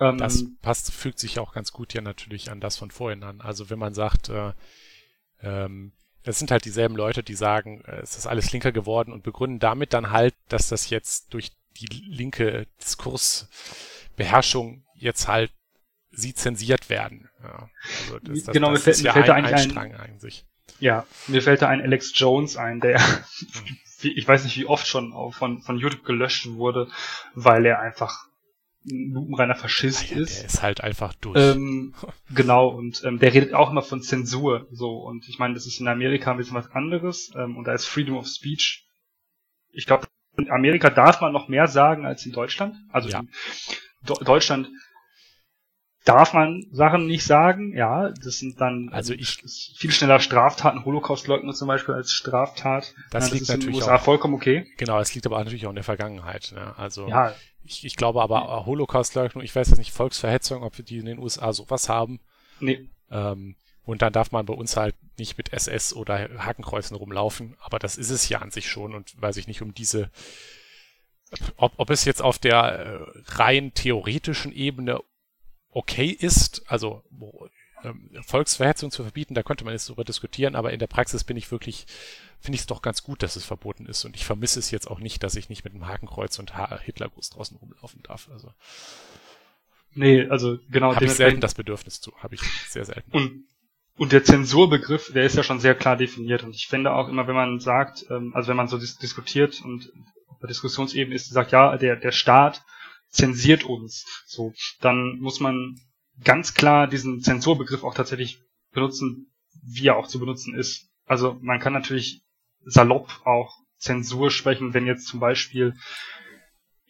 Ähm, 0.00 0.18
das 0.18 0.44
passt, 0.62 0.92
fügt 0.92 1.18
sich 1.18 1.38
auch 1.38 1.52
ganz 1.52 1.72
gut 1.72 1.94
ja 1.94 2.00
natürlich 2.00 2.50
an 2.50 2.60
das 2.60 2.78
von 2.78 2.90
vorhin 2.90 3.22
an. 3.22 3.40
Also 3.40 3.70
wenn 3.70 3.78
man 3.78 3.94
sagt, 3.94 4.30
äh, 4.30 4.52
ähm, 5.42 5.92
es 6.24 6.38
sind 6.38 6.50
halt 6.50 6.64
dieselben 6.64 6.96
Leute, 6.96 7.22
die 7.22 7.34
sagen, 7.34 7.82
äh, 7.84 8.00
es 8.00 8.16
ist 8.16 8.26
alles 8.26 8.52
linker 8.52 8.72
geworden 8.72 9.12
und 9.12 9.22
begründen 9.22 9.58
damit 9.58 9.92
dann 9.92 10.10
halt, 10.10 10.34
dass 10.48 10.68
das 10.68 10.88
jetzt 10.90 11.34
durch 11.34 11.52
die 11.78 11.86
linke 11.86 12.66
Diskursbeherrschung 12.80 14.84
jetzt 14.94 15.28
halt 15.28 15.52
sie 16.12 16.34
zensiert 16.34 16.90
werden. 16.90 17.28
Ja, 17.42 17.68
also 18.04 18.18
das, 18.20 18.44
das, 18.44 18.52
genau, 18.54 18.72
das 18.72 18.86
mir, 18.86 18.92
mir 18.92 19.02
ja 19.02 19.12
fällt 19.12 19.24
ein, 19.24 19.26
da 19.28 19.34
eigentlich 19.34 19.64
ein, 19.64 19.70
Strang 19.70 19.94
eigentlich. 19.94 20.44
Ja, 20.78 21.06
mir 21.28 21.42
fällt 21.42 21.62
da 21.62 21.68
ein 21.68 21.80
Alex 21.80 22.12
Jones 22.14 22.56
ein, 22.56 22.80
der 22.80 23.00
ich 24.02 24.26
weiß 24.26 24.44
nicht, 24.44 24.56
wie 24.56 24.66
oft 24.66 24.86
schon 24.86 25.12
von, 25.32 25.62
von 25.62 25.78
YouTube 25.78 26.04
gelöscht 26.04 26.48
wurde, 26.50 26.88
weil 27.34 27.66
er 27.66 27.80
einfach 27.80 28.26
ein 28.84 29.12
lupenreiner 29.12 29.54
Faschist 29.54 30.10
ja, 30.10 30.18
ist. 30.18 30.38
Der 30.38 30.46
ist 30.46 30.62
halt 30.62 30.80
einfach 30.80 31.14
durch. 31.14 31.38
Ähm, 31.38 31.94
genau, 32.34 32.68
und 32.68 33.02
ähm, 33.04 33.18
der 33.18 33.32
redet 33.32 33.54
auch 33.54 33.70
immer 33.70 33.82
von 33.82 34.02
Zensur. 34.02 34.66
So, 34.72 34.98
und 34.98 35.28
ich 35.28 35.38
meine, 35.38 35.54
das 35.54 35.66
ist 35.66 35.80
in 35.80 35.88
Amerika 35.88 36.32
ein 36.32 36.36
bisschen 36.36 36.56
was 36.56 36.70
anderes, 36.72 37.30
ähm, 37.36 37.56
und 37.56 37.64
da 37.66 37.74
ist 37.74 37.86
Freedom 37.86 38.16
of 38.16 38.26
Speech. 38.26 38.86
Ich 39.70 39.86
glaube, 39.86 40.08
in 40.36 40.50
Amerika 40.50 40.90
darf 40.90 41.20
man 41.20 41.32
noch 41.32 41.48
mehr 41.48 41.68
sagen 41.68 42.06
als 42.06 42.26
in 42.26 42.32
Deutschland. 42.32 42.74
Also 42.90 43.08
Ja. 43.08 43.20
in 43.20 43.28
Do 44.04 44.14
Deutschland 44.14 44.68
darf 46.04 46.32
man 46.34 46.66
Sachen 46.72 47.06
nicht 47.06 47.24
sagen, 47.24 47.76
ja, 47.76 48.10
das 48.10 48.38
sind 48.38 48.60
dann 48.60 48.88
Also 48.92 49.14
ich- 49.14 49.42
viel 49.76 49.92
schneller 49.92 50.18
Straftaten, 50.20 50.84
Holocaust-Leugner 50.84 51.52
zum 51.54 51.68
Beispiel 51.68 51.94
als 51.94 52.10
Straftat. 52.12 52.94
Das 53.10 53.28
ja, 53.28 53.32
liegt 53.34 53.42
ist 53.42 53.48
in 53.50 53.54
den 53.54 53.60
natürlich 53.60 53.76
USA 53.82 53.96
auch- 53.96 54.02
vollkommen 54.02 54.34
okay. 54.34 54.66
Genau, 54.78 54.98
es 54.98 55.14
liegt 55.14 55.26
aber 55.26 55.38
natürlich 55.38 55.64
auch 55.66 55.70
in 55.70 55.76
der 55.76 55.84
Vergangenheit. 55.84 56.52
Ne? 56.54 56.74
Also 56.76 57.08
Ja, 57.08 57.34
ich, 57.64 57.84
ich 57.84 57.96
glaube 57.96 58.20
aber 58.22 58.66
Holocaust-Leugnung, 58.66 59.44
ich 59.44 59.54
weiß 59.54 59.68
jetzt 59.68 59.78
nicht, 59.78 59.92
Volksverhetzung, 59.92 60.62
ob 60.64 60.76
wir 60.78 60.84
die 60.84 60.98
in 60.98 61.06
den 61.06 61.18
USA 61.18 61.52
sowas 61.52 61.88
haben. 61.88 62.20
nee, 62.60 62.88
Ähm, 63.10 63.54
und 63.84 64.00
dann 64.02 64.12
darf 64.12 64.30
man 64.32 64.46
bei 64.46 64.54
uns 64.54 64.76
halt 64.76 64.94
nicht 65.18 65.36
mit 65.38 65.52
SS 65.52 65.92
oder 65.92 66.28
Hakenkreuzen 66.38 66.96
rumlaufen. 66.96 67.56
Aber 67.60 67.78
das 67.80 67.96
ist 67.98 68.10
es 68.10 68.28
ja 68.28 68.38
an 68.38 68.50
sich 68.52 68.68
schon 68.68 68.94
und 68.94 69.20
weiß 69.20 69.36
ich 69.36 69.48
nicht 69.48 69.60
um 69.60 69.74
diese, 69.74 70.08
ob, 71.56 71.72
ob 71.76 71.90
es 71.90 72.04
jetzt 72.04 72.22
auf 72.22 72.38
der 72.38 72.62
äh, 72.62 72.98
rein 73.36 73.72
theoretischen 73.74 74.52
Ebene 74.52 75.00
okay 75.72 76.06
ist, 76.06 76.62
also 76.66 77.02
ähm, 77.82 78.10
Volksverhetzung 78.24 78.90
zu 78.90 79.02
verbieten, 79.02 79.34
da 79.34 79.42
könnte 79.42 79.64
man 79.64 79.72
jetzt 79.72 79.88
darüber 79.88 80.04
diskutieren, 80.04 80.54
aber 80.54 80.72
in 80.72 80.78
der 80.78 80.86
Praxis 80.86 81.24
bin 81.24 81.36
ich 81.36 81.50
wirklich, 81.50 81.86
finde 82.40 82.56
ich 82.56 82.62
es 82.62 82.66
doch 82.66 82.82
ganz 82.82 83.02
gut, 83.02 83.22
dass 83.22 83.36
es 83.36 83.44
verboten 83.44 83.86
ist 83.86 84.04
und 84.04 84.14
ich 84.14 84.24
vermisse 84.24 84.58
es 84.58 84.70
jetzt 84.70 84.90
auch 84.90 85.00
nicht, 85.00 85.22
dass 85.22 85.34
ich 85.34 85.48
nicht 85.48 85.64
mit 85.64 85.74
einem 85.74 85.86
Hakenkreuz 85.86 86.38
und 86.38 86.52
Hitlergruß 86.82 87.30
draußen 87.30 87.56
rumlaufen 87.56 88.02
darf. 88.02 88.28
Also 88.32 88.52
nee, 89.94 90.26
also 90.28 90.58
genau. 90.70 90.94
habe 90.94 91.04
ich 91.04 91.12
selten 91.12 91.40
das 91.40 91.54
Bedürfnis 91.54 92.00
zu, 92.00 92.12
habe 92.18 92.34
ich 92.34 92.42
sehr 92.68 92.84
selten. 92.84 93.10
Und, 93.10 93.44
und 93.96 94.12
der 94.12 94.24
Zensurbegriff, 94.24 95.12
der 95.12 95.24
ist 95.24 95.36
ja 95.36 95.42
schon 95.42 95.60
sehr 95.60 95.74
klar 95.74 95.96
definiert. 95.96 96.44
Und 96.44 96.54
ich 96.54 96.66
finde 96.66 96.92
auch 96.92 97.08
immer, 97.08 97.26
wenn 97.26 97.34
man 97.34 97.60
sagt, 97.60 98.06
ähm, 98.10 98.32
also 98.34 98.48
wenn 98.48 98.56
man 98.56 98.68
so 98.68 98.78
dis 98.78 98.98
diskutiert 98.98 99.60
und 99.62 99.92
auf 100.28 100.38
der 100.40 100.48
Diskussionsebene 100.48 101.14
ist, 101.14 101.28
sagt, 101.28 101.52
ja, 101.52 101.76
der, 101.76 101.96
der 101.96 102.12
Staat 102.12 102.62
zensiert 103.12 103.64
uns, 103.64 104.24
so, 104.26 104.52
dann 104.80 105.18
muss 105.20 105.38
man 105.38 105.78
ganz 106.24 106.54
klar 106.54 106.88
diesen 106.88 107.20
Zensurbegriff 107.20 107.84
auch 107.84 107.94
tatsächlich 107.94 108.42
benutzen, 108.72 109.32
wie 109.62 109.88
er 109.88 109.96
auch 109.96 110.08
zu 110.08 110.18
benutzen 110.18 110.54
ist. 110.54 110.90
Also 111.06 111.38
man 111.42 111.60
kann 111.60 111.72
natürlich 111.72 112.22
salopp 112.64 113.20
auch 113.24 113.58
Zensur 113.76 114.30
sprechen, 114.30 114.74
wenn 114.74 114.86
jetzt 114.86 115.06
zum 115.06 115.20
Beispiel 115.20 115.74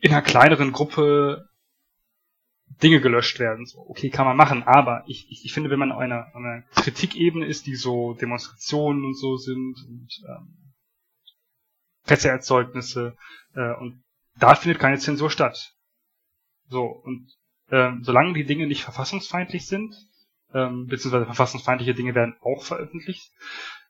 in 0.00 0.12
einer 0.12 0.22
kleineren 0.22 0.72
Gruppe 0.72 1.48
Dinge 2.82 3.00
gelöscht 3.00 3.38
werden. 3.38 3.66
So, 3.66 3.78
okay, 3.88 4.10
kann 4.10 4.26
man 4.26 4.36
machen, 4.36 4.62
aber 4.62 5.04
ich, 5.06 5.30
ich, 5.30 5.44
ich 5.44 5.52
finde, 5.52 5.70
wenn 5.70 5.78
man 5.78 5.92
auf 5.92 5.98
einer, 5.98 6.34
einer 6.34 6.62
Kritikebene 6.74 7.46
ist, 7.46 7.66
die 7.66 7.74
so 7.74 8.14
Demonstrationen 8.14 9.04
und 9.04 9.14
so 9.14 9.36
sind 9.36 9.76
und 9.88 10.08
ähm, 10.28 10.74
Presseerzeugnisse 12.04 13.16
äh, 13.54 13.74
und 13.74 14.02
da 14.38 14.54
findet 14.54 14.80
keine 14.80 14.98
Zensur 14.98 15.30
statt. 15.30 15.74
So, 16.72 16.86
und 16.86 17.30
ähm, 17.70 18.02
solange 18.02 18.32
die 18.32 18.46
Dinge 18.46 18.66
nicht 18.66 18.82
verfassungsfeindlich 18.82 19.66
sind, 19.66 19.94
ähm, 20.54 20.86
beziehungsweise 20.86 21.26
verfassungsfeindliche 21.26 21.94
Dinge 21.94 22.14
werden 22.14 22.34
auch 22.40 22.64
veröffentlicht 22.64 23.30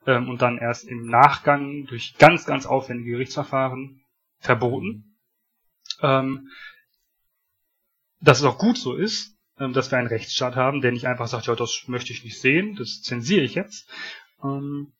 ähm, 0.05 0.29
und 0.29 0.43
dann 0.43 0.59
erst 0.59 0.85
im 0.89 1.07
Nachgang 1.07 1.87
durch 1.87 2.17
ganz, 2.19 2.45
ganz 2.45 2.67
aufwendige 2.67 3.13
Gerichtsverfahren 3.13 4.03
verboten. 4.41 5.17
Ähm, 6.01 6.49
dass 8.21 8.41
es 8.41 8.45
auch 8.45 8.59
gut 8.59 8.79
so 8.79 8.97
ist, 8.97 9.37
ähm, 9.61 9.73
dass 9.73 9.93
wir 9.93 9.99
einen 9.99 10.09
Rechtsstaat 10.09 10.57
haben, 10.57 10.81
der 10.81 10.91
nicht 10.91 11.07
einfach 11.07 11.29
sagt, 11.29 11.47
ja, 11.47 11.55
das 11.55 11.85
möchte 11.87 12.13
ich 12.13 12.25
nicht 12.25 12.41
sehen, 12.41 12.75
das 12.75 13.01
zensiere 13.03 13.45
ich 13.45 13.55
jetzt. 13.55 13.89
Ähm, 14.43 14.93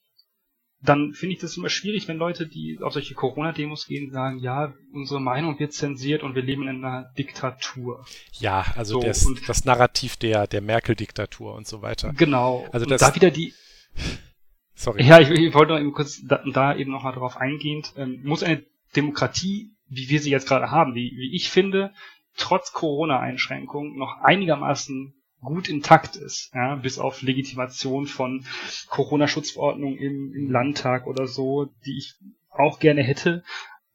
dann 0.85 1.13
finde 1.13 1.35
ich 1.35 1.41
das 1.41 1.57
immer 1.57 1.69
schwierig, 1.69 2.09
wenn 2.09 2.17
Leute, 2.17 2.47
die 2.49 2.79
auf 2.83 2.93
solche 2.93 3.15
Corona-Demos 3.15 3.87
gehen, 3.87 4.11
sagen, 4.11 4.39
ja, 4.41 4.75
unsere 4.93 5.21
Meinung 5.21 5.59
wird 5.61 5.73
zensiert 5.73 6.23
und 6.23 6.35
wir 6.35 6.43
leben 6.43 6.63
in 6.67 6.85
einer 6.85 7.11
Diktatur. 7.17 8.05
Ja, 8.33 8.65
also 8.77 9.01
So, 9.01 9.07
das, 9.07 9.27
das 9.47 9.65
Narrativ 9.65 10.17
der, 10.17 10.47
der 10.47 10.61
Merkel-Diktatur 10.61 11.55
und 11.55 11.67
so 11.67 11.83
weiter. 11.83 12.13
Genau. 12.15 12.67
Also 12.73 12.85
und 12.85 12.91
das- 12.91 13.01
da 13.01 13.15
wieder 13.15 13.31
die, 13.31 13.55
Sorry. 14.75 15.05
ja, 15.05 15.21
ich, 15.21 15.31
ich 15.31 15.55
wollte 15.55 15.73
noch 15.75 15.81
eben 15.81 15.93
kurz 15.93 16.21
da, 16.27 16.43
da 16.53 16.75
eben 16.75 16.91
noch 16.91 17.05
mal 17.05 17.13
drauf 17.13 17.37
eingehend, 17.37 17.93
ähm, 17.97 18.21
muss 18.25 18.43
eine 18.43 18.65
Demokratie, 18.97 19.71
wie 19.89 20.09
wir 20.09 20.21
sie 20.21 20.31
jetzt 20.31 20.49
gerade 20.49 20.71
haben, 20.71 20.95
wie, 20.95 21.13
wie 21.17 21.35
ich 21.37 21.51
finde, 21.51 21.93
trotz 22.37 22.73
Corona-Einschränkungen 22.73 23.97
noch 23.97 24.17
einigermaßen 24.23 25.15
gut 25.43 25.69
intakt 25.69 26.17
ist, 26.17 26.51
ja, 26.55 26.77
bis 26.77 26.99
auf 26.99 27.23
Legitimation 27.23 28.07
von 28.07 28.47
Corona-Schutzverordnungen 28.89 29.99
im, 29.99 30.35
im 30.35 30.51
Landtag 30.51 31.07
oder 31.07 31.27
so, 31.27 31.73
die 31.85 31.99
ich 31.99 32.15
auch 32.49 32.79
gerne 32.79 33.03
hätte, 33.03 33.45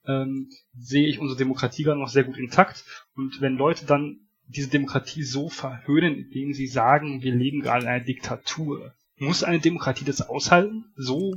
ähm, 0.06 0.50
sehe 0.78 1.08
ich 1.08 1.20
unsere 1.20 1.38
Demokratie 1.38 1.84
gerade 1.84 2.00
noch 2.00 2.10
sehr 2.10 2.24
gut 2.24 2.38
intakt. 2.38 2.84
Und 3.16 3.42
wenn 3.42 3.56
Leute 3.56 3.86
dann 3.86 4.20
diese 4.48 4.70
Demokratie 4.70 5.24
so 5.24 5.50
verhöhnen, 5.50 6.16
indem 6.16 6.54
sie 6.54 6.68
sagen, 6.68 7.22
wir 7.22 7.34
leben 7.34 7.62
gerade 7.62 7.84
in 7.84 7.90
einer 7.90 8.04
Diktatur, 8.04 8.94
muss 9.18 9.44
eine 9.44 9.60
Demokratie 9.60 10.06
das 10.06 10.22
aushalten, 10.22 10.86
so 10.96 11.34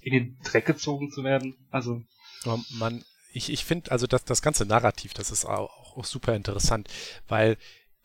in 0.00 0.12
den 0.12 0.38
Dreck 0.44 0.66
gezogen 0.66 1.10
zu 1.10 1.24
werden? 1.24 1.54
Also, 1.70 2.02
Aber 2.44 2.60
Man, 2.70 3.04
ich, 3.32 3.50
ich 3.50 3.64
finde, 3.64 3.90
also 3.90 4.06
das, 4.06 4.24
das 4.24 4.42
ganze 4.42 4.66
Narrativ, 4.66 5.14
das 5.14 5.30
ist 5.30 5.44
auch, 5.44 5.96
auch 5.96 6.04
super 6.04 6.34
interessant, 6.34 6.88
weil 7.28 7.56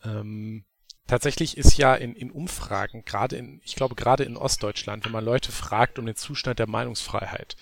ähm, 0.03 0.65
tatsächlich 1.07 1.57
ist 1.57 1.77
ja 1.77 1.95
in, 1.95 2.15
in 2.15 2.31
Umfragen, 2.31 3.03
gerade 3.05 3.35
in, 3.35 3.62
ich 3.63 3.75
glaube 3.75 3.95
gerade 3.95 4.23
in 4.23 4.38
Ostdeutschland, 4.38 5.05
wenn 5.05 5.12
man 5.12 5.25
Leute 5.25 5.51
fragt 5.51 5.99
um 5.99 6.05
den 6.05 6.15
Zustand 6.15 6.59
der 6.59 6.67
Meinungsfreiheit, 6.67 7.55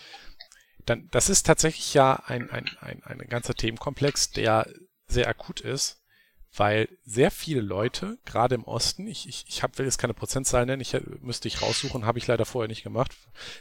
dann, 0.85 1.07
das 1.11 1.29
ist 1.29 1.45
tatsächlich 1.45 1.93
ja 1.93 2.23
ein, 2.25 2.49
ein, 2.49 2.65
ein, 2.79 3.03
ein 3.03 3.19
ganzer 3.29 3.53
Themenkomplex, 3.53 4.31
der 4.31 4.67
sehr 5.07 5.27
akut 5.27 5.59
ist, 5.61 6.01
weil 6.55 6.89
sehr 7.05 7.31
viele 7.31 7.61
Leute, 7.61 8.17
gerade 8.25 8.55
im 8.55 8.63
Osten, 8.63 9.07
ich, 9.07 9.27
ich, 9.27 9.45
ich 9.47 9.63
hab, 9.63 9.77
will 9.77 9.85
jetzt 9.85 9.97
keine 9.97 10.13
Prozentzahl 10.13 10.65
nennen, 10.65 10.81
ich 10.81 10.93
äh, 10.93 11.01
müsste 11.21 11.47
ich 11.47 11.61
raussuchen, 11.61 12.05
habe 12.05 12.19
ich 12.19 12.27
leider 12.27 12.45
vorher 12.45 12.67
nicht 12.67 12.83
gemacht, 12.83 13.15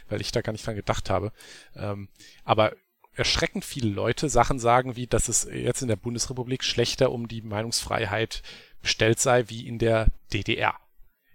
weil 0.09 0.21
ich 0.21 0.31
da 0.31 0.41
gar 0.41 0.51
nicht 0.51 0.65
dran 0.65 0.75
gedacht 0.75 1.09
habe. 1.09 1.31
Ähm, 1.75 2.09
aber 2.43 2.73
erschreckend 3.13 3.65
viele 3.65 3.89
Leute 3.89 4.29
Sachen 4.29 4.59
sagen, 4.59 4.95
wie 4.95 5.07
dass 5.07 5.27
es 5.27 5.47
jetzt 5.51 5.81
in 5.81 5.87
der 5.87 5.95
Bundesrepublik 5.95 6.63
schlechter 6.63 7.11
um 7.11 7.27
die 7.27 7.41
Meinungsfreiheit 7.41 8.43
bestellt 8.87 9.19
sei 9.19 9.43
wie 9.49 9.67
in 9.67 9.79
der 9.79 10.07
DDR. 10.31 10.73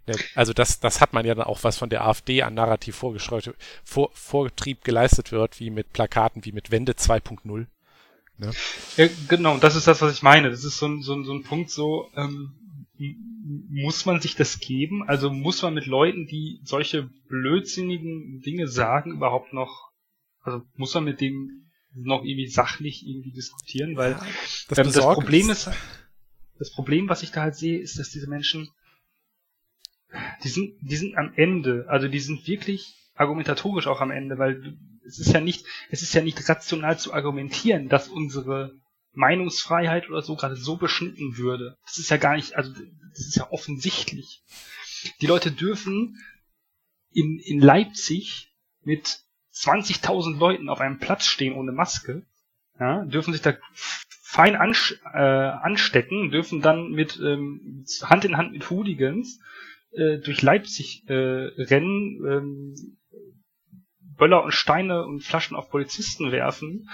Ne, 0.07 0.15
Also 0.35 0.55
das, 0.55 0.81
das 0.81 1.03
hat 1.03 1.13
man 1.13 1.27
ja 1.27 1.35
dann 1.35 1.45
auch, 1.45 1.63
was 1.65 1.77
von 1.77 1.91
der 1.91 2.07
AfD 2.07 2.43
an 2.43 2.55
Narrativ 2.55 2.97
vor, 2.97 4.11
Vortrieb 4.15 4.85
geleistet 4.85 5.33
wird, 5.33 5.61
wie 5.61 5.69
mit 5.69 5.93
Plakaten, 5.93 6.47
wie 6.47 6.53
mit 6.53 6.71
Wende 6.71 6.93
2.0. 6.93 7.67
ja, 8.97 9.09
genau, 9.29 9.53
und 9.53 9.63
das 9.63 9.77
ist 9.77 9.87
das, 9.87 10.01
was 10.01 10.15
ich 10.15 10.23
meine. 10.23 10.51
Das 10.51 10.65
ist 10.65 10.79
so 10.79 10.87
ein, 10.87 11.03
so 11.03 11.13
ein, 11.13 11.25
so 11.25 11.35
ein 11.35 11.43
Punkt 11.43 11.71
so, 11.71 12.11
ähm, 12.17 12.55
muss 13.69 14.07
man 14.07 14.23
sich 14.23 14.35
das 14.35 14.59
geben? 14.59 15.07
Also 15.07 15.31
muss 15.31 15.61
man 15.61 15.75
mit 15.75 15.85
Leuten, 15.85 16.27
die 16.27 16.61
solche 16.65 17.11
blödsinnigen 17.29 18.41
Dinge 18.41 18.67
sagen, 18.67 19.13
überhaupt 19.13 19.53
noch, 19.53 19.91
also 20.41 20.63
muss 20.77 20.95
man 20.95 21.05
mit 21.05 21.21
denen 21.21 21.71
noch 21.95 22.25
irgendwie 22.25 22.49
sachlich 22.49 23.07
irgendwie 23.07 23.33
diskutieren? 23.33 23.97
Weil 23.97 24.19
Das, 24.69 24.79
ähm, 24.79 24.93
das 24.93 25.05
Problem 25.05 25.51
ist, 25.51 25.69
das 26.63 26.71
Problem, 26.71 27.09
was 27.09 27.25
ich 27.25 27.33
da 27.33 27.43
halt 27.43 27.57
sehe, 27.57 27.81
ist, 27.81 27.99
dass 27.99 28.11
diese 28.11 28.29
Menschen, 28.29 28.71
die 30.45 30.49
sind, 30.49 30.77
die 30.81 30.97
sind 30.97 31.17
am 31.17 31.33
Ende, 31.35 31.87
also 31.89 32.07
die 32.07 32.21
sind 32.21 32.47
wirklich 32.47 32.95
argumentatorisch 33.15 33.89
auch 33.89 34.01
am 34.01 34.13
Ende, 34.13 34.39
weil 34.39 34.79
es 35.05 35.19
ist 35.19 35.33
ja 35.33 35.41
nicht, 35.41 35.67
es 35.91 36.03
ist 36.03 36.15
ja 36.15 36.23
nicht 36.23 36.49
rational 36.49 36.99
zu 36.99 37.13
argumentieren, 37.13 37.89
dass 37.89 38.09
unsere 38.09 38.79
Meinungsfreiheit 39.13 40.09
oder 40.09 40.23
so 40.23 40.37
gerade 40.37 40.55
so 40.55 40.77
beschnitten 40.77 41.37
würde. 41.37 41.77
Das 41.85 41.99
ist 41.99 42.11
ja 42.11 42.17
gar 42.17 42.37
nicht, 42.37 42.55
also 42.55 42.73
das 43.11 43.27
ist 43.27 43.37
ja 43.37 43.51
offensichtlich. 43.51 44.45
Die 45.21 45.27
Leute 45.27 45.51
dürfen 45.51 46.17
in, 47.11 47.41
in 47.41 47.59
Leipzig 47.59 48.55
mit 48.83 49.19
20.000 49.53 50.39
Leuten 50.39 50.69
auf 50.69 50.81
einem 50.81 51.01
Platz 51.01 51.27
stehen 51.27 51.55
ohne 51.55 51.73
Maske, 51.73 52.25
ja, 52.79 53.05
dürfen 53.05 53.33
sich 53.33 53.43
da 53.43 53.55
fein 54.33 54.57
ansch 54.57 54.99
äh, 55.13 55.19
anstecken, 55.19 56.31
dürfen 56.31 56.63
dann 56.63 56.91
mit 56.93 57.21
ähm, 57.23 57.85
Hand 58.03 58.25
in 58.25 58.39
Hand 58.39 58.53
mit 58.53 58.71
Hooligans 58.71 59.39
äh, 59.91 60.19
durch 60.21 60.41
Leipzig 60.41 61.05
äh, 61.07 61.13
rennen, 61.15 62.25
ähm, 62.27 62.75
Böller 64.17 64.43
und 64.43 64.53
Steine 64.53 65.05
und 65.05 65.21
Flaschen 65.23 65.55
auf 65.55 65.69
Polizisten 65.69 66.33
werfen, 66.33 66.89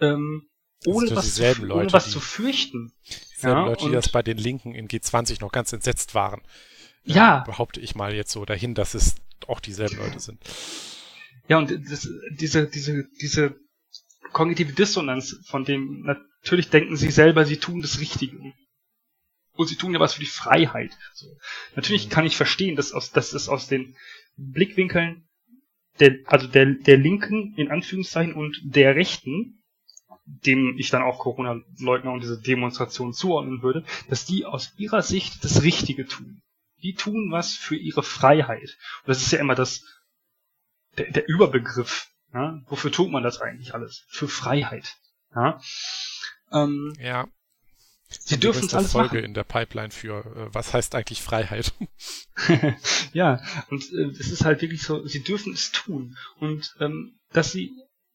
ähm, 0.00 0.48
ohne 0.84 1.14
was, 1.14 1.34
zu, 1.36 1.42
Leute, 1.42 1.74
ohne 1.74 1.92
was 1.92 2.06
die- 2.06 2.10
zu 2.10 2.20
fürchten. 2.20 2.90
Dieselben 3.36 3.58
Ja, 3.60 3.66
Leute, 3.66 3.86
die 3.86 3.92
das 3.92 4.08
bei 4.08 4.22
den 4.22 4.38
Linken 4.38 4.74
in 4.74 4.88
G20 4.88 5.40
noch 5.40 5.52
ganz 5.52 5.72
entsetzt 5.72 6.16
waren. 6.16 6.40
Ja. 7.04 7.44
Behaupte 7.46 7.80
ich 7.80 7.94
mal 7.94 8.14
jetzt 8.14 8.32
so 8.32 8.44
dahin, 8.44 8.74
dass 8.74 8.94
es 8.94 9.14
auch 9.46 9.60
dieselben 9.60 9.96
Leute 9.98 10.18
sind. 10.18 10.42
Ja, 11.46 11.58
und 11.58 11.70
das, 11.70 12.08
diese, 12.32 12.66
diese, 12.66 13.04
diese 13.20 13.54
kognitive 14.32 14.72
Dissonanz, 14.72 15.36
von 15.46 15.64
dem 15.64 16.04
natürlich 16.42 16.70
denken 16.70 16.96
sie 16.96 17.10
selber, 17.10 17.44
sie 17.44 17.58
tun 17.58 17.82
das 17.82 18.00
Richtige. 18.00 18.52
Und 19.52 19.66
sie 19.66 19.76
tun 19.76 19.92
ja 19.92 20.00
was 20.00 20.14
für 20.14 20.20
die 20.20 20.26
Freiheit. 20.26 20.92
So. 21.12 21.26
Natürlich 21.76 22.06
mhm. 22.06 22.10
kann 22.10 22.26
ich 22.26 22.36
verstehen, 22.36 22.76
dass, 22.76 22.92
aus, 22.92 23.12
dass 23.12 23.32
es 23.32 23.48
aus 23.48 23.68
den 23.68 23.96
Blickwinkeln 24.36 25.28
der, 25.98 26.16
also 26.26 26.46
der, 26.46 26.66
der 26.66 26.96
Linken 26.96 27.54
in 27.56 27.70
Anführungszeichen 27.70 28.34
und 28.34 28.58
der 28.62 28.96
Rechten, 28.96 29.62
dem 30.24 30.76
ich 30.78 30.90
dann 30.90 31.02
auch 31.02 31.18
Corona-Leugner 31.18 32.12
und 32.12 32.22
diese 32.22 32.40
Demonstration 32.40 33.12
zuordnen 33.12 33.62
würde, 33.62 33.84
dass 34.08 34.24
die 34.24 34.46
aus 34.46 34.72
ihrer 34.78 35.02
Sicht 35.02 35.44
das 35.44 35.62
Richtige 35.62 36.06
tun. 36.06 36.40
Die 36.82 36.94
tun 36.94 37.30
was 37.30 37.54
für 37.54 37.76
ihre 37.76 38.02
Freiheit. 38.02 38.78
Und 39.02 39.08
das 39.08 39.22
ist 39.22 39.32
ja 39.32 39.40
immer 39.40 39.54
das, 39.54 39.84
der, 40.96 41.10
der 41.10 41.28
Überbegriff. 41.28 42.08
Ja? 42.32 42.62
Wofür 42.66 42.92
tut 42.92 43.10
man 43.10 43.22
das 43.22 43.40
eigentlich 43.40 43.74
alles? 43.74 44.04
Für 44.08 44.28
Freiheit. 44.28 44.96
Ja. 45.34 45.60
Ähm, 46.52 46.94
ja. 47.00 47.28
Sie 48.08 48.34
die 48.34 48.40
dürfen 48.40 48.66
es 48.66 48.74
alles 48.74 48.92
Folge 48.92 49.16
machen. 49.16 49.24
in 49.24 49.34
der 49.34 49.44
Pipeline 49.44 49.90
für 49.90 50.24
äh, 50.24 50.54
was 50.54 50.74
heißt 50.74 50.94
eigentlich 50.96 51.22
Freiheit? 51.22 51.72
ja, 53.12 53.40
und 53.70 53.84
äh, 53.92 54.10
es 54.18 54.32
ist 54.32 54.44
halt 54.44 54.62
wirklich 54.62 54.82
so, 54.82 55.06
sie 55.06 55.22
dürfen 55.22 55.52
es 55.52 55.70
tun. 55.70 56.16
Und 56.40 56.74
ähm, 56.80 57.18
dass 57.32 57.52
sie 57.52 57.72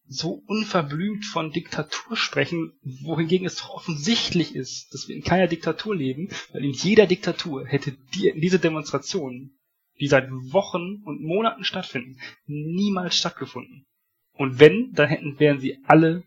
so 0.08 0.44
unverblümt 0.48 1.26
von 1.26 1.52
Diktatur 1.52 2.16
sprechen, 2.16 2.74
wohingegen 2.84 3.48
es 3.48 3.56
doch 3.56 3.70
offensichtlich 3.70 4.56
ist, 4.56 4.94
dass 4.94 5.08
wir 5.08 5.16
in 5.16 5.24
keiner 5.24 5.48
Diktatur 5.48 5.96
leben, 5.96 6.30
weil 6.52 6.64
in 6.64 6.74
jeder 6.74 7.08
Diktatur 7.08 7.66
hätte 7.66 7.94
die, 8.14 8.34
diese 8.36 8.60
Demonstration, 8.60 9.58
die 10.00 10.08
seit 10.08 10.30
Wochen 10.30 11.02
und 11.06 11.22
Monaten 11.22 11.64
stattfinden, 11.64 12.20
niemals 12.46 13.16
stattgefunden. 13.16 13.86
Und 14.34 14.60
wenn, 14.60 14.92
dann 14.94 15.08
hätten, 15.08 15.40
wären 15.40 15.60
sie 15.60 15.80
alle 15.86 16.24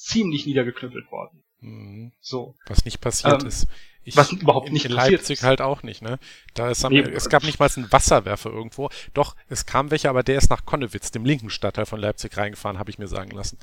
ziemlich 0.00 0.46
niedergeknüppelt 0.46 1.10
worden. 1.12 1.42
Mhm. 1.60 2.12
So. 2.20 2.54
Was 2.66 2.84
nicht 2.84 3.00
passiert 3.00 3.42
ähm, 3.42 3.48
ist. 3.48 3.68
Ich, 4.02 4.16
was 4.16 4.32
überhaupt 4.32 4.72
nicht 4.72 4.86
in 4.86 4.92
Leipzig 4.92 5.40
ist. 5.40 5.42
halt 5.44 5.60
auch 5.60 5.82
nicht, 5.82 6.00
ne? 6.00 6.18
Da 6.54 6.70
ist, 6.70 6.88
nee, 6.88 7.00
es 7.00 7.28
gab 7.28 7.44
nicht 7.44 7.60
mal 7.60 7.68
einen 7.76 7.92
Wasserwerfer 7.92 8.48
irgendwo. 8.50 8.88
Doch, 9.12 9.36
es 9.50 9.66
kam 9.66 9.90
welcher, 9.90 10.08
aber 10.08 10.22
der 10.22 10.38
ist 10.38 10.48
nach 10.48 10.64
Konnewitz, 10.64 11.10
dem 11.10 11.26
linken 11.26 11.50
Stadtteil 11.50 11.84
von 11.84 12.00
Leipzig, 12.00 12.34
reingefahren, 12.34 12.78
habe 12.78 12.90
ich 12.90 12.98
mir 12.98 13.08
sagen 13.08 13.30
lassen. 13.30 13.58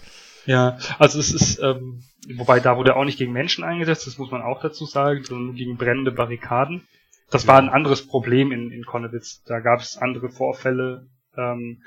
Ja, 0.46 0.78
also 1.00 1.20
es 1.20 1.34
ist, 1.34 1.58
ähm, 1.60 2.04
wobei 2.36 2.60
da 2.60 2.78
wurde 2.78 2.96
auch 2.96 3.04
nicht 3.04 3.18
gegen 3.18 3.34
Menschen 3.34 3.64
eingesetzt, 3.64 4.06
das 4.06 4.20
muss 4.20 4.30
man 4.30 4.44
auch 4.44 4.62
dazu 4.62 4.86
sagen, 4.86 5.24
sondern 5.24 5.56
gegen 5.56 5.76
brennende 5.76 6.12
Barrikaden. 6.12 6.88
Das 7.32 7.44
ja. 7.44 7.50
war 7.50 7.58
ein 7.58 7.70
anderes 7.70 8.06
Problem 8.08 8.52
in, 8.52 8.70
in 8.70 8.86
Konnewitz. 8.86 9.42
Da 9.44 9.60
gab 9.60 9.80
es 9.80 9.98
andere 9.98 10.30
Vorfälle. 10.30 11.08
Ähm, 11.36 11.82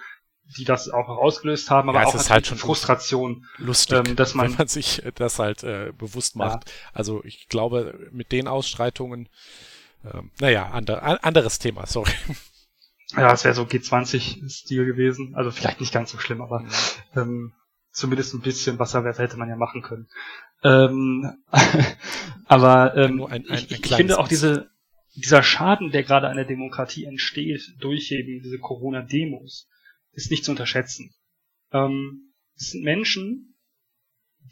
die 0.56 0.64
das 0.64 0.88
auch 0.88 1.08
ausgelöst 1.08 1.70
haben, 1.70 1.88
aber 1.88 2.02
ja, 2.02 2.06
auch 2.06 2.14
ist 2.14 2.30
halt 2.30 2.46
schon 2.46 2.58
Frustration, 2.58 3.46
lustig, 3.58 4.08
ähm, 4.08 4.16
dass 4.16 4.34
man, 4.34 4.50
wenn 4.50 4.56
man 4.56 4.68
sich 4.68 5.02
das 5.14 5.38
halt 5.38 5.62
äh, 5.62 5.92
bewusst 5.96 6.36
macht. 6.36 6.68
Ja. 6.68 6.74
Also 6.92 7.22
ich 7.24 7.48
glaube, 7.48 8.08
mit 8.10 8.32
den 8.32 8.48
Ausstreitungen, 8.48 9.28
ähm, 10.04 10.30
naja, 10.40 10.70
ander, 10.70 11.24
anderes 11.24 11.58
Thema, 11.58 11.86
sorry. 11.86 12.12
Ja, 13.16 13.32
es 13.32 13.44
wäre 13.44 13.54
so 13.54 13.62
G20-Stil 13.62 14.86
gewesen. 14.86 15.34
Also 15.34 15.50
vielleicht 15.50 15.80
nicht 15.80 15.92
ganz 15.92 16.12
so 16.12 16.18
schlimm, 16.18 16.40
aber 16.40 16.64
ähm, 17.16 17.52
zumindest 17.90 18.34
ein 18.34 18.40
bisschen 18.40 18.78
Wasserwerfer 18.78 19.22
hätte 19.22 19.36
man 19.36 19.48
ja 19.48 19.56
machen 19.56 19.82
können. 19.82 20.08
Ähm, 20.62 21.42
aber 22.46 22.96
ähm, 22.96 23.24
ein, 23.24 23.48
ein, 23.48 23.54
ich, 23.54 23.70
ich 23.70 23.94
finde 23.94 24.18
auch 24.18 24.28
diese, 24.28 24.70
dieser 25.16 25.42
Schaden, 25.42 25.90
der 25.90 26.04
gerade 26.04 26.28
an 26.28 26.36
der 26.36 26.44
Demokratie 26.44 27.04
entsteht, 27.04 27.74
durch 27.80 28.12
eben 28.12 28.42
diese 28.42 28.58
Corona-Demos, 28.58 29.68
ist 30.12 30.30
nicht 30.30 30.44
zu 30.44 30.50
unterschätzen. 30.50 31.14
Ähm, 31.72 32.32
es 32.56 32.70
sind 32.70 32.84
Menschen, 32.84 33.56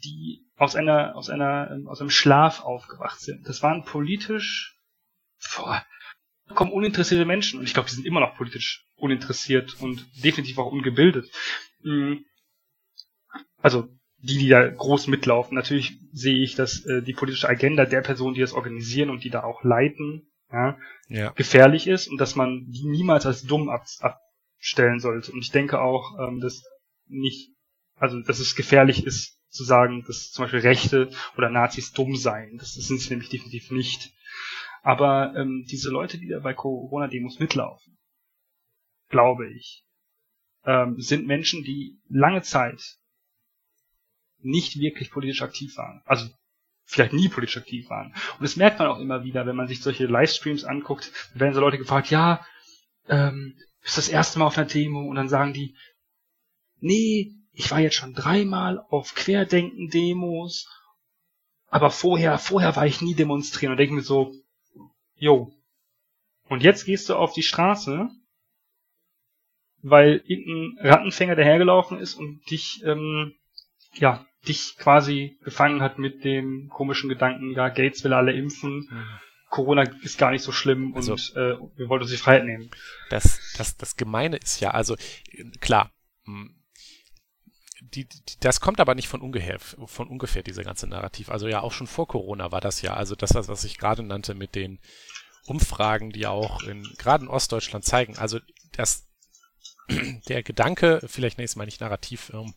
die 0.03 0.45
aus 0.55 0.75
einer, 0.75 1.15
aus 1.15 1.29
einer, 1.29 1.71
ähm, 1.71 1.87
aus 1.87 2.01
einem 2.01 2.09
Schlaf 2.09 2.61
aufgewacht 2.61 3.19
sind. 3.19 3.47
Das 3.47 3.61
waren 3.63 3.83
politisch 3.83 4.79
boah, 5.55 5.85
vollkommen 6.47 6.71
uninteressierte 6.71 7.25
Menschen. 7.25 7.59
Und 7.59 7.65
ich 7.65 7.73
glaube, 7.73 7.89
die 7.89 7.95
sind 7.95 8.05
immer 8.05 8.19
noch 8.19 8.35
politisch 8.35 8.85
uninteressiert 8.95 9.79
und 9.79 10.05
definitiv 10.23 10.57
auch 10.57 10.71
ungebildet. 10.71 11.29
Mhm. 11.81 12.25
Also 13.61 13.87
die, 14.17 14.37
die 14.37 14.49
da 14.49 14.67
groß 14.67 15.07
mitlaufen. 15.07 15.55
Natürlich 15.55 15.97
sehe 16.11 16.43
ich, 16.43 16.55
dass 16.55 16.85
äh, 16.85 17.01
die 17.01 17.13
politische 17.13 17.47
Agenda 17.47 17.85
der 17.85 18.01
Personen, 18.01 18.33
die 18.33 18.41
das 18.41 18.53
organisieren 18.53 19.09
und 19.09 19.23
die 19.23 19.29
da 19.29 19.43
auch 19.43 19.63
leiten, 19.63 20.29
ja, 20.51 20.77
ja. 21.07 21.31
gefährlich 21.31 21.87
ist 21.87 22.07
und 22.07 22.19
dass 22.19 22.35
man 22.35 22.65
die 22.67 22.87
niemals 22.87 23.25
als 23.25 23.43
dumm 23.43 23.69
ab, 23.69 23.85
ab, 23.99 24.19
stellen 24.59 24.99
sollte. 24.99 25.31
Und 25.31 25.39
ich 25.39 25.51
denke 25.51 25.81
auch, 25.81 26.19
ähm, 26.19 26.39
dass 26.39 26.63
nicht, 27.07 27.51
also 27.95 28.21
dass 28.21 28.39
es 28.39 28.55
gefährlich 28.55 29.05
ist 29.05 29.39
zu 29.49 29.63
sagen, 29.63 30.03
dass 30.05 30.31
zum 30.31 30.43
Beispiel 30.43 30.59
Rechte 30.59 31.09
oder 31.37 31.49
Nazis 31.49 31.91
dumm 31.91 32.15
seien. 32.15 32.57
Das, 32.57 32.73
sind 32.73 32.99
sie 32.99 33.09
nämlich 33.09 33.29
definitiv 33.29 33.71
nicht. 33.71 34.11
Aber 34.83 35.33
ähm, 35.35 35.65
diese 35.69 35.89
Leute, 35.89 36.17
die 36.19 36.27
da 36.27 36.39
bei 36.39 36.53
Corona-Demos 36.53 37.39
mitlaufen, 37.39 37.97
glaube 39.09 39.51
ich, 39.51 39.83
ähm, 40.65 40.99
sind 40.99 41.25
Menschen, 41.25 41.63
die 41.63 41.99
lange 42.09 42.41
Zeit 42.41 42.81
nicht 44.41 44.79
wirklich 44.79 45.11
politisch 45.11 45.41
aktiv 45.41 45.75
waren. 45.77 46.01
Also 46.05 46.29
vielleicht 46.85 47.13
nie 47.13 47.27
politisch 47.27 47.57
aktiv 47.57 47.89
waren. 47.89 48.13
Und 48.37 48.41
das 48.41 48.55
merkt 48.55 48.79
man 48.79 48.87
auch 48.87 48.99
immer 48.99 49.23
wieder, 49.23 49.45
wenn 49.45 49.55
man 49.55 49.67
sich 49.67 49.81
solche 49.81 50.05
Livestreams 50.05 50.63
anguckt, 50.63 51.11
werden 51.33 51.53
so 51.53 51.59
Leute 51.59 51.77
gefragt, 51.77 52.09
ja, 52.09 52.45
ähm, 53.07 53.55
ist 53.83 53.97
das 53.97 54.09
erste 54.09 54.39
Mal 54.39 54.45
auf 54.45 54.57
einer 54.57 54.67
Demo 54.67 55.01
und 55.01 55.15
dann 55.15 55.29
sagen 55.29 55.53
die, 55.53 55.75
nee, 56.79 57.31
ich 57.53 57.71
war 57.71 57.79
jetzt 57.79 57.95
schon 57.95 58.13
dreimal 58.13 58.79
auf 58.89 59.15
Querdenken-Demos, 59.15 60.67
aber 61.67 61.91
vorher, 61.91 62.37
vorher 62.37 62.75
war 62.75 62.85
ich 62.85 63.01
nie 63.01 63.15
demonstrieren 63.15 63.71
und 63.71 63.77
denke 63.77 63.95
mir 63.95 64.01
so, 64.01 64.33
yo, 65.15 65.53
und 66.47 66.63
jetzt 66.63 66.85
gehst 66.85 67.09
du 67.09 67.15
auf 67.15 67.33
die 67.33 67.43
Straße, 67.43 68.09
weil 69.81 70.23
irgendein 70.25 70.85
Rattenfänger 70.85 71.35
dahergelaufen 71.35 71.99
ist 71.99 72.15
und 72.15 72.41
dich, 72.49 72.81
ähm, 72.83 73.35
ja, 73.93 74.25
dich 74.47 74.77
quasi 74.77 75.37
gefangen 75.43 75.81
hat 75.81 75.99
mit 75.99 76.23
dem 76.23 76.69
komischen 76.69 77.09
Gedanken, 77.09 77.51
ja, 77.51 77.69
Gates 77.69 78.03
will 78.03 78.13
alle 78.13 78.33
impfen. 78.33 78.87
Mhm 78.89 79.19
Corona 79.49 79.83
ist 80.03 80.17
gar 80.17 80.31
nicht 80.31 80.43
so 80.43 80.51
schlimm 80.51 80.93
also, 80.95 81.13
und 81.13 81.33
äh, 81.35 81.57
wir 81.75 81.89
wollten 81.89 82.03
uns 82.03 82.11
die 82.11 82.17
Freiheit 82.17 82.45
nehmen. 82.45 82.69
Das, 83.09 83.48
das, 83.59 83.77
das 83.77 83.95
Gemeine 83.95 84.37
ist 84.37 84.59
ja, 84.59 84.71
also 84.71 84.95
klar, 85.59 85.91
hm, 86.25 86.55
die, 87.81 88.05
die, 88.05 88.19
das 88.39 88.59
kommt 88.59 88.79
aber 88.79 88.95
nicht 88.95 89.07
von 89.07 89.21
ungefähr, 89.21 89.59
von 89.59 90.07
ungefähr, 90.07 90.43
diese 90.43 90.63
ganze 90.63 90.87
Narrativ. 90.87 91.29
Also 91.29 91.47
ja, 91.47 91.61
auch 91.61 91.71
schon 91.71 91.87
vor 91.87 92.07
Corona 92.07 92.51
war 92.51 92.61
das 92.61 92.81
ja, 92.81 92.93
also 92.93 93.15
das, 93.15 93.33
was 93.33 93.63
ich 93.63 93.77
gerade 93.77 94.03
nannte 94.03 94.35
mit 94.35 94.55
den 94.55 94.79
Umfragen, 95.45 96.11
die 96.11 96.27
auch 96.27 96.61
in, 96.63 96.83
gerade 96.97 97.23
in 97.23 97.29
Ostdeutschland 97.29 97.85
zeigen, 97.85 98.17
also 98.17 98.39
das, 98.73 99.07
der 100.27 100.43
Gedanke, 100.43 101.01
vielleicht 101.07 101.37
nächstes 101.37 101.55
Mal 101.55 101.65
nicht 101.65 101.81
Narrativ, 101.81 102.31
ähm, 102.33 102.53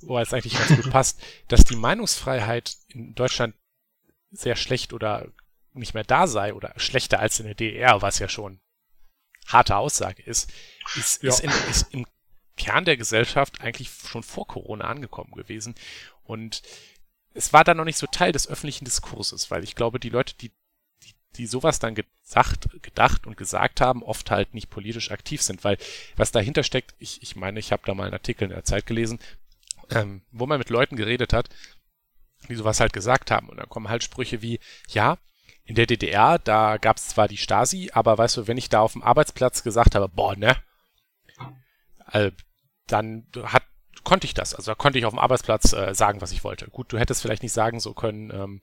wo 0.00 0.18
es 0.18 0.32
eigentlich 0.32 0.56
ganz 0.56 0.82
gut 0.82 0.90
passt, 0.90 1.20
dass 1.48 1.64
die 1.64 1.76
Meinungsfreiheit 1.76 2.76
in 2.88 3.14
Deutschland 3.14 3.54
sehr 4.30 4.56
schlecht 4.56 4.92
oder 4.92 5.28
nicht 5.72 5.94
mehr 5.94 6.04
da 6.04 6.26
sei 6.26 6.54
oder 6.54 6.72
schlechter 6.76 7.18
als 7.18 7.40
in 7.40 7.46
der 7.46 7.54
DDR, 7.54 8.02
was 8.02 8.18
ja 8.18 8.28
schon 8.28 8.60
harte 9.46 9.76
Aussage 9.76 10.22
ist, 10.22 10.52
ist, 10.96 11.22
ja. 11.22 11.30
ist, 11.30 11.40
in, 11.40 11.50
ist 11.70 11.92
im 11.92 12.06
Kern 12.56 12.84
der 12.84 12.96
Gesellschaft 12.96 13.60
eigentlich 13.60 13.90
schon 13.90 14.22
vor 14.22 14.46
Corona 14.46 14.84
angekommen 14.84 15.32
gewesen. 15.32 15.74
Und 16.22 16.62
es 17.34 17.52
war 17.52 17.64
dann 17.64 17.76
noch 17.76 17.84
nicht 17.84 17.98
so 17.98 18.06
Teil 18.06 18.32
des 18.32 18.48
öffentlichen 18.48 18.84
Diskurses, 18.84 19.50
weil 19.50 19.64
ich 19.64 19.74
glaube, 19.74 19.98
die 19.98 20.08
Leute, 20.08 20.34
die, 20.36 20.52
die, 21.02 21.14
die 21.36 21.46
sowas 21.46 21.80
dann 21.80 21.94
gesagt, 21.94 22.82
gedacht 22.82 23.26
und 23.26 23.36
gesagt 23.36 23.80
haben, 23.80 24.02
oft 24.02 24.30
halt 24.30 24.54
nicht 24.54 24.70
politisch 24.70 25.10
aktiv 25.10 25.42
sind, 25.42 25.64
weil 25.64 25.76
was 26.16 26.32
dahinter 26.32 26.62
steckt, 26.62 26.94
ich, 26.98 27.22
ich 27.22 27.36
meine, 27.36 27.58
ich 27.58 27.72
habe 27.72 27.82
da 27.84 27.94
mal 27.94 28.04
einen 28.04 28.14
Artikel 28.14 28.44
in 28.44 28.50
der 28.50 28.64
Zeit 28.64 28.86
gelesen, 28.86 29.18
ähm, 29.90 30.22
wo 30.30 30.46
man 30.46 30.58
mit 30.58 30.70
Leuten 30.70 30.96
geredet 30.96 31.32
hat, 31.32 31.48
die 32.48 32.54
sowas 32.54 32.80
halt 32.80 32.92
gesagt 32.92 33.30
haben. 33.30 33.48
Und 33.48 33.56
dann 33.56 33.68
kommen 33.68 33.88
halt 33.88 34.04
Sprüche 34.04 34.42
wie, 34.42 34.60
ja, 34.88 35.18
in 35.64 35.74
der 35.74 35.86
DDR, 35.86 36.38
da 36.38 36.76
gab 36.76 36.98
es 36.98 37.08
zwar 37.08 37.28
die 37.28 37.38
Stasi, 37.38 37.90
aber 37.92 38.18
weißt 38.18 38.36
du, 38.36 38.46
wenn 38.46 38.58
ich 38.58 38.68
da 38.68 38.80
auf 38.80 38.92
dem 38.92 39.02
Arbeitsplatz 39.02 39.62
gesagt 39.62 39.94
habe, 39.94 40.08
boah, 40.08 40.36
ne, 40.36 40.56
äh, 42.12 42.30
dann 42.86 43.26
hat 43.44 43.62
konnte 44.04 44.26
ich 44.26 44.34
das. 44.34 44.54
Also 44.54 44.70
da 44.70 44.74
konnte 44.74 44.98
ich 44.98 45.06
auf 45.06 45.12
dem 45.12 45.18
Arbeitsplatz 45.18 45.72
äh, 45.72 45.94
sagen, 45.94 46.20
was 46.20 46.30
ich 46.30 46.44
wollte. 46.44 46.68
Gut, 46.68 46.92
du 46.92 46.98
hättest 46.98 47.22
vielleicht 47.22 47.42
nicht 47.42 47.52
sagen 47.52 47.80
so 47.80 47.94
können, 47.94 48.30
ähm, 48.30 48.62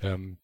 ähm, 0.00 0.38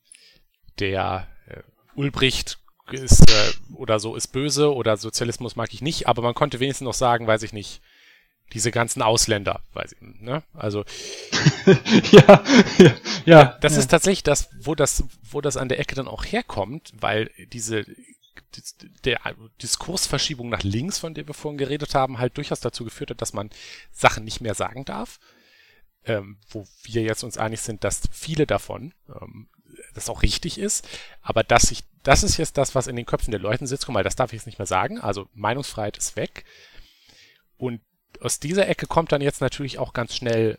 der 0.79 1.29
äh, 1.47 1.63
Ulbricht 1.95 2.59
ist 2.91 3.31
äh, 3.31 3.75
oder 3.75 3.99
so 3.99 4.15
ist 4.15 4.29
böse 4.29 4.75
oder 4.75 4.97
Sozialismus 4.97 5.57
mag 5.57 5.73
ich 5.73 5.81
nicht, 5.81 6.07
aber 6.07 6.23
man 6.23 6.35
konnte 6.35 6.61
wenigstens 6.61 6.85
noch 6.85 6.95
sagen, 6.95 7.27
weiß 7.27 7.43
ich 7.43 7.53
nicht, 7.53 7.81
diese 8.53 8.71
ganzen 8.71 9.03
Ausländer, 9.03 9.61
weiß 9.73 9.93
ich, 9.93 10.21
ne? 10.21 10.43
Also 10.55 10.85
ja, 12.13 12.45
ja, 12.79 12.95
ja, 13.25 13.59
das 13.61 13.75
ja. 13.75 13.81
ist 13.81 13.89
tatsächlich 13.89 14.23
das, 14.23 14.49
wo 14.61 14.75
das, 14.75 15.05
wo 15.31 15.41
das 15.41 15.57
an 15.57 15.69
der 15.69 15.81
Ecke 15.81 15.95
dann 15.95 16.09
auch 16.09 16.25
herkommt, 16.25 16.93
weil 16.99 17.31
diese 17.53 17.85
der 19.05 19.21
Diskursverschiebung 19.61 20.49
nach 20.49 20.63
links, 20.63 20.99
von 20.99 21.15
der 21.15 21.27
wir 21.27 21.35
vorhin 21.35 21.59
geredet 21.59 21.95
haben, 21.95 22.19
halt 22.19 22.37
durchaus 22.37 22.61
dazu 22.61 22.85
geführt 22.85 23.11
hat, 23.11 23.21
dass 23.21 23.33
man 23.33 23.51
Sachen 23.93 24.25
nicht 24.25 24.41
mehr 24.41 24.55
sagen 24.55 24.85
darf. 24.85 25.19
Ähm, 26.05 26.39
wo 26.49 26.65
wir 26.85 27.03
jetzt 27.03 27.25
uns 27.25 27.37
einig 27.37 27.61
sind, 27.63 27.83
dass 27.83 28.03
viele 28.13 28.47
davon 28.47 28.95
ähm, 29.09 29.49
das 29.93 30.09
auch 30.09 30.23
richtig 30.23 30.57
ist, 30.57 30.89
aber 31.21 31.43
dass 31.43 31.73
ich, 31.73 31.83
das 32.05 32.23
ist 32.23 32.37
jetzt 32.37 32.57
das, 32.59 32.77
was 32.77 32.87
in 32.87 32.95
den 32.95 33.07
Köpfen 33.07 33.33
der 33.33 33.41
Leuten 33.41 33.67
sitzt, 33.67 33.87
guck 33.87 33.95
mal, 33.95 34.05
das 34.05 34.15
darf 34.15 34.33
ich 34.33 34.39
jetzt 34.39 34.47
nicht 34.47 34.61
mehr 34.61 34.67
sagen, 34.67 35.01
also 35.01 35.29
Meinungsfreiheit 35.35 35.99
ist 35.99 36.15
weg. 36.15 36.45
Und 37.57 37.81
aus 38.21 38.41
dieser 38.41 38.69
Ecke 38.69 38.87
kommt 38.87 39.13
dann 39.13 39.21
jetzt 39.21 39.41
natürlich 39.41 39.79
auch 39.79 39.93
ganz 39.93 40.15
schnell 40.15 40.59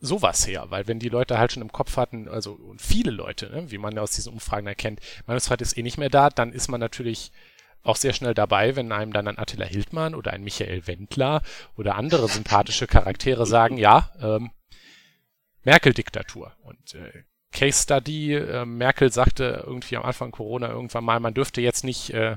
sowas 0.00 0.46
her, 0.46 0.66
weil 0.68 0.86
wenn 0.86 0.98
die 0.98 1.08
Leute 1.08 1.38
halt 1.38 1.52
schon 1.52 1.62
im 1.62 1.72
Kopf 1.72 1.96
hatten, 1.96 2.28
also 2.28 2.58
viele 2.78 3.10
Leute, 3.10 3.50
ne, 3.50 3.70
wie 3.70 3.78
man 3.78 3.98
aus 3.98 4.12
diesen 4.12 4.32
Umfragen 4.32 4.66
erkennt, 4.66 5.00
Meinungsfreiheit 5.26 5.62
ist 5.62 5.78
eh 5.78 5.82
nicht 5.82 5.98
mehr 5.98 6.10
da, 6.10 6.30
dann 6.30 6.52
ist 6.52 6.68
man 6.68 6.80
natürlich 6.80 7.32
auch 7.82 7.96
sehr 7.96 8.12
schnell 8.12 8.34
dabei, 8.34 8.76
wenn 8.76 8.92
einem 8.92 9.12
dann 9.12 9.28
ein 9.28 9.38
Attila 9.38 9.66
Hildmann 9.66 10.14
oder 10.14 10.32
ein 10.32 10.42
Michael 10.42 10.86
Wendler 10.86 11.42
oder 11.76 11.96
andere 11.96 12.28
sympathische 12.28 12.86
Charaktere 12.86 13.46
sagen, 13.46 13.76
ja, 13.76 14.10
ähm, 14.20 14.50
Merkel-Diktatur. 15.64 16.52
Und 16.62 16.94
äh, 16.94 17.24
Case 17.52 17.82
Study, 17.82 18.34
äh, 18.34 18.64
Merkel 18.64 19.12
sagte 19.12 19.62
irgendwie 19.66 19.96
am 19.96 20.02
Anfang 20.02 20.30
Corona 20.30 20.68
irgendwann 20.68 21.04
mal, 21.04 21.20
man 21.20 21.34
dürfte 21.34 21.60
jetzt 21.60 21.84
nicht, 21.84 22.10
äh, 22.10 22.36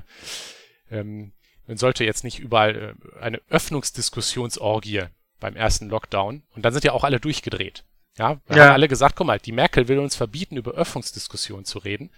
ähm, 0.90 1.32
man 1.68 1.76
sollte 1.76 2.04
jetzt 2.04 2.24
nicht 2.24 2.40
überall 2.40 2.96
äh, 3.16 3.22
eine 3.22 3.40
Öffnungsdiskussionsorgie 3.50 5.04
beim 5.38 5.54
ersten 5.54 5.88
Lockdown. 5.88 6.42
Und 6.56 6.64
dann 6.64 6.72
sind 6.72 6.84
ja 6.84 6.92
auch 6.92 7.04
alle 7.04 7.20
durchgedreht. 7.20 7.84
Ja, 8.16 8.40
wir 8.48 8.56
ja. 8.56 8.64
haben 8.64 8.72
alle 8.72 8.88
gesagt, 8.88 9.14
guck 9.14 9.28
mal, 9.28 9.38
die 9.38 9.52
Merkel 9.52 9.86
will 9.86 10.00
uns 10.00 10.16
verbieten, 10.16 10.56
über 10.56 10.72
Öffnungsdiskussionen 10.72 11.64
zu 11.64 11.78
reden. 11.78 12.10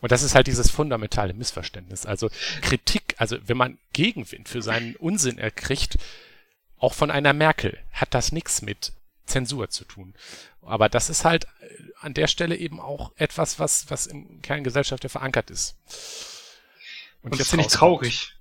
Und 0.00 0.12
das 0.12 0.22
ist 0.22 0.34
halt 0.34 0.46
dieses 0.46 0.70
fundamentale 0.70 1.34
Missverständnis. 1.34 2.06
Also 2.06 2.30
Kritik, 2.62 3.16
also 3.18 3.36
wenn 3.46 3.56
man 3.56 3.78
Gegenwind 3.92 4.48
für 4.48 4.62
seinen 4.62 4.94
Unsinn 4.96 5.38
erkriegt, 5.38 5.98
auch 6.78 6.94
von 6.94 7.10
einer 7.10 7.32
Merkel, 7.32 7.76
hat 7.92 8.14
das 8.14 8.30
nichts 8.30 8.62
mit 8.62 8.92
Zensur 9.26 9.68
zu 9.68 9.84
tun. 9.84 10.14
Aber 10.62 10.88
das 10.88 11.10
ist 11.10 11.24
halt 11.24 11.44
äh, 11.44 11.82
an 12.00 12.14
der 12.14 12.28
Stelle 12.28 12.56
eben 12.56 12.80
auch 12.80 13.10
etwas, 13.16 13.58
was, 13.58 13.90
was 13.90 14.06
im 14.06 14.40
Kern 14.42 14.62
Gesellschaft 14.62 15.02
ja 15.02 15.08
verankert 15.10 15.50
ist. 15.50 15.74
Und, 17.22 17.32
und 17.32 17.40
das 17.40 17.50
finde 17.50 17.66
ich 17.66 17.72
traurig. 17.72 18.34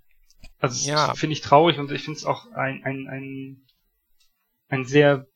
Also 0.60 0.90
ja. 0.90 1.14
finde 1.14 1.34
ich 1.34 1.42
traurig 1.42 1.78
und 1.78 1.92
ich 1.92 2.04
finde 2.04 2.18
es 2.18 2.26
auch 2.26 2.52
ein, 2.52 2.84
ein, 2.84 3.08
ein, 3.08 3.62
ein 4.70 4.86
sehr 4.86 5.28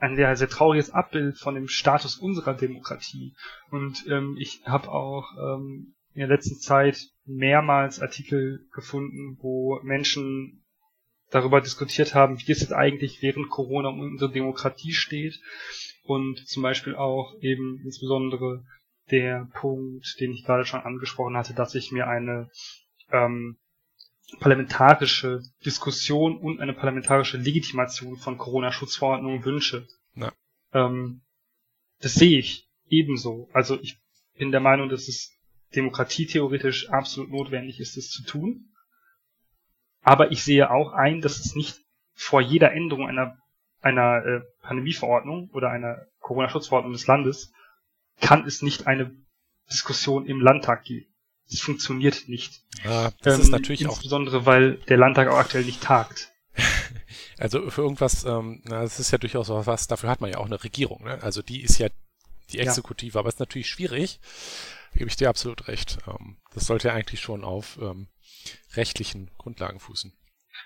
ein 0.00 0.16
sehr, 0.16 0.34
sehr 0.34 0.48
trauriges 0.48 0.90
Abbild 0.90 1.38
von 1.38 1.54
dem 1.54 1.68
Status 1.68 2.16
unserer 2.16 2.54
Demokratie. 2.54 3.34
Und 3.70 4.06
ähm, 4.08 4.36
ich 4.38 4.62
habe 4.64 4.88
auch 4.88 5.26
ähm, 5.36 5.94
in 6.14 6.20
der 6.20 6.28
letzten 6.28 6.58
Zeit 6.58 7.08
mehrmals 7.26 8.00
Artikel 8.00 8.66
gefunden, 8.72 9.38
wo 9.40 9.78
Menschen 9.82 10.64
darüber 11.30 11.60
diskutiert 11.60 12.14
haben, 12.14 12.38
wie 12.40 12.50
es 12.50 12.60
jetzt 12.60 12.72
eigentlich 12.72 13.22
während 13.22 13.50
Corona 13.50 13.90
um 13.90 14.00
unsere 14.00 14.32
Demokratie 14.32 14.92
steht. 14.92 15.38
Und 16.04 16.48
zum 16.48 16.62
Beispiel 16.62 16.96
auch 16.96 17.34
eben 17.40 17.80
insbesondere 17.84 18.64
der 19.10 19.48
Punkt, 19.54 20.20
den 20.20 20.32
ich 20.32 20.44
gerade 20.44 20.64
schon 20.64 20.80
angesprochen 20.80 21.36
hatte, 21.36 21.54
dass 21.54 21.74
ich 21.74 21.92
mir 21.92 22.06
eine 22.06 22.50
ähm, 23.10 23.56
parlamentarische 24.38 25.42
Diskussion 25.64 26.38
und 26.38 26.60
eine 26.60 26.72
parlamentarische 26.72 27.36
Legitimation 27.36 28.16
von 28.16 28.38
Corona-Schutzverordnungen 28.38 29.44
wünsche. 29.44 29.86
Ja. 30.14 30.32
Ähm, 30.72 31.22
das 32.00 32.14
sehe 32.14 32.38
ich 32.38 32.68
ebenso. 32.88 33.48
Also 33.52 33.78
ich 33.80 33.98
bin 34.38 34.52
der 34.52 34.60
Meinung, 34.60 34.88
dass 34.88 35.08
es 35.08 35.32
demokratietheoretisch 35.74 36.90
absolut 36.90 37.30
notwendig 37.30 37.80
ist, 37.80 37.96
das 37.96 38.08
zu 38.08 38.24
tun. 38.24 38.72
Aber 40.02 40.32
ich 40.32 40.42
sehe 40.42 40.70
auch 40.70 40.92
ein, 40.92 41.20
dass 41.20 41.38
es 41.38 41.54
nicht 41.54 41.78
vor 42.14 42.40
jeder 42.40 42.72
Änderung 42.72 43.06
einer, 43.06 43.36
einer 43.80 44.24
äh, 44.24 44.40
Pandemieverordnung 44.62 45.50
oder 45.52 45.70
einer 45.70 46.06
Corona-Schutzverordnung 46.20 46.92
des 46.92 47.06
Landes 47.06 47.52
kann 48.20 48.46
es 48.46 48.62
nicht 48.62 48.86
eine 48.86 49.14
Diskussion 49.70 50.26
im 50.26 50.40
Landtag 50.40 50.84
geben. 50.84 51.06
Es 51.50 51.60
funktioniert 51.60 52.28
nicht. 52.28 52.62
Ja, 52.84 53.10
das 53.22 53.36
ähm, 53.36 53.40
ist 53.40 53.50
natürlich 53.50 53.82
insbesondere, 53.82 54.40
auch. 54.40 54.46
weil 54.46 54.74
der 54.88 54.98
Landtag 54.98 55.28
auch 55.28 55.38
aktuell 55.38 55.64
nicht 55.64 55.82
tagt. 55.82 56.32
Also 57.38 57.70
für 57.70 57.80
irgendwas, 57.80 58.24
ähm, 58.24 58.60
na, 58.64 58.82
das 58.82 59.00
ist 59.00 59.12
ja 59.12 59.18
durchaus 59.18 59.48
was, 59.48 59.86
dafür 59.86 60.10
hat 60.10 60.20
man 60.20 60.30
ja 60.30 60.36
auch 60.36 60.44
eine 60.44 60.62
Regierung. 60.62 61.04
Ne? 61.04 61.22
Also 61.22 61.40
die 61.40 61.62
ist 61.62 61.78
ja 61.78 61.88
die 62.52 62.58
Exekutive, 62.58 63.14
ja. 63.14 63.20
aber 63.20 63.30
es 63.30 63.36
ist 63.36 63.40
natürlich 63.40 63.68
schwierig. 63.68 64.20
Da 64.92 64.98
gebe 64.98 65.08
ich 65.08 65.16
dir 65.16 65.30
absolut 65.30 65.66
recht. 65.66 65.98
Ähm, 66.06 66.36
das 66.52 66.66
sollte 66.66 66.88
ja 66.88 66.94
eigentlich 66.94 67.20
schon 67.20 67.42
auf 67.42 67.78
ähm, 67.80 68.08
rechtlichen 68.74 69.30
Grundlagen 69.38 69.80
fußen. 69.80 70.12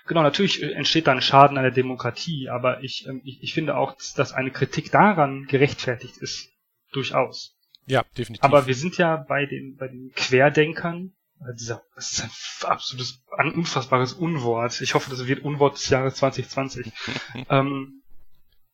Genau, 0.07 0.21
natürlich 0.21 0.61
äh, 0.61 0.71
entsteht 0.73 1.07
da 1.07 1.13
ein 1.13 1.21
Schaden 1.21 1.57
an 1.57 1.63
der 1.63 1.71
Demokratie, 1.71 2.49
aber 2.49 2.83
ich, 2.83 3.05
ähm, 3.07 3.21
ich, 3.23 3.41
ich 3.41 3.53
finde 3.53 3.77
auch, 3.77 3.95
dass 4.15 4.33
eine 4.33 4.51
Kritik 4.51 4.91
daran 4.91 5.45
gerechtfertigt 5.45 6.17
ist. 6.17 6.49
Durchaus. 6.95 7.57
Ja, 7.87 8.03
definitiv. 8.17 8.43
Aber 8.43 8.67
wir 8.67 8.75
sind 8.75 8.97
ja 8.97 9.17
bei 9.17 9.45
den, 9.45 9.75
bei 9.75 9.87
den 9.87 10.11
Querdenkern, 10.15 11.13
also 11.39 11.53
dieser, 11.53 11.83
das 11.93 12.13
ist 12.13 12.23
ein 12.23 12.69
absolutes, 12.69 13.21
ein 13.37 13.51
unfassbares 13.53 14.13
Unwort. 14.13 14.79
Ich 14.81 14.93
hoffe, 14.93 15.09
das 15.09 15.27
wird 15.27 15.43
Unwort 15.43 15.75
des 15.75 15.89
Jahres 15.89 16.15
2020. 16.15 16.91
ähm, 17.49 18.01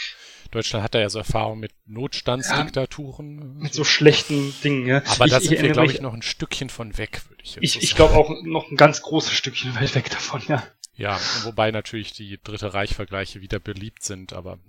Deutschland 0.51 0.83
hat 0.83 0.93
da 0.93 0.99
ja 0.99 1.09
so 1.09 1.17
Erfahrung 1.17 1.59
mit 1.59 1.71
Notstandsdiktaturen. 1.85 3.39
Ja, 3.39 3.63
mit 3.63 3.73
so 3.73 3.83
schlechten 3.83 4.53
Dingen, 4.63 4.85
ja. 4.85 5.01
Aber 5.07 5.25
da 5.25 5.39
sind 5.39 5.61
wir, 5.61 5.71
glaube 5.71 5.91
ich, 5.91 6.01
noch 6.01 6.13
ein 6.13 6.21
Stückchen 6.21 6.69
von 6.69 6.97
weg, 6.97 7.21
würde 7.29 7.43
ich 7.43 7.55
jetzt 7.55 7.63
Ich, 7.63 7.73
so 7.73 7.79
ich 7.79 7.95
glaube 7.95 8.13
auch 8.15 8.29
noch 8.43 8.69
ein 8.69 8.77
ganz 8.77 9.01
großes 9.01 9.33
Stückchen 9.33 9.75
weit 9.75 9.95
weg 9.95 10.11
davon, 10.11 10.41
ja. 10.47 10.63
Ja, 10.95 11.19
wobei 11.43 11.71
natürlich 11.71 12.13
die 12.13 12.39
Dritte 12.43 12.73
Reich-Vergleiche 12.73 13.41
wieder 13.41 13.59
beliebt 13.59 14.03
sind, 14.03 14.33
aber. 14.33 14.59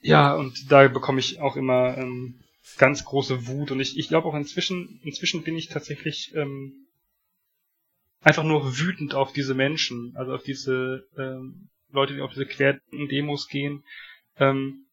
Ja, 0.00 0.34
und 0.34 0.72
da 0.72 0.88
bekomme 0.88 1.20
ich 1.20 1.40
auch 1.40 1.56
immer 1.56 1.98
ähm, 1.98 2.40
ganz 2.78 3.04
große 3.04 3.46
Wut 3.46 3.70
und 3.70 3.80
ich, 3.80 3.98
ich 3.98 4.08
glaube 4.08 4.28
auch 4.28 4.34
inzwischen, 4.34 5.00
inzwischen 5.02 5.42
bin 5.42 5.56
ich 5.56 5.68
tatsächlich 5.68 6.34
ähm, 6.34 6.86
einfach 8.20 8.44
nur 8.44 8.78
wütend 8.78 9.14
auf 9.14 9.32
diese 9.32 9.54
Menschen, 9.54 10.12
also 10.16 10.34
auf 10.34 10.42
diese 10.42 11.04
ähm, 11.16 11.68
Leute, 11.90 12.14
die 12.14 12.20
auf 12.22 12.32
diese 12.32 12.46
querden 12.46 13.08
Demos 13.08 13.48
gehen. 13.48 13.84
Ähm, 14.38 14.86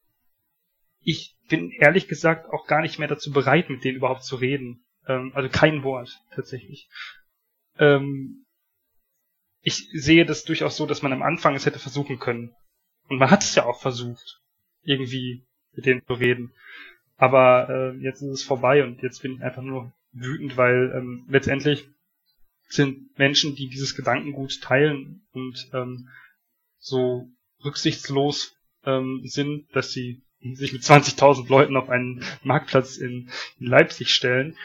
ich 1.01 1.35
bin 1.49 1.71
ehrlich 1.71 2.07
gesagt 2.07 2.49
auch 2.49 2.67
gar 2.67 2.81
nicht 2.81 2.99
mehr 2.99 3.07
dazu 3.07 3.31
bereit, 3.31 3.69
mit 3.69 3.83
denen 3.83 3.97
überhaupt 3.97 4.23
zu 4.23 4.35
reden. 4.35 4.85
Ähm, 5.07 5.31
also 5.33 5.49
kein 5.49 5.83
Wort, 5.83 6.17
tatsächlich. 6.35 6.87
Ähm, 7.77 8.42
ich 9.63 9.89
sehe 9.93 10.25
das 10.25 10.43
durchaus 10.43 10.77
so, 10.77 10.85
dass 10.85 11.01
man 11.01 11.13
am 11.13 11.23
Anfang 11.23 11.55
es 11.55 11.65
hätte 11.65 11.79
versuchen 11.79 12.19
können. 12.19 12.53
Und 13.07 13.17
man 13.17 13.31
hat 13.31 13.43
es 13.43 13.55
ja 13.55 13.65
auch 13.65 13.81
versucht, 13.81 14.41
irgendwie 14.83 15.45
mit 15.73 15.85
denen 15.85 16.05
zu 16.05 16.13
reden. 16.13 16.53
Aber 17.17 17.69
äh, 17.69 17.97
jetzt 17.97 18.21
ist 18.21 18.29
es 18.29 18.43
vorbei 18.43 18.83
und 18.83 19.01
jetzt 19.01 19.21
bin 19.21 19.35
ich 19.35 19.41
einfach 19.41 19.61
nur 19.61 19.91
wütend, 20.11 20.57
weil 20.57 20.93
ähm, 20.95 21.25
letztendlich 21.29 21.87
sind 22.67 23.17
Menschen, 23.17 23.55
die 23.55 23.69
dieses 23.69 23.95
Gedankengut 23.95 24.61
teilen 24.61 25.25
und 25.31 25.69
ähm, 25.73 26.09
so 26.79 27.29
rücksichtslos 27.63 28.55
ähm, 28.85 29.21
sind, 29.23 29.67
dass 29.73 29.91
sie 29.91 30.21
sich 30.41 30.73
mit 30.73 30.81
20.000 30.81 31.47
Leuten 31.47 31.77
auf 31.77 31.89
einen 31.89 32.23
Marktplatz 32.43 32.97
in, 32.97 33.29
in 33.59 33.67
Leipzig 33.67 34.09
stellen, 34.09 34.57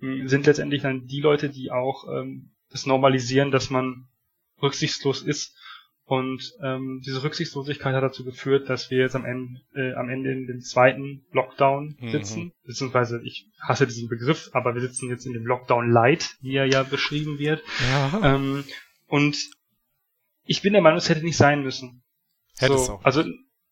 ähm, 0.00 0.28
sind 0.28 0.46
letztendlich 0.46 0.82
dann 0.82 1.06
die 1.06 1.20
Leute, 1.20 1.48
die 1.48 1.72
auch 1.72 2.06
ähm, 2.08 2.50
das 2.70 2.86
normalisieren, 2.86 3.50
dass 3.50 3.70
man 3.70 4.06
rücksichtslos 4.62 5.22
ist 5.22 5.54
und 6.06 6.52
ähm, 6.62 7.00
diese 7.04 7.22
Rücksichtslosigkeit 7.22 7.94
hat 7.94 8.02
dazu 8.02 8.24
geführt, 8.24 8.68
dass 8.68 8.90
wir 8.90 8.98
jetzt 8.98 9.16
am 9.16 9.24
Ende, 9.24 9.60
äh, 9.74 9.94
am 9.94 10.10
Ende 10.10 10.32
in 10.32 10.46
dem 10.46 10.60
zweiten 10.60 11.24
Lockdown 11.32 11.96
mhm. 11.98 12.10
sitzen. 12.10 12.42
Mhm. 12.44 12.52
Beziehungsweise, 12.66 13.22
ich 13.24 13.48
hasse 13.60 13.86
diesen 13.86 14.08
Begriff, 14.08 14.50
aber 14.52 14.74
wir 14.74 14.82
sitzen 14.82 15.08
jetzt 15.08 15.24
in 15.24 15.32
dem 15.32 15.46
Lockdown 15.46 15.90
Light, 15.90 16.36
wie 16.42 16.56
er 16.56 16.66
ja 16.66 16.82
beschrieben 16.82 17.38
wird. 17.38 17.62
Ja. 17.90 18.34
Ähm, 18.34 18.64
und 19.06 19.36
ich 20.44 20.60
bin 20.60 20.74
der 20.74 20.82
Meinung, 20.82 20.98
es 20.98 21.08
hätte 21.08 21.24
nicht 21.24 21.38
sein 21.38 21.62
müssen. 21.62 22.02
Hätte 22.58 22.76
so, 22.76 22.82
es 22.82 22.90
auch. 22.90 23.04
Also 23.04 23.24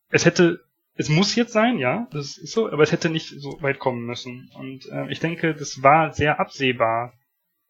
es 0.08 0.24
hätte, 0.24 0.64
es 0.94 1.10
muss 1.10 1.34
jetzt 1.34 1.52
sein, 1.52 1.76
ja, 1.78 2.08
das 2.12 2.38
ist 2.38 2.52
so, 2.52 2.70
aber 2.72 2.82
es 2.82 2.92
hätte 2.92 3.10
nicht 3.10 3.28
so 3.28 3.58
weit 3.60 3.78
kommen 3.78 4.06
müssen. 4.06 4.50
Und 4.54 4.86
äh, 4.86 5.10
ich 5.10 5.20
denke, 5.20 5.54
das 5.54 5.82
war 5.82 6.14
sehr 6.14 6.40
absehbar, 6.40 7.12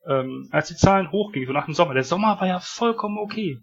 ähm, 0.07 0.48
als 0.50 0.68
die 0.68 0.76
Zahlen 0.76 1.11
hochgingen, 1.11 1.46
so 1.46 1.53
nach 1.53 1.66
dem 1.66 1.74
Sommer. 1.74 1.94
Der 1.94 2.05
Sommer 2.05 2.40
war 2.40 2.46
ja 2.46 2.61
vollkommen 2.61 3.18
okay. 3.18 3.61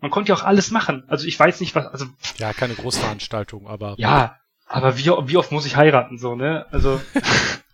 Man 0.00 0.10
konnte 0.10 0.30
ja 0.30 0.34
auch 0.36 0.44
alles 0.44 0.70
machen. 0.70 1.04
Also 1.08 1.26
ich 1.26 1.38
weiß 1.38 1.60
nicht, 1.60 1.74
was, 1.74 1.86
also. 1.86 2.06
Ja, 2.38 2.52
keine 2.52 2.74
Großveranstaltung, 2.74 3.66
aber. 3.66 3.94
Ja, 3.98 4.36
aber 4.66 4.96
wie, 4.96 5.06
wie 5.06 5.36
oft 5.36 5.52
muss 5.52 5.66
ich 5.66 5.76
heiraten, 5.76 6.18
so, 6.18 6.34
ne? 6.34 6.66
Also. 6.70 7.00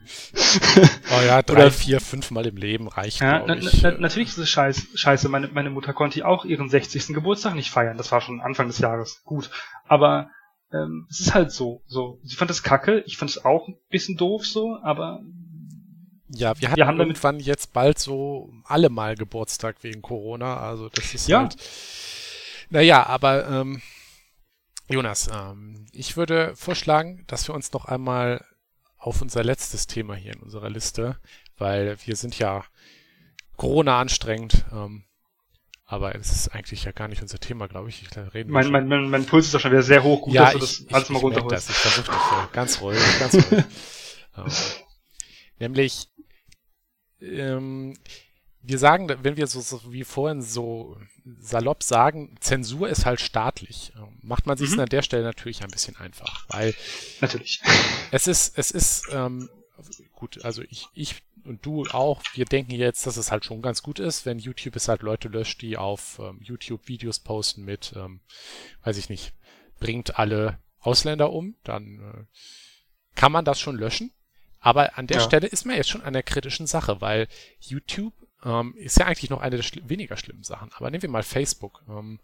oh 1.11 1.23
ja, 1.25 1.43
drei, 1.43 1.55
Oder, 1.55 1.71
vier, 1.71 2.01
fünf 2.01 2.31
Mal 2.31 2.47
im 2.47 2.57
Leben 2.57 2.89
reicht, 2.89 3.21
ja, 3.21 3.45
na, 3.45 3.57
na, 3.57 3.91
natürlich 3.99 4.29
ist 4.29 4.39
es 4.39 4.49
scheiße. 4.49 4.97
scheiße. 4.97 5.29
Meine, 5.29 5.49
meine 5.49 5.71
Mutter 5.71 5.93
konnte 5.93 6.27
auch 6.27 6.45
ihren 6.45 6.69
60. 6.69 7.09
Geburtstag 7.09 7.55
nicht 7.55 7.71
feiern. 7.71 7.97
Das 7.97 8.13
war 8.13 8.21
schon 8.21 8.41
Anfang 8.41 8.69
des 8.69 8.79
Jahres. 8.79 9.23
Gut. 9.25 9.51
Aber 9.89 10.31
ähm, 10.73 11.07
es 11.11 11.21
ist 11.21 11.35
halt 11.35 11.51
so. 11.51 11.83
so. 11.87 12.21
Sie 12.23 12.37
fand 12.37 12.51
es 12.51 12.63
kacke. 12.63 13.03
Ich 13.07 13.17
fand 13.17 13.31
es 13.31 13.45
auch 13.45 13.69
ein 13.69 13.77
bisschen 13.91 14.17
doof 14.17 14.47
so, 14.47 14.79
aber 14.83 15.21
ja, 16.29 16.59
wir 16.61 16.69
hatten 16.69 16.77
wir 16.77 16.87
haben 16.87 17.01
irgendwann 17.01 17.41
jetzt 17.41 17.73
bald 17.73 17.99
so 17.99 18.53
alle 18.65 18.89
mal 18.89 19.15
Geburtstag 19.17 19.77
wegen 19.83 20.03
Corona. 20.03 20.59
Also 20.59 20.89
das 20.89 21.15
ist 21.15 21.29
ja. 21.29 21.41
halt 21.41 21.57
naja, 22.71 23.07
aber 23.07 23.49
ähm, 23.49 23.81
Jonas, 24.89 25.29
ähm, 25.33 25.87
ich 25.93 26.17
würde 26.17 26.55
vorschlagen, 26.57 27.25
dass 27.27 27.49
wir 27.49 27.55
uns 27.55 27.73
noch 27.73 27.85
einmal 27.87 28.45
auf 28.99 29.23
unser 29.23 29.45
letztes 29.45 29.87
Thema 29.87 30.15
hier 30.15 30.33
in 30.33 30.41
unserer 30.41 30.71
Liste, 30.71 31.19
weil 31.59 31.97
wir 32.05 32.17
sind 32.17 32.39
ja 32.39 32.65
Corona 33.57 34.01
anstrengend, 34.01 34.65
ähm, 34.73 35.05
aber 35.87 36.17
es 36.17 36.33
ist 36.33 36.49
eigentlich 36.49 36.85
ja 36.85 36.93
gar 36.93 37.07
nicht 37.07 37.23
unser 37.23 37.39
Thema, 37.39 37.69
glaube 37.69 37.89
ich. 37.89 38.03
ich 38.03 38.35
reden 38.35 38.51
mein, 38.51 38.71
mein, 38.71 38.89
mein, 38.89 39.09
mein 39.09 39.25
Puls 39.25 39.47
ist 39.47 39.55
doch 39.55 39.61
schon 39.61 39.71
wieder 39.71 39.85
sehr 39.85 40.03
hoch. 40.03 40.23
Gut, 40.23 40.35
ja, 40.35 40.45
dass 40.45 40.53
du 40.55 40.59
das 40.59 40.81
ich, 40.81 40.95
alles 40.95 41.05
ich, 41.05 41.11
mal 41.11 41.19
runterholst. 41.21 41.71
Ich 41.71 41.77
versuche 41.77 42.11
das. 42.11 42.53
Ganz 42.53 42.81
ruhig, 42.81 42.99
ganz 43.21 43.35
ruhig. 43.35 43.65
ähm, 44.37 44.53
nämlich, 45.61 46.09
ähm, 47.21 47.95
wir 48.63 48.79
sagen, 48.79 49.09
wenn 49.23 49.37
wir 49.37 49.47
so, 49.47 49.61
so, 49.61 49.93
wie 49.93 50.05
vorhin 50.05 50.43
so 50.43 50.97
salopp 51.39 51.83
sagen, 51.83 52.37
Zensur 52.41 52.89
ist 52.89 53.07
halt 53.07 53.21
staatlich. 53.21 53.93
Ähm, 53.97 54.19
macht 54.23 54.47
man 54.47 54.57
sich 54.57 54.73
mhm. 54.73 54.81
an 54.81 54.89
der 54.89 55.03
Stelle 55.03 55.23
natürlich 55.23 55.63
ein 55.63 55.71
bisschen 55.71 55.97
einfach, 55.97 56.47
weil 56.49 56.75
natürlich. 57.21 57.61
Es 58.11 58.27
ist, 58.27 58.57
es 58.57 58.71
ist 58.71 59.09
ähm, 59.13 59.49
gut, 60.13 60.45
also 60.45 60.63
ich, 60.63 60.89
ich 60.95 61.23
und 61.45 61.65
du 61.65 61.85
auch, 61.87 62.23
wir 62.35 62.45
denken 62.45 62.73
jetzt, 62.73 63.07
dass 63.07 63.17
es 63.17 63.31
halt 63.31 63.45
schon 63.45 63.63
ganz 63.63 63.83
gut 63.83 64.01
ist, 64.01 64.27
wenn 64.27 64.39
YouTube 64.39 64.77
es 64.77 64.89
halt 64.89 65.03
Leute 65.03 65.29
löscht, 65.29 65.63
die 65.63 65.77
auf 65.77 66.19
ähm, 66.19 66.41
YouTube 66.43 66.89
Videos 66.89 67.21
posten 67.21 67.65
mit, 67.65 67.95
ähm, 67.97 68.21
weiß 68.83 68.97
ich 68.99 69.09
nicht, 69.09 69.33
bringt 69.79 70.19
alle 70.19 70.59
Ausländer 70.81 71.33
um, 71.33 71.55
dann 71.63 72.01
äh, 72.01 72.25
kann 73.15 73.33
man 73.33 73.45
das 73.45 73.61
schon 73.61 73.77
löschen. 73.77 74.13
Aber 74.67 74.99
an 74.99 75.07
der 75.07 75.19
ja. 75.19 75.23
Stelle 75.23 75.47
ist 75.47 75.65
man 75.65 75.77
jetzt 75.77 75.91
schon 75.91 76.03
an 76.03 76.13
der 76.13 76.25
kritischen 76.25 76.67
Sache, 76.67 77.01
weil 77.01 77.29
YouTube 77.61 78.13
ähm, 78.43 78.75
ist 78.77 78.99
ja 78.99 79.07
eigentlich 79.07 79.31
noch 79.31 79.41
eine 79.41 79.55
der 79.55 79.63
schli 79.63 79.81
weniger 79.89 80.17
schlimmen 80.17 80.43
Sachen. 80.43 80.73
Aber 80.73 80.91
nehmen 80.91 81.03
wir 81.03 81.09
mal 81.09 81.23
Facebook. 81.23 81.85
Ähm, 81.89 82.19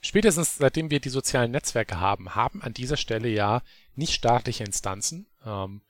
spätestens 0.00 0.58
seitdem 0.58 0.92
wir 0.92 1.00
die 1.00 1.08
sozialen 1.08 1.50
Netzwerke 1.50 1.98
haben, 1.98 2.36
haben 2.36 2.62
an 2.62 2.72
dieser 2.72 2.96
Stelle 2.96 3.28
ja 3.28 3.62
nicht 3.96 4.14
staatliche 4.14 4.62
Instanzen, 4.62 5.26
ähm, 5.44 5.80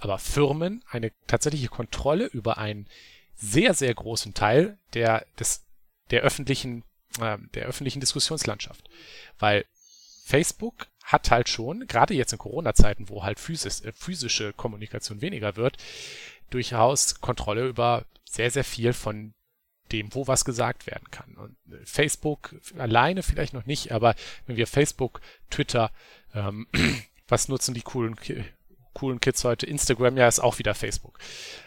aber 0.00 0.18
Firmen 0.18 0.82
eine 0.90 1.12
tatsächliche 1.28 1.68
Kontrolle 1.68 2.26
über 2.26 2.58
einen 2.58 2.88
sehr, 3.36 3.74
sehr 3.74 3.94
großen 3.94 4.34
Teil 4.34 4.76
der, 4.92 5.24
des, 5.38 5.64
der 6.10 6.22
öffentlichen, 6.22 6.82
äh, 7.20 7.38
der 7.54 7.66
öffentlichen 7.66 8.00
Diskussionslandschaft. 8.00 8.90
Weil 9.38 9.66
Facebook 10.24 10.88
hat 11.06 11.30
halt 11.30 11.48
schon, 11.48 11.86
gerade 11.86 12.14
jetzt 12.14 12.32
in 12.32 12.38
Corona-Zeiten, 12.38 13.08
wo 13.08 13.22
halt 13.22 13.38
physisch, 13.38 13.82
äh, 13.82 13.92
physische 13.92 14.52
Kommunikation 14.52 15.20
weniger 15.20 15.56
wird, 15.56 15.76
durchaus 16.50 17.20
Kontrolle 17.20 17.66
über 17.68 18.04
sehr, 18.24 18.50
sehr 18.50 18.64
viel 18.64 18.92
von 18.92 19.32
dem, 19.92 20.12
wo 20.14 20.26
was 20.26 20.44
gesagt 20.44 20.88
werden 20.88 21.08
kann. 21.12 21.36
Und 21.36 21.56
äh, 21.72 21.78
Facebook 21.84 22.56
alleine 22.76 23.22
vielleicht 23.22 23.54
noch 23.54 23.66
nicht, 23.66 23.92
aber 23.92 24.16
wenn 24.46 24.56
wir 24.56 24.66
Facebook, 24.66 25.20
Twitter, 25.48 25.92
ähm, 26.34 26.66
was 27.28 27.48
nutzen 27.48 27.72
die 27.72 27.82
coolen, 27.82 28.16
coolen 28.92 29.20
Kids 29.20 29.44
heute? 29.44 29.66
Instagram, 29.66 30.16
ja, 30.16 30.26
ist 30.26 30.40
auch 30.40 30.58
wieder 30.58 30.74
Facebook. 30.74 31.20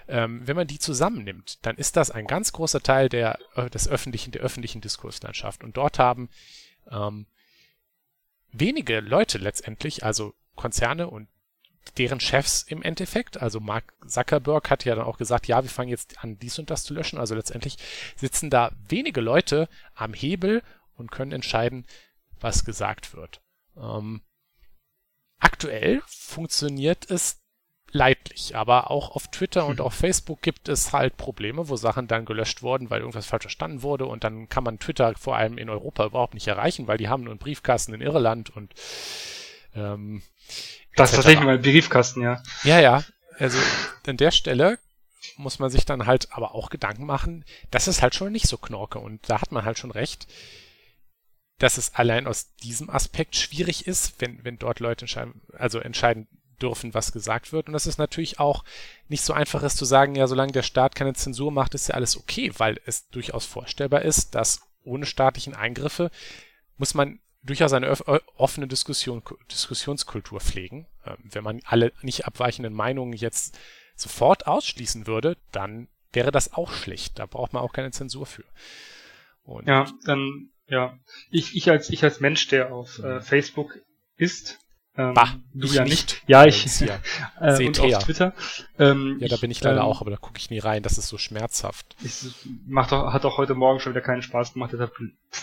Ähm, 0.09 0.45
wenn 0.45 0.57
man 0.57 0.67
die 0.67 0.79
zusammennimmt, 0.79 1.65
dann 1.65 1.77
ist 1.77 1.95
das 1.95 2.11
ein 2.11 2.27
ganz 2.27 2.51
großer 2.51 2.81
Teil 2.81 3.07
der, 3.07 3.39
äh, 3.55 3.69
des 3.69 3.87
öffentlichen, 3.87 4.31
der 4.31 4.41
öffentlichen 4.41 4.81
Diskurslandschaft. 4.81 5.63
Und 5.63 5.77
dort 5.77 5.97
haben 5.97 6.29
ähm, 6.91 7.25
wenige 8.51 8.99
Leute 8.99 9.37
letztendlich, 9.37 10.03
also 10.03 10.33
Konzerne 10.55 11.07
und 11.09 11.27
deren 11.97 12.19
Chefs 12.19 12.63
im 12.63 12.81
Endeffekt. 12.81 13.41
Also 13.41 13.59
Mark 13.59 13.93
Zuckerberg 14.05 14.69
hat 14.69 14.85
ja 14.85 14.95
dann 14.95 15.05
auch 15.05 15.17
gesagt, 15.17 15.47
ja, 15.47 15.63
wir 15.63 15.69
fangen 15.69 15.89
jetzt 15.89 16.23
an, 16.23 16.37
dies 16.37 16.59
und 16.59 16.69
das 16.69 16.83
zu 16.83 16.93
löschen. 16.93 17.19
Also 17.19 17.35
letztendlich 17.35 17.77
sitzen 18.15 18.49
da 18.49 18.71
wenige 18.87 19.21
Leute 19.21 19.69
am 19.95 20.13
Hebel 20.13 20.61
und 20.95 21.11
können 21.11 21.31
entscheiden, 21.31 21.85
was 22.39 22.65
gesagt 22.65 23.13
wird. 23.15 23.41
Ähm, 23.77 24.21
aktuell 25.39 26.01
funktioniert 26.05 27.09
es 27.09 27.41
leidlich, 27.91 28.55
aber 28.55 28.91
auch 28.91 29.15
auf 29.15 29.27
Twitter 29.27 29.65
und 29.65 29.79
mhm. 29.79 29.85
auf 29.85 29.93
Facebook 29.93 30.41
gibt 30.41 30.69
es 30.69 30.93
halt 30.93 31.17
Probleme, 31.17 31.69
wo 31.69 31.75
Sachen 31.75 32.07
dann 32.07 32.25
gelöscht 32.25 32.61
wurden, 32.61 32.89
weil 32.89 32.99
irgendwas 32.99 33.25
falsch 33.25 33.43
verstanden 33.43 33.81
wurde 33.81 34.05
und 34.05 34.23
dann 34.23 34.49
kann 34.49 34.63
man 34.63 34.79
Twitter 34.79 35.13
vor 35.17 35.35
allem 35.35 35.57
in 35.57 35.69
Europa 35.69 36.05
überhaupt 36.05 36.33
nicht 36.33 36.47
erreichen, 36.47 36.87
weil 36.87 36.97
die 36.97 37.09
haben 37.09 37.23
nur 37.23 37.31
einen 37.31 37.39
Briefkasten 37.39 37.93
in 37.93 38.01
Irland 38.01 38.55
und 38.55 38.73
ähm, 39.75 40.21
das 40.95 41.11
ist 41.11 41.17
tatsächlich 41.17 41.45
mal 41.45 41.57
Briefkasten, 41.57 42.21
ja. 42.21 42.41
Ja, 42.63 42.79
ja. 42.79 43.03
Also 43.37 43.57
an 44.05 44.17
der 44.17 44.31
Stelle 44.31 44.79
muss 45.37 45.59
man 45.59 45.69
sich 45.69 45.85
dann 45.85 46.05
halt 46.05 46.29
aber 46.31 46.53
auch 46.53 46.69
Gedanken 46.69 47.05
machen, 47.05 47.45
das 47.71 47.87
ist 47.87 48.01
halt 48.01 48.15
schon 48.15 48.31
nicht 48.31 48.47
so 48.47 48.57
knorke 48.57 48.99
und 48.99 49.29
da 49.29 49.41
hat 49.41 49.51
man 49.51 49.65
halt 49.65 49.77
schon 49.77 49.91
recht, 49.91 50.27
dass 51.57 51.77
es 51.77 51.95
allein 51.95 52.25
aus 52.25 52.55
diesem 52.55 52.89
Aspekt 52.89 53.35
schwierig 53.35 53.85
ist, 53.85 54.15
wenn, 54.19 54.43
wenn 54.43 54.57
dort 54.57 54.79
Leute 54.79 55.03
entscheiden, 55.03 55.41
also 55.57 55.79
entscheiden 55.79 56.27
dürfen, 56.61 56.93
was 56.93 57.11
gesagt 57.11 57.51
wird. 57.51 57.67
Und 57.67 57.73
das 57.73 57.87
ist 57.87 57.97
natürlich 57.97 58.39
auch 58.39 58.63
nicht 59.07 59.23
so 59.23 59.33
einfach 59.33 59.63
ist 59.63 59.77
zu 59.77 59.85
sagen, 59.85 60.15
ja, 60.15 60.27
solange 60.27 60.51
der 60.51 60.63
Staat 60.63 60.95
keine 60.95 61.13
Zensur 61.13 61.51
macht, 61.51 61.73
ist 61.73 61.89
ja 61.89 61.95
alles 61.95 62.17
okay, 62.17 62.51
weil 62.57 62.79
es 62.85 63.09
durchaus 63.09 63.45
vorstellbar 63.45 64.03
ist, 64.03 64.35
dass 64.35 64.61
ohne 64.83 65.05
staatlichen 65.05 65.55
Eingriffe 65.55 66.11
muss 66.77 66.93
man 66.93 67.19
durchaus 67.43 67.73
eine 67.73 67.89
offene 68.35 68.67
Diskussion, 68.67 69.21
Diskussionskultur 69.51 70.39
pflegen. 70.39 70.87
Ähm, 71.05 71.17
wenn 71.23 71.43
man 71.43 71.61
alle 71.65 71.93
nicht 72.01 72.25
abweichenden 72.25 72.73
Meinungen 72.73 73.13
jetzt 73.13 73.57
sofort 73.95 74.47
ausschließen 74.47 75.07
würde, 75.07 75.37
dann 75.51 75.87
wäre 76.11 76.31
das 76.31 76.53
auch 76.53 76.71
schlecht. 76.71 77.19
Da 77.19 77.25
braucht 77.25 77.53
man 77.53 77.61
auch 77.61 77.73
keine 77.73 77.91
Zensur 77.91 78.25
für. 78.25 78.43
Und 79.43 79.67
ja, 79.67 79.85
dann, 80.05 80.49
ja. 80.67 80.97
Ich, 81.29 81.55
ich 81.55 81.69
als, 81.69 81.89
ich 81.89 82.03
als 82.03 82.19
Mensch, 82.19 82.47
der 82.47 82.73
auf 82.73 82.99
äh, 82.99 83.21
Facebook 83.21 83.79
ist, 84.15 84.59
Ähm, 84.99 85.13
bah, 85.13 85.29
du 85.53 85.65
ich 85.65 85.75
ja 85.75 85.83
nicht. 85.83 85.91
nicht. 85.91 86.23
Ja, 86.27 86.45
ich. 86.45 86.61
Hier. 86.63 86.99
Äh, 87.39 87.65
und 87.65 87.79
auf 87.79 88.03
Twitter. 88.03 88.33
Ähm, 88.77 89.17
Ja, 89.21 89.29
da 89.29 89.37
bin 89.37 89.49
ich 89.49 89.63
leider 89.63 89.79
ähm, 89.79 89.85
auch, 89.85 90.01
aber 90.01 90.11
da 90.11 90.17
gucke 90.17 90.37
ich 90.37 90.49
nie 90.49 90.59
rein. 90.59 90.83
Das 90.83 90.97
ist 90.97 91.07
so 91.07 91.17
schmerzhaft. 91.17 91.95
Ich, 92.03 92.25
macht 92.67 92.91
doch, 92.91 93.13
hat 93.13 93.23
auch 93.23 93.37
heute 93.37 93.55
Morgen 93.55 93.79
schon 93.79 93.93
wieder 93.93 94.01
keinen 94.01 94.21
Spaß 94.21 94.51
gemacht. 94.53 94.71
Deshalb, 94.73 94.91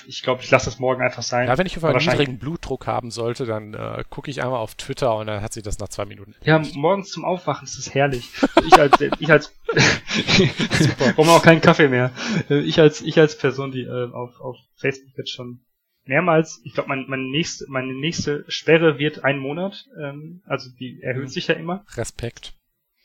ich 0.06 0.22
glaube, 0.22 0.42
ich 0.42 0.50
lasse 0.50 0.66
das 0.66 0.78
morgen 0.78 1.00
einfach 1.00 1.22
sein. 1.22 1.48
Ja, 1.48 1.56
wenn 1.56 1.66
ich 1.66 1.74
auf 1.78 1.84
einen 1.84 1.96
niedrigen 1.96 2.38
Blutdruck 2.38 2.86
haben 2.86 3.10
sollte, 3.10 3.46
dann 3.46 3.72
äh, 3.72 4.04
gucke 4.10 4.30
ich 4.30 4.42
einmal 4.42 4.58
auf 4.58 4.74
Twitter 4.74 5.16
und 5.16 5.26
dann 5.26 5.40
hat 5.40 5.54
sich 5.54 5.62
das 5.62 5.78
nach 5.78 5.88
zwei 5.88 6.04
Minuten. 6.04 6.34
Ja, 6.42 6.60
morgens 6.74 7.10
zum 7.10 7.24
Aufwachen 7.24 7.64
ist 7.64 7.78
das 7.78 7.94
herrlich. 7.94 8.28
Ich 8.66 8.78
als, 8.78 9.00
ich 9.00 9.30
als, 9.32 9.54
brauchen 11.14 11.28
wir 11.28 11.32
auch 11.32 11.42
keinen 11.42 11.62
Kaffee 11.62 11.88
mehr. 11.88 12.10
Äh, 12.50 12.60
Ich 12.60 12.78
als, 12.78 13.00
ich 13.00 13.18
als 13.18 13.38
Person, 13.38 13.72
die 13.72 13.84
äh, 13.84 14.12
auf, 14.12 14.38
auf 14.38 14.56
Facebook 14.76 15.16
jetzt 15.16 15.30
schon 15.32 15.60
mehrmals, 16.06 16.60
ich 16.64 16.72
glaube, 16.74 16.88
mein, 16.88 17.04
mein 17.08 17.28
nächste, 17.30 17.66
meine 17.68 17.94
nächste 17.94 18.44
Sperre 18.48 18.98
wird 18.98 19.24
ein 19.24 19.38
Monat, 19.38 19.86
ähm, 20.00 20.42
also 20.46 20.70
die 20.78 21.00
erhöht 21.02 21.24
Mhm. 21.24 21.28
sich 21.28 21.46
ja 21.48 21.54
immer. 21.54 21.84
Respekt. 21.94 22.54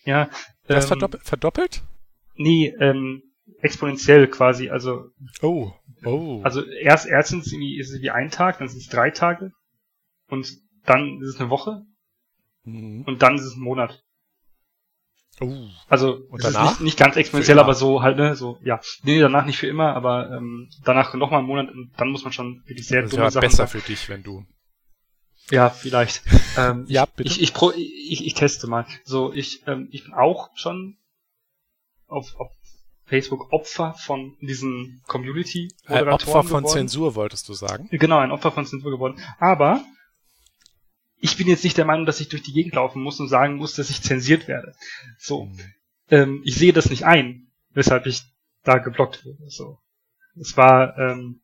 Ja, 0.05 0.29
Das 0.67 0.85
ähm, 0.85 0.87
verdoppelt? 0.89 1.23
verdoppelt? 1.23 1.83
Nee, 2.35 2.73
ähm, 2.79 3.23
exponentiell 3.61 4.27
quasi. 4.27 4.69
Also, 4.69 5.09
Oh, 5.41 5.71
oh. 6.05 6.41
also 6.43 6.63
erst 6.65 7.07
erstens 7.07 7.51
irgendwie 7.51 7.79
ist 7.79 7.91
es 7.91 8.01
wie 8.01 8.09
ein 8.11 8.31
Tag, 8.31 8.59
dann 8.59 8.69
sind 8.69 8.79
es 8.81 8.87
drei 8.87 9.11
Tage 9.11 9.51
und 10.27 10.47
dann 10.85 11.21
ist 11.21 11.29
es 11.35 11.39
eine 11.39 11.49
Woche 11.49 11.83
Mhm. 12.63 13.03
und 13.05 13.21
dann 13.21 13.35
ist 13.35 13.43
es 13.45 13.55
ein 13.55 13.61
Monat. 13.61 14.03
Oh. 15.41 15.67
Also 15.87 16.21
Und 16.29 16.43
danach? 16.43 16.71
nicht, 16.71 16.81
nicht 16.81 16.97
ganz 16.97 17.15
exponentiell, 17.15 17.59
aber 17.59 17.73
so 17.73 18.01
halt, 18.01 18.17
ne, 18.17 18.35
so, 18.35 18.57
ja. 18.63 18.79
Nee, 19.03 19.19
danach 19.19 19.45
nicht 19.45 19.57
für 19.57 19.67
immer, 19.67 19.93
aber 19.95 20.31
ähm, 20.31 20.69
danach 20.83 21.13
nochmal 21.13 21.39
einen 21.39 21.47
Monat 21.47 21.69
und 21.69 21.91
dann 21.97 22.09
muss 22.09 22.23
man 22.23 22.33
schon 22.33 22.61
wirklich 22.65 22.87
sehr 22.87 23.01
Das 23.01 23.11
dumme 23.11 23.23
wäre 23.23 23.31
Sachen 23.31 23.41
besser 23.41 23.67
für 23.67 23.79
dich, 23.79 24.07
wenn 24.09 24.23
du. 24.23 24.45
Ja, 25.49 25.69
vielleicht. 25.69 26.23
ähm, 26.57 26.85
Ja, 26.87 27.03
ich, 27.03 27.09
bitte. 27.09 27.29
Ich, 27.29 27.41
ich, 27.41 27.53
pro, 27.53 27.71
ich, 27.71 28.25
ich 28.25 28.33
teste 28.33 28.67
mal. 28.67 28.85
So, 29.03 29.33
ich, 29.33 29.67
ähm, 29.67 29.89
ich 29.91 30.05
bin 30.05 30.13
auch 30.13 30.49
schon 30.55 30.97
auf, 32.07 32.35
auf 32.37 32.51
Facebook 33.05 33.51
Opfer 33.51 33.93
von 33.95 34.37
diesen 34.41 35.01
Äh, 35.03 35.07
Community-Moderatoren 35.07 36.13
Opfer 36.13 36.31
von 36.31 36.63
geworden. 36.63 36.67
Zensur, 36.67 37.15
wolltest 37.15 37.49
du 37.49 37.53
sagen? 37.53 37.89
Genau, 37.91 38.19
ein 38.19 38.31
Opfer 38.31 38.51
von 38.51 38.65
Zensur 38.65 38.91
geworden. 38.91 39.19
Aber 39.37 39.83
ich 41.21 41.37
bin 41.37 41.47
jetzt 41.47 41.63
nicht 41.63 41.77
der 41.77 41.85
Meinung, 41.85 42.05
dass 42.05 42.19
ich 42.19 42.29
durch 42.29 42.43
die 42.43 42.53
Gegend 42.53 42.75
laufen 42.75 43.01
muss 43.01 43.19
und 43.19 43.29
sagen 43.29 43.55
muss, 43.55 43.75
dass 43.75 43.89
ich 43.89 44.01
zensiert 44.01 44.47
werde. 44.47 44.73
So, 45.17 45.45
Mhm. 45.45 45.59
ähm, 46.09 46.41
ich 46.43 46.55
sehe 46.55 46.73
das 46.73 46.89
nicht 46.89 47.05
ein, 47.05 47.47
weshalb 47.71 48.05
ich 48.07 48.23
da 48.63 48.77
geblockt 48.79 49.23
wurde. 49.25 49.49
So, 49.49 49.77
es 50.39 50.57
war 50.57 50.97
ähm, 50.97 51.41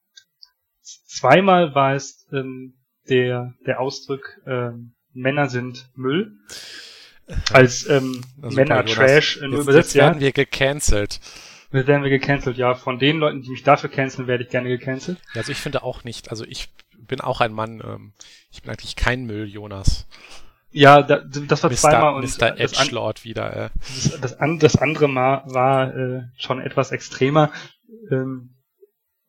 zweimal 1.08 1.76
war 1.76 1.94
es 1.96 2.26
ähm, 2.34 2.74
der 3.10 3.54
der 3.66 3.80
Ausdruck 3.80 4.22
ähm, 4.46 4.94
Männer 5.14 5.50
sind 5.50 5.90
Müll 5.96 6.38
als 7.52 7.88
ähm, 7.90 8.24
super, 8.36 8.52
Männer 8.56 8.76
Jonas. 8.86 8.94
Trash 8.94 9.38
äh, 9.38 9.48
nur 9.48 9.52
Jetzt, 9.58 9.64
übersetzt. 9.64 9.88
jetzt 9.90 9.96
Ja, 9.96 10.06
werden 10.08 10.20
wir 10.22 10.32
gecancelt. 10.32 11.20
jetzt 11.72 11.88
werden 11.88 12.04
wir 12.04 12.10
gecancelt. 12.10 12.58
Ja, 12.58 12.76
von 12.76 13.00
den 13.00 13.18
Leuten, 13.20 13.42
die 13.42 13.50
mich 13.50 13.64
dafür 13.64 13.90
canceln, 13.90 14.28
werde 14.28 14.44
ich 14.44 14.50
gerne 14.50 14.70
gecancelt. 14.70 15.18
Ja, 15.34 15.42
Also 15.42 15.52
ich 15.52 15.58
finde 15.60 15.84
auch 15.84 16.04
nicht. 16.04 16.30
Also 16.32 16.46
ich 16.46 16.70
bin 17.08 17.22
auch 17.22 17.42
ein 17.42 17.54
Mann. 17.54 17.82
Ähm, 17.86 18.14
ich 18.52 18.62
bin 18.62 18.72
eigentlich 18.72 18.96
kein 18.96 19.26
Müll, 19.26 19.46
Jonas. 19.46 20.08
Ja, 20.70 21.02
da, 21.02 21.20
das 21.20 21.64
war 21.64 21.72
zweimal 21.72 22.12
Mr. 22.12 22.16
und 22.16 22.24
Mr. 22.24 22.28
das, 22.28 22.42
an, 22.42 22.58
Edgelord 22.58 23.24
wieder. 23.24 23.56
Äh. 23.56 23.70
das, 23.80 24.20
das, 24.22 24.40
an, 24.40 24.60
das 24.60 24.76
andere 24.76 25.08
Mal 25.08 25.44
war 25.46 25.96
äh, 25.96 26.24
schon 26.38 26.62
etwas 26.62 26.92
extremer. 26.92 27.52
Ähm, 28.12 28.56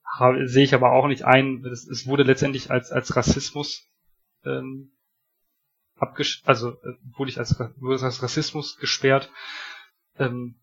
habe, 0.04 0.48
sehe 0.48 0.64
ich 0.64 0.74
aber 0.74 0.92
auch 0.92 1.06
nicht 1.06 1.24
ein. 1.24 1.64
Es, 1.64 1.86
es 1.86 2.06
wurde 2.06 2.24
letztendlich 2.24 2.70
als 2.70 2.90
als 2.90 3.14
Rassismus 3.14 3.86
ähm, 4.44 4.92
abgesch 5.96 6.42
also 6.44 6.72
äh, 6.72 6.94
wurde 7.16 7.30
ich 7.30 7.38
als 7.38 7.58
wurde 7.58 7.94
es 7.94 8.02
als 8.02 8.22
Rassismus 8.22 8.76
gesperrt, 8.76 9.30
ähm, 10.18 10.56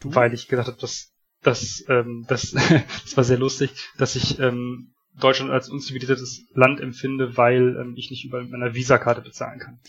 Du? 0.00 0.14
weil 0.14 0.32
ich 0.32 0.48
gedacht 0.48 0.68
habe, 0.68 0.78
dass 0.78 1.12
dass 1.42 1.84
ähm, 1.88 2.24
das 2.28 2.50
das 3.04 3.16
war 3.16 3.24
sehr 3.24 3.38
lustig, 3.38 3.72
dass 3.98 4.16
ich 4.16 4.38
ähm, 4.38 4.94
Deutschland 5.14 5.50
als 5.50 5.68
unzivilisiertes 5.68 6.46
Land 6.54 6.80
empfinde, 6.80 7.36
weil 7.36 7.76
ähm, 7.80 7.94
ich 7.96 8.10
nicht 8.10 8.24
über 8.24 8.42
meiner 8.44 8.74
Visakarte 8.74 9.20
bezahlen 9.20 9.58
kann. 9.58 9.80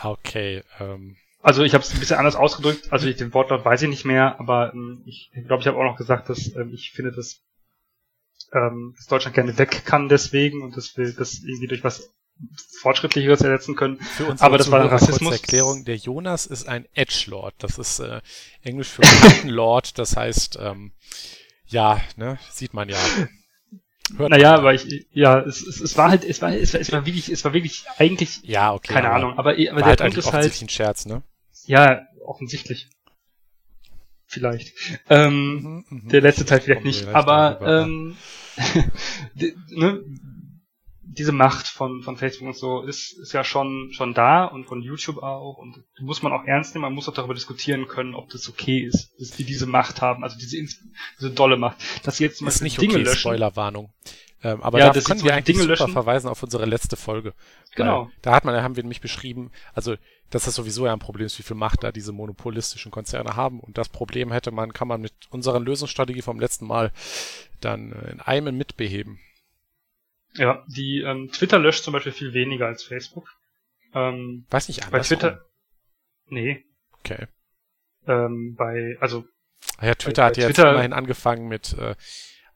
Ah, 0.00 0.10
Okay. 0.10 0.62
Ähm, 0.80 1.16
Also 1.42 1.62
ich 1.62 1.74
habe 1.74 1.84
es 1.84 1.92
ein 1.92 2.00
bisschen 2.00 2.16
anders 2.18 2.36
ausgedrückt, 2.36 2.92
also 2.92 3.06
ich, 3.06 3.16
den 3.16 3.32
Wortlaut 3.34 3.64
weiß 3.64 3.82
ich 3.82 3.88
nicht 3.88 4.04
mehr, 4.04 4.38
aber 4.40 4.72
ähm, 4.74 5.02
ich 5.06 5.30
glaube, 5.46 5.60
ich 5.60 5.66
habe 5.66 5.78
auch 5.78 5.84
noch 5.84 5.96
gesagt, 5.96 6.28
dass 6.28 6.54
ähm, 6.56 6.72
ich 6.72 6.92
finde, 6.92 7.12
dass, 7.12 7.40
ähm, 8.52 8.94
dass 8.96 9.06
Deutschland 9.06 9.34
gerne 9.34 9.56
weg 9.58 9.84
kann 9.84 10.08
deswegen 10.08 10.62
und 10.62 10.76
dass 10.76 10.96
wir 10.96 11.12
das 11.12 11.40
irgendwie 11.42 11.68
durch 11.68 11.84
was 11.84 12.10
Fortschrittlicheres 12.80 13.40
ersetzen 13.42 13.76
können. 13.76 13.98
für 14.00 14.24
uns 14.26 14.40
Aber 14.42 14.58
das 14.58 14.70
war 14.70 14.90
Rassismus. 14.90 15.34
Erklärung. 15.34 15.84
Der 15.84 15.96
Jonas 15.96 16.46
ist 16.46 16.66
ein 16.66 16.86
Edgelord. 16.92 17.54
Das 17.58 17.78
ist 17.78 18.00
äh, 18.00 18.20
Englisch 18.62 18.88
für 18.88 19.02
Kartenlord. 19.02 19.98
Das 19.98 20.16
heißt, 20.16 20.58
ähm, 20.60 20.92
ja, 21.66 22.00
ne, 22.16 22.38
sieht 22.50 22.74
man 22.74 22.88
ja. 22.88 22.98
Hört 24.16 24.30
Naja, 24.30 24.54
aber 24.54 24.74
ich, 24.74 25.06
ja, 25.12 25.40
es, 25.40 25.62
es, 25.62 25.80
es 25.80 25.96
war 25.96 26.10
halt, 26.10 26.24
es 26.24 26.42
war, 26.42 26.52
es 26.52 26.74
war, 26.74 26.80
es 26.80 26.92
war 26.92 27.06
wirklich, 27.06 27.30
es 27.30 27.44
war 27.44 27.54
wirklich 27.54 27.84
eigentlich, 27.96 28.40
Ja, 28.42 28.72
okay. 28.74 28.92
keine 28.92 29.08
aber 29.08 29.16
Ahnung, 29.16 29.38
aber, 29.38 29.52
aber 29.52 29.56
war 29.56 29.76
der 29.78 29.84
halt 29.86 30.00
Punkt 30.00 30.18
ist 30.18 30.26
halt, 30.26 30.34
offensichtlich 30.34 30.62
ein 30.62 30.68
Scherz, 30.68 31.06
ne? 31.06 31.22
ja, 31.66 32.02
offensichtlich. 32.24 32.88
Vielleicht. 34.26 34.72
Ähm, 35.08 35.34
Mhm, 35.34 35.84
mhm. 35.88 36.08
Der 36.08 36.20
letzte 36.20 36.44
Teil 36.44 36.60
vielleicht 36.60 36.84
nicht, 36.84 37.06
aber 37.08 37.60
ähm, 37.62 38.16
ne, 39.70 40.00
diese 41.14 41.32
Macht 41.32 41.66
von, 41.66 42.02
von 42.02 42.16
Facebook 42.16 42.48
und 42.48 42.56
so 42.56 42.82
ist, 42.82 43.12
ist 43.12 43.32
ja 43.32 43.44
schon, 43.44 43.90
schon 43.92 44.14
da 44.14 44.44
und 44.44 44.66
von 44.66 44.82
YouTube 44.82 45.22
auch 45.22 45.56
und 45.56 45.82
muss 46.00 46.22
man 46.22 46.32
auch 46.32 46.44
ernst 46.44 46.74
nehmen, 46.74 46.82
man 46.82 46.92
muss 46.92 47.08
auch 47.08 47.14
darüber 47.14 47.34
diskutieren 47.34 47.86
können, 47.86 48.14
ob 48.14 48.28
das 48.30 48.48
okay 48.48 48.80
ist, 48.80 49.12
dass 49.18 49.30
die 49.30 49.44
diese 49.44 49.66
Macht 49.66 50.02
haben, 50.02 50.22
also 50.24 50.36
diese, 50.38 50.56
diese 51.18 51.30
dolle 51.30 51.56
Macht. 51.56 51.78
Dass 52.06 52.18
sie 52.18 52.24
jetzt 52.24 52.38
zum 52.38 52.48
ist 52.48 52.54
Beispiel 52.54 52.64
nicht 52.64 52.80
Dinge 52.82 52.94
okay, 52.94 53.02
löschen. 53.04 53.18
Spoilerwarnung. 53.20 53.92
Ähm, 54.42 54.62
aber 54.62 54.78
Ja, 54.78 54.90
da 54.90 55.00
können 55.00 55.24
wir 55.24 55.32
eigentlich 55.32 55.56
Dinge 55.56 55.60
super 55.60 55.70
löschen. 55.72 55.92
verweisen 55.92 56.28
auf 56.28 56.42
unsere 56.42 56.66
letzte 56.66 56.96
Folge. 56.96 57.32
Genau. 57.74 58.10
Da 58.20 58.32
hat 58.32 58.44
man, 58.44 58.54
da 58.54 58.62
haben 58.62 58.76
wir 58.76 58.82
nämlich 58.82 59.00
beschrieben, 59.00 59.50
also 59.72 59.96
dass 60.30 60.44
das 60.44 60.54
sowieso 60.54 60.86
ja 60.86 60.92
ein 60.92 60.98
Problem 60.98 61.26
ist, 61.26 61.38
wie 61.38 61.42
viel 61.42 61.56
Macht 61.56 61.84
da 61.84 61.92
diese 61.92 62.12
monopolistischen 62.12 62.90
Konzerne 62.90 63.36
haben. 63.36 63.60
Und 63.60 63.78
das 63.78 63.88
Problem 63.88 64.32
hätte 64.32 64.50
man, 64.50 64.72
kann 64.72 64.88
man 64.88 65.00
mit 65.00 65.12
unserer 65.30 65.60
Lösungsstrategie 65.60 66.22
vom 66.22 66.40
letzten 66.40 66.66
Mal 66.66 66.92
dann 67.60 67.92
äh, 67.92 68.10
in 68.10 68.20
einem 68.20 68.56
mitbeheben. 68.56 69.18
Ja, 70.36 70.64
die 70.68 71.00
ähm, 71.00 71.30
Twitter 71.32 71.58
löscht 71.58 71.84
zum 71.84 71.92
Beispiel 71.92 72.12
viel 72.12 72.32
weniger 72.34 72.66
als 72.66 72.82
Facebook. 72.82 73.28
Ähm, 73.94 74.46
Weiß 74.50 74.68
nicht 74.68 74.80
bei 74.80 74.86
andersrum. 74.86 75.18
Twitter, 75.18 75.44
nee, 76.26 76.64
Okay. 77.00 77.26
ähm, 78.06 78.54
bei, 78.56 78.96
also 79.00 79.24
Ah 79.78 79.86
Ja, 79.86 79.94
Twitter 79.94 80.22
Bei- 80.22 80.26
hat 80.26 80.34
bei 80.36 80.40
ja 80.42 80.48
jetzt 80.48 80.56
Twitter- 80.56 80.70
immerhin 80.72 80.92
angefangen 80.92 81.48
mit 81.48 81.74
äh, 81.78 81.94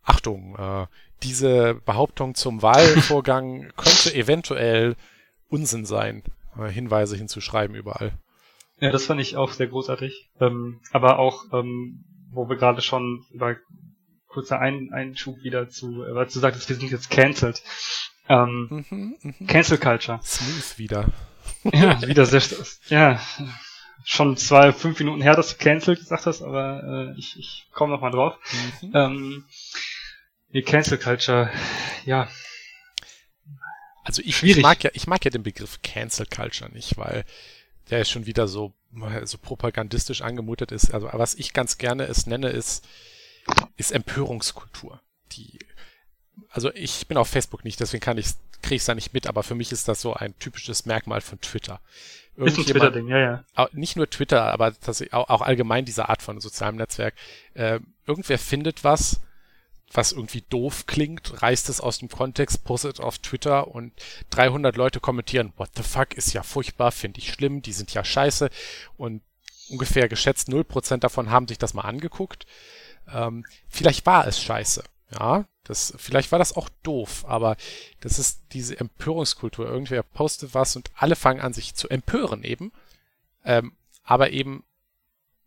Achtung, 0.02 0.56
äh, 0.56 0.86
diese 1.22 1.74
Behauptung 1.86 2.34
zum 2.34 2.62
Wahlvorgang 2.62 3.72
könnte 3.76 4.14
eventuell 4.14 4.96
Unsinn 5.48 5.84
sein, 5.86 6.22
äh, 6.58 6.68
Hinweise 6.68 7.16
hinzuschreiben 7.16 7.76
überall. 7.76 8.12
Ja, 8.80 8.90
das 8.90 9.06
fand 9.06 9.20
ich 9.20 9.36
auch 9.36 9.52
sehr 9.52 9.66
großartig. 9.68 10.30
Ähm, 10.40 10.80
aber 10.92 11.18
auch, 11.18 11.44
ähm, 11.52 12.04
wo 12.30 12.48
wir 12.48 12.56
gerade 12.56 12.80
schon 12.82 13.24
über 13.32 13.56
kurzer 14.28 14.60
Ein 14.60 14.90
Einschub 14.92 15.42
wieder 15.42 15.68
zu, 15.68 16.04
äh, 16.04 16.14
weil 16.14 16.26
du 16.26 16.38
sagtest, 16.38 16.68
wir 16.68 16.76
sind 16.76 16.90
jetzt 16.90 17.10
cancelled. 17.10 17.62
Ähm, 18.28 18.86
Mhm, 18.90 19.16
mhm. 19.22 19.46
Cancel 19.46 19.78
Culture. 19.78 20.20
Smooth 20.22 20.78
wieder. 20.78 21.10
Ja, 21.72 22.00
wieder 22.06 22.24
sehr, 22.26 22.42
ja, 22.88 23.20
schon 24.04 24.36
zwei, 24.36 24.72
fünf 24.72 24.98
Minuten 25.00 25.22
her, 25.22 25.34
dass 25.34 25.48
du 25.50 25.56
cancelled 25.56 25.98
gesagt 25.98 26.26
hast, 26.26 26.42
aber 26.42 27.14
äh, 27.14 27.18
ich, 27.18 27.38
ich 27.38 27.66
komme 27.72 27.92
noch 27.92 28.00
mal 28.00 28.10
drauf. 28.10 28.38
Mhm. 28.82 28.92
Ähm, 28.94 29.44
die 30.52 30.62
Cancel 30.62 30.98
Culture, 30.98 31.50
ja, 32.04 32.28
Also 34.04 34.22
ich, 34.24 34.42
ich 34.42 34.58
mag 34.62 34.82
ja, 34.84 34.90
ich 34.94 35.06
mag 35.06 35.24
ja 35.24 35.30
den 35.30 35.42
Begriff 35.42 35.82
Cancel 35.82 36.26
Culture 36.26 36.70
nicht, 36.72 36.96
weil 36.96 37.24
der 37.90 38.04
schon 38.04 38.26
wieder 38.26 38.48
so, 38.48 38.74
so 39.24 39.38
propagandistisch 39.38 40.22
angemutet 40.22 40.72
ist. 40.72 40.92
Also 40.94 41.08
was 41.12 41.34
ich 41.34 41.52
ganz 41.52 41.78
gerne 41.78 42.04
es 42.04 42.26
nenne, 42.26 42.50
ist, 42.50 42.86
ist 43.76 43.92
Empörungskultur. 43.92 45.00
Die, 45.32 45.58
also 46.50 46.72
ich 46.74 47.06
bin 47.06 47.16
auf 47.16 47.28
Facebook 47.28 47.64
nicht, 47.64 47.80
deswegen 47.80 48.02
kann 48.02 48.18
ich, 48.18 48.28
kriege 48.62 48.76
ich 48.76 48.82
es 48.82 48.86
da 48.86 48.94
nicht 48.94 49.14
mit, 49.14 49.26
aber 49.26 49.42
für 49.42 49.54
mich 49.54 49.72
ist 49.72 49.88
das 49.88 50.00
so 50.00 50.14
ein 50.14 50.38
typisches 50.38 50.86
Merkmal 50.86 51.20
von 51.20 51.40
Twitter. 51.40 51.80
ist 52.36 52.58
ein 52.58 52.64
Twitter-Ding, 52.64 53.08
ja, 53.08 53.44
ja. 53.56 53.68
nicht 53.72 53.96
nur 53.96 54.08
Twitter, 54.08 54.42
aber 54.52 54.72
auch 55.12 55.42
allgemein 55.42 55.84
diese 55.84 56.08
Art 56.08 56.22
von 56.22 56.40
sozialem 56.40 56.76
Netzwerk. 56.76 57.14
Äh, 57.54 57.80
irgendwer 58.06 58.38
findet 58.38 58.84
was, 58.84 59.20
was 59.92 60.12
irgendwie 60.12 60.44
doof 60.48 60.86
klingt, 60.86 61.42
reißt 61.42 61.68
es 61.68 61.80
aus 61.80 61.98
dem 61.98 62.08
Kontext, 62.08 62.64
postet 62.64 63.00
auf 63.00 63.18
Twitter 63.18 63.68
und 63.68 63.92
300 64.30 64.76
Leute 64.76 65.00
kommentieren, 65.00 65.52
what 65.56 65.70
the 65.76 65.82
fuck, 65.82 66.14
ist 66.14 66.32
ja 66.32 66.42
furchtbar, 66.42 66.92
finde 66.92 67.20
ich 67.20 67.32
schlimm, 67.32 67.62
die 67.62 67.72
sind 67.72 67.94
ja 67.94 68.04
scheiße 68.04 68.50
und 68.96 69.22
ungefähr 69.70 70.08
geschätzt 70.08 70.48
0% 70.48 70.98
davon 70.98 71.30
haben 71.30 71.48
sich 71.48 71.58
das 71.58 71.74
mal 71.74 71.82
angeguckt. 71.82 72.46
Ähm, 73.12 73.44
vielleicht 73.68 74.06
war 74.06 74.26
es 74.26 74.40
scheiße. 74.42 74.82
Ja, 75.18 75.46
das, 75.64 75.94
vielleicht 75.96 76.32
war 76.32 76.38
das 76.38 76.54
auch 76.54 76.68
doof, 76.82 77.24
aber 77.26 77.56
das 78.00 78.18
ist 78.18 78.40
diese 78.52 78.78
Empörungskultur. 78.78 79.66
Irgendwer 79.66 80.02
postet 80.02 80.54
was 80.54 80.76
und 80.76 80.90
alle 80.94 81.16
fangen 81.16 81.40
an, 81.40 81.52
sich 81.52 81.74
zu 81.74 81.88
empören 81.88 82.42
eben. 82.42 82.72
Ähm, 83.44 83.72
aber 84.02 84.30
eben 84.30 84.64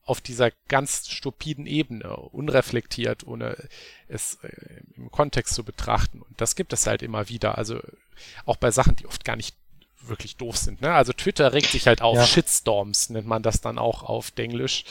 auf 0.03 0.19
dieser 0.21 0.51
ganz 0.67 1.07
stupiden 1.09 1.67
Ebene, 1.67 2.15
unreflektiert, 2.15 3.25
ohne 3.25 3.55
es 4.07 4.39
äh, 4.43 4.81
im 4.95 5.11
Kontext 5.11 5.53
zu 5.53 5.63
betrachten. 5.63 6.21
Und 6.21 6.41
das 6.41 6.55
gibt 6.55 6.73
es 6.73 6.87
halt 6.87 7.01
immer 7.01 7.29
wieder. 7.29 7.57
Also 7.57 7.79
auch 8.45 8.57
bei 8.57 8.71
Sachen, 8.71 8.95
die 8.95 9.05
oft 9.05 9.23
gar 9.23 9.35
nicht 9.35 9.55
wirklich 10.01 10.37
doof 10.37 10.57
sind. 10.57 10.81
Ne? 10.81 10.91
Also 10.91 11.13
Twitter 11.13 11.53
regt 11.53 11.71
sich 11.71 11.87
halt 11.87 12.01
auf, 12.01 12.17
ja. 12.17 12.25
Shitstorms 12.25 13.09
nennt 13.09 13.27
man 13.27 13.43
das 13.43 13.61
dann 13.61 13.77
auch 13.77 14.03
auf 14.03 14.33
Englisch. 14.35 14.83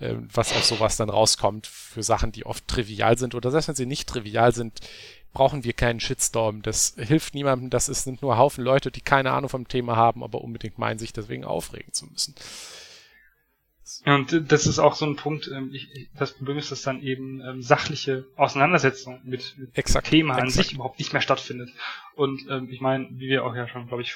Äh, 0.00 0.16
was 0.32 0.52
auf 0.52 0.64
sowas 0.64 0.96
dann 0.96 1.10
rauskommt 1.10 1.66
für 1.66 2.02
Sachen, 2.02 2.32
die 2.32 2.46
oft 2.46 2.66
trivial 2.66 3.18
sind 3.18 3.34
oder 3.34 3.50
selbst 3.50 3.68
wenn 3.68 3.74
sie 3.74 3.86
nicht 3.86 4.08
trivial 4.08 4.52
sind, 4.52 4.80
brauchen 5.32 5.62
wir 5.62 5.74
keinen 5.74 6.00
Shitstorm. 6.00 6.62
Das 6.62 6.94
hilft 6.98 7.34
niemandem. 7.34 7.70
Das 7.70 7.86
sind 7.86 8.22
nur 8.22 8.38
Haufen 8.38 8.64
Leute, 8.64 8.90
die 8.90 9.02
keine 9.02 9.32
Ahnung 9.32 9.50
vom 9.50 9.68
Thema 9.68 9.96
haben, 9.96 10.24
aber 10.24 10.40
unbedingt 10.40 10.78
meinen, 10.78 10.98
sich 10.98 11.12
deswegen 11.12 11.44
aufregen 11.44 11.92
zu 11.92 12.06
müssen. 12.06 12.34
Ja, 14.06 14.14
und 14.14 14.50
das 14.50 14.66
ist 14.66 14.78
auch 14.78 14.94
so 14.94 15.04
ein 15.04 15.16
Punkt, 15.16 15.48
ähm, 15.48 15.70
ich, 15.72 16.08
das 16.16 16.32
Problem 16.32 16.58
ist, 16.58 16.70
dass 16.70 16.82
dann 16.82 17.02
eben 17.02 17.40
ähm, 17.40 17.60
sachliche 17.60 18.26
Auseinandersetzung 18.36 19.20
mit, 19.24 19.56
mit 19.58 19.76
exakt, 19.76 20.08
Thema 20.08 20.34
exakt. 20.34 20.46
an 20.46 20.50
sich 20.50 20.72
überhaupt 20.72 20.98
nicht 20.98 21.12
mehr 21.12 21.22
stattfindet. 21.22 21.70
Und 22.14 22.46
ähm, 22.48 22.68
ich 22.70 22.80
meine, 22.80 23.08
wie 23.10 23.28
wir 23.28 23.44
auch 23.44 23.54
ja 23.54 23.68
schon, 23.68 23.88
glaube 23.88 24.02
ich, 24.02 24.14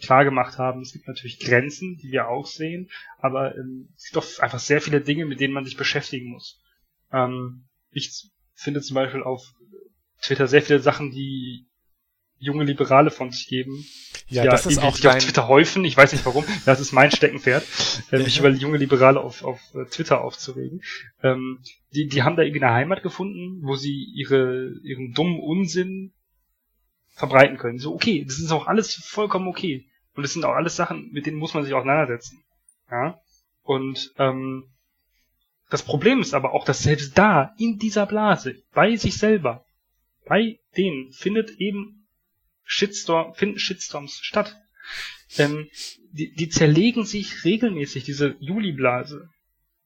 klar 0.00 0.24
gemacht 0.24 0.58
haben, 0.58 0.80
es 0.80 0.92
gibt 0.92 1.08
natürlich 1.08 1.38
Grenzen, 1.38 1.96
die 1.96 2.10
wir 2.10 2.28
auch 2.28 2.46
sehen, 2.46 2.90
aber 3.18 3.54
ähm, 3.56 3.88
es 3.96 4.04
gibt 4.04 4.16
doch 4.16 4.38
einfach 4.40 4.58
sehr 4.58 4.80
viele 4.80 5.00
Dinge, 5.00 5.26
mit 5.26 5.40
denen 5.40 5.54
man 5.54 5.64
sich 5.64 5.76
beschäftigen 5.76 6.30
muss. 6.30 6.60
Ähm, 7.12 7.68
ich 7.90 8.30
finde 8.54 8.80
zum 8.80 8.94
Beispiel 8.94 9.22
auf 9.22 9.52
Twitter 10.22 10.46
sehr 10.46 10.62
viele 10.62 10.80
Sachen, 10.80 11.10
die 11.10 11.66
junge 12.40 12.64
Liberale 12.64 13.10
von 13.10 13.30
sich 13.30 13.46
geben. 13.46 13.84
Ja, 14.28 14.44
ja 14.44 14.50
das 14.50 14.66
ist 14.66 14.78
auch 14.78 14.98
dein... 14.98 15.16
auf 15.16 15.24
Twitter 15.24 15.46
häufen. 15.46 15.84
Ich 15.84 15.96
weiß 15.96 16.12
nicht 16.12 16.24
warum. 16.24 16.44
Das 16.64 16.80
ist 16.80 16.92
mein 16.92 17.10
Steckenpferd, 17.10 17.64
mich 18.12 18.38
über 18.38 18.48
junge 18.48 18.78
Liberale 18.78 19.20
auf, 19.20 19.44
auf 19.44 19.60
äh, 19.74 19.84
Twitter 19.84 20.22
aufzuregen. 20.22 20.82
Ähm, 21.22 21.60
die, 21.92 22.08
die 22.08 22.22
haben 22.22 22.36
da 22.36 22.42
irgendwie 22.42 22.62
eine 22.62 22.72
Heimat 22.72 23.02
gefunden, 23.02 23.60
wo 23.62 23.76
sie 23.76 24.04
ihre, 24.14 24.72
ihren 24.82 25.12
dummen 25.12 25.38
Unsinn 25.38 26.12
verbreiten 27.10 27.58
können. 27.58 27.78
So, 27.78 27.94
okay, 27.94 28.24
das 28.24 28.38
ist 28.38 28.50
auch 28.50 28.66
alles 28.66 28.94
vollkommen 28.94 29.48
okay. 29.48 29.86
Und 30.14 30.22
das 30.22 30.32
sind 30.32 30.44
auch 30.44 30.54
alles 30.54 30.76
Sachen, 30.76 31.10
mit 31.12 31.26
denen 31.26 31.38
muss 31.38 31.54
man 31.54 31.64
sich 31.64 31.74
auseinandersetzen. 31.74 32.42
Ja. 32.90 33.18
Und 33.62 34.12
ähm, 34.18 34.64
das 35.70 35.84
Problem 35.84 36.20
ist 36.20 36.34
aber 36.34 36.52
auch, 36.52 36.64
dass 36.64 36.82
selbst 36.82 37.16
da, 37.16 37.54
in 37.56 37.78
dieser 37.78 38.06
Blase, 38.06 38.62
bei 38.74 38.96
sich 38.96 39.16
selber, 39.16 39.64
bei 40.26 40.58
denen 40.76 41.12
findet 41.12 41.50
eben 41.58 42.06
Shitstorm, 42.64 43.34
finden 43.34 43.58
Shitstorms 43.58 44.18
statt. 44.22 44.56
Ähm, 45.38 45.68
die, 46.12 46.32
die 46.34 46.48
zerlegen 46.48 47.04
sich 47.04 47.44
regelmäßig, 47.44 48.04
diese 48.04 48.36
Juli-Blase 48.40 49.28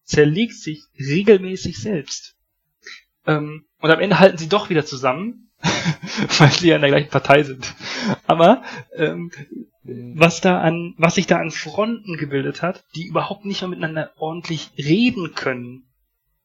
zerlegt 0.05 0.55
sich 0.55 0.83
regelmäßig 0.99 1.79
selbst. 1.79 2.35
Ähm, 3.27 3.67
und 3.79 3.91
am 3.91 4.01
Ende 4.01 4.19
halten 4.19 4.39
sie 4.39 4.49
doch 4.49 4.71
wieder 4.71 4.85
zusammen, 4.85 5.51
weil 6.39 6.51
sie 6.51 6.69
ja 6.69 6.77
in 6.77 6.83
der 6.83 6.91
gleichen 6.91 7.11
Partei 7.11 7.43
sind. 7.43 7.75
Aber 8.27 8.63
ähm, 8.95 9.31
was 9.83 10.41
da 10.41 10.61
an, 10.61 10.95
was 10.97 11.17
sich 11.17 11.27
da 11.27 11.39
an 11.39 11.51
Fronten 11.51 12.17
gebildet 12.17 12.63
hat, 12.63 12.85
die 12.95 13.07
überhaupt 13.07 13.45
nicht 13.45 13.61
mehr 13.61 13.69
miteinander 13.69 14.13
ordentlich 14.17 14.71
reden 14.79 15.35
können, 15.35 15.85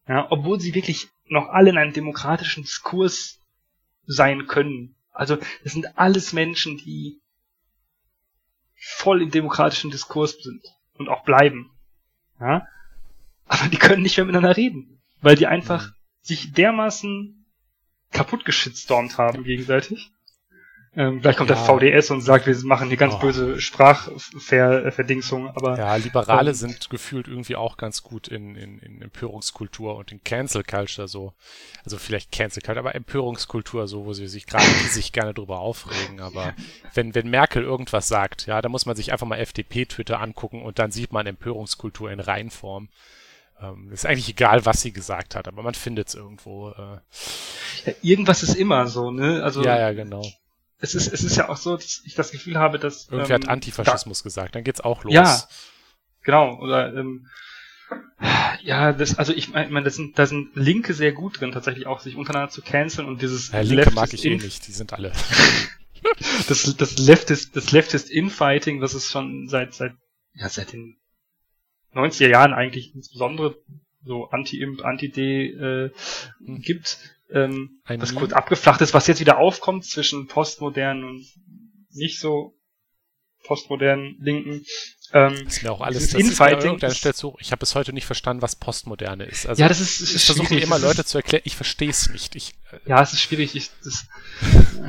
ja, 0.08 0.28
obwohl 0.30 0.60
sie 0.60 0.76
wirklich 0.76 1.08
noch 1.28 1.50
alle 1.50 1.70
in 1.70 1.78
einem 1.78 1.94
demokratischen 1.94 2.64
Diskurs 2.64 3.40
sein 4.06 4.48
können. 4.48 4.96
Also 5.12 5.38
das 5.64 5.74
sind 5.74 5.98
alles 5.98 6.34
Menschen, 6.34 6.78
die 6.78 7.22
voll 8.76 9.22
im 9.22 9.32
demokratischen 9.32 9.92
Diskurs 9.92 10.42
sind 10.42 10.64
und 10.98 11.10
auch 11.10 11.24
bleiben. 11.24 11.72
Ja? 12.40 12.68
Aber 13.46 13.68
die 13.68 13.78
können 13.78 14.02
nicht 14.02 14.18
mehr 14.18 14.26
miteinander 14.26 14.58
reden, 14.58 15.02
weil 15.22 15.36
die 15.36 15.48
einfach 15.48 15.88
mhm. 15.88 15.94
sich 16.22 16.54
dermaßen 16.54 17.39
kaputt 18.12 18.46
geschitstormt 18.46 19.18
haben 19.18 19.44
gegenseitig. 19.44 20.12
Ähm, 20.96 21.22
gleich 21.22 21.38
kommt 21.38 21.52
ja. 21.52 21.56
der 21.56 21.66
VDS 21.66 22.10
und 22.10 22.22
sagt, 22.22 22.48
wir 22.48 22.58
machen 22.64 22.88
hier 22.88 22.98
ganz 22.98 23.14
oh. 23.14 23.20
böse 23.20 23.62
Sprachverdingsung, 23.62 25.48
aber. 25.50 25.78
Ja, 25.78 25.96
Liberale 25.96 26.50
ähm, 26.50 26.56
sind 26.56 26.90
gefühlt 26.90 27.28
irgendwie 27.28 27.56
auch 27.56 27.78
ganz 27.78 28.02
gut 28.02 28.28
in, 28.28 28.56
in, 28.56 28.80
in 28.80 29.00
Empörungskultur 29.04 29.96
und 29.96 30.12
in 30.12 30.24
Cancel 30.24 30.64
Culture 30.64 31.08
so. 31.08 31.34
Also 31.86 32.00
vielleicht 32.00 32.32
Cancel 32.32 32.64
Culture, 32.64 32.80
aber 32.80 32.96
Empörungskultur 32.96 33.88
so, 33.88 34.06
wo 34.06 34.14
sie 34.14 34.28
sich 34.28 34.48
gerade 34.48 34.66
sich 34.66 35.12
gerne 35.12 35.36
drüber 35.36 35.60
aufregen. 35.60 36.22
Aber 36.22 36.56
wenn, 36.96 37.14
wenn 37.14 37.30
Merkel 37.30 37.62
irgendwas 37.64 38.08
sagt, 38.08 38.48
ja, 38.48 38.60
da 38.62 38.68
muss 38.68 38.88
man 38.88 38.96
sich 38.96 39.12
einfach 39.12 39.28
mal 39.28 39.38
FDP-Twitter 39.38 40.20
angucken 40.20 40.64
und 40.64 40.80
dann 40.80 40.92
sieht 40.92 41.14
man 41.14 41.28
Empörungskultur 41.28 42.12
in 42.12 42.20
Reinform. 42.20 42.90
Ähm, 43.62 43.92
ist 43.92 44.06
eigentlich 44.06 44.30
egal, 44.30 44.66
was 44.66 44.82
sie 44.82 44.94
gesagt 44.94 45.36
hat, 45.36 45.48
aber 45.48 45.64
man 45.64 45.74
findet 45.74 46.10
es 46.10 46.16
irgendwo. 46.16 46.70
Äh. 46.70 47.00
Ja, 47.86 47.94
irgendwas 48.02 48.44
ist 48.44 48.56
immer 48.56 48.88
so, 48.88 49.12
ne? 49.12 49.44
Also 49.44 49.64
ja, 49.64 49.78
ja, 49.78 49.92
genau 49.94 50.24
es 50.80 50.96
ist, 50.96 51.12
es 51.12 51.24
ist 51.24 51.36
ja 51.36 51.50
auch 51.50 51.58
so, 51.58 51.76
dass 51.76 52.02
ich 52.06 52.16
das 52.16 52.32
Gefühl 52.32 52.58
habe, 52.58 52.80
dass. 52.80 53.10
Irgendwer 53.10 53.36
ähm, 53.36 53.44
hat 53.44 53.50
Antifaschismus 53.50 54.20
da, 54.20 54.24
gesagt, 54.24 54.56
dann 54.56 54.64
geht's 54.64 54.82
auch 54.82 55.04
los. 55.04 55.14
Ja, 55.14 55.44
genau. 56.24 56.58
Oder 56.60 56.94
ähm, 56.96 57.28
ja, 58.62 58.94
das, 58.94 59.18
also 59.18 59.34
ich 59.34 59.50
meine, 59.50 59.84
das 59.84 59.96
sind, 59.96 60.18
da 60.18 60.26
sind 60.26 60.56
Linke 60.56 60.94
sehr 60.94 61.12
gut 61.12 61.40
drin, 61.40 61.52
tatsächlich 61.52 61.88
auch 61.88 62.00
sich 62.00 62.16
untereinander 62.16 62.52
zu 62.52 62.62
canceln 62.62 63.08
und 63.08 63.22
dieses 63.22 63.52
ja, 63.52 63.62
Linke 63.62 63.92
mag 63.92 64.14
ich 64.14 64.26
eh 64.26 64.38
nicht, 64.38 64.68
die 64.68 64.72
sind 64.72 64.94
alle. 64.94 65.12
das, 66.48 66.76
das 66.78 66.98
Leftist, 66.98 67.56
das 67.56 67.72
Leftist 67.72 68.10
Infighting, 68.10 68.82
was 68.82 68.94
es 68.94 69.10
schon 69.10 69.48
seit, 69.48 69.74
seit, 69.74 69.94
ja, 70.34 70.50
seit 70.50 70.74
den 70.74 70.98
90er 71.94 72.30
Jahren 72.30 72.54
eigentlich 72.54 72.96
insbesondere 72.96 73.56
so 74.04 74.30
Anti-Imp, 74.30 74.84
Anti-D 74.84 75.48
äh, 75.48 75.92
hm. 76.46 76.62
gibt, 76.62 76.98
ähm, 77.32 77.82
Ein 77.86 78.02
was 78.02 78.16
kurz 78.16 78.34
abgeflacht 78.34 78.82
ist, 78.82 78.94
was 78.94 79.08
jetzt 79.08 79.20
wieder 79.20 79.38
aufkommt 79.38 79.86
zwischen 79.86 80.28
postmodernen 80.28 81.04
und 81.04 81.26
nicht 81.92 82.20
so 82.20 82.56
postmodernen 83.44 84.18
Linken. 84.20 84.66
Ähm, 85.12 85.48
ist 85.48 85.64
mir 85.64 85.72
auch 85.72 85.82
alles 85.82 86.12
das 86.12 86.20
Infighting. 86.20 86.78
Ist 86.78 87.04
so, 87.18 87.36
ich 87.40 87.52
habe 87.52 87.60
bis 87.60 87.74
heute 87.76 87.94
nicht 87.94 88.06
verstanden, 88.06 88.42
was 88.42 88.56
Postmoderne 88.56 89.26
ist. 89.26 89.48
Also, 89.48 89.62
ja, 89.62 89.68
das 89.68 89.80
ist, 89.80 90.02
ist 90.02 90.16
ich 90.16 90.26
versuche 90.26 90.60
immer 90.60 90.78
Leute 90.78 91.04
zu 91.04 91.18
erklären, 91.18 91.42
ich 91.46 91.56
verstehe 91.56 91.90
es 91.90 92.10
nicht. 92.10 92.36
Ich, 92.36 92.54
äh, 92.72 92.90
ja, 92.90 93.02
es 93.02 93.14
ist 93.14 93.22
schwierig. 93.22 93.56
Ich, 93.56 93.72
das, 93.84 94.06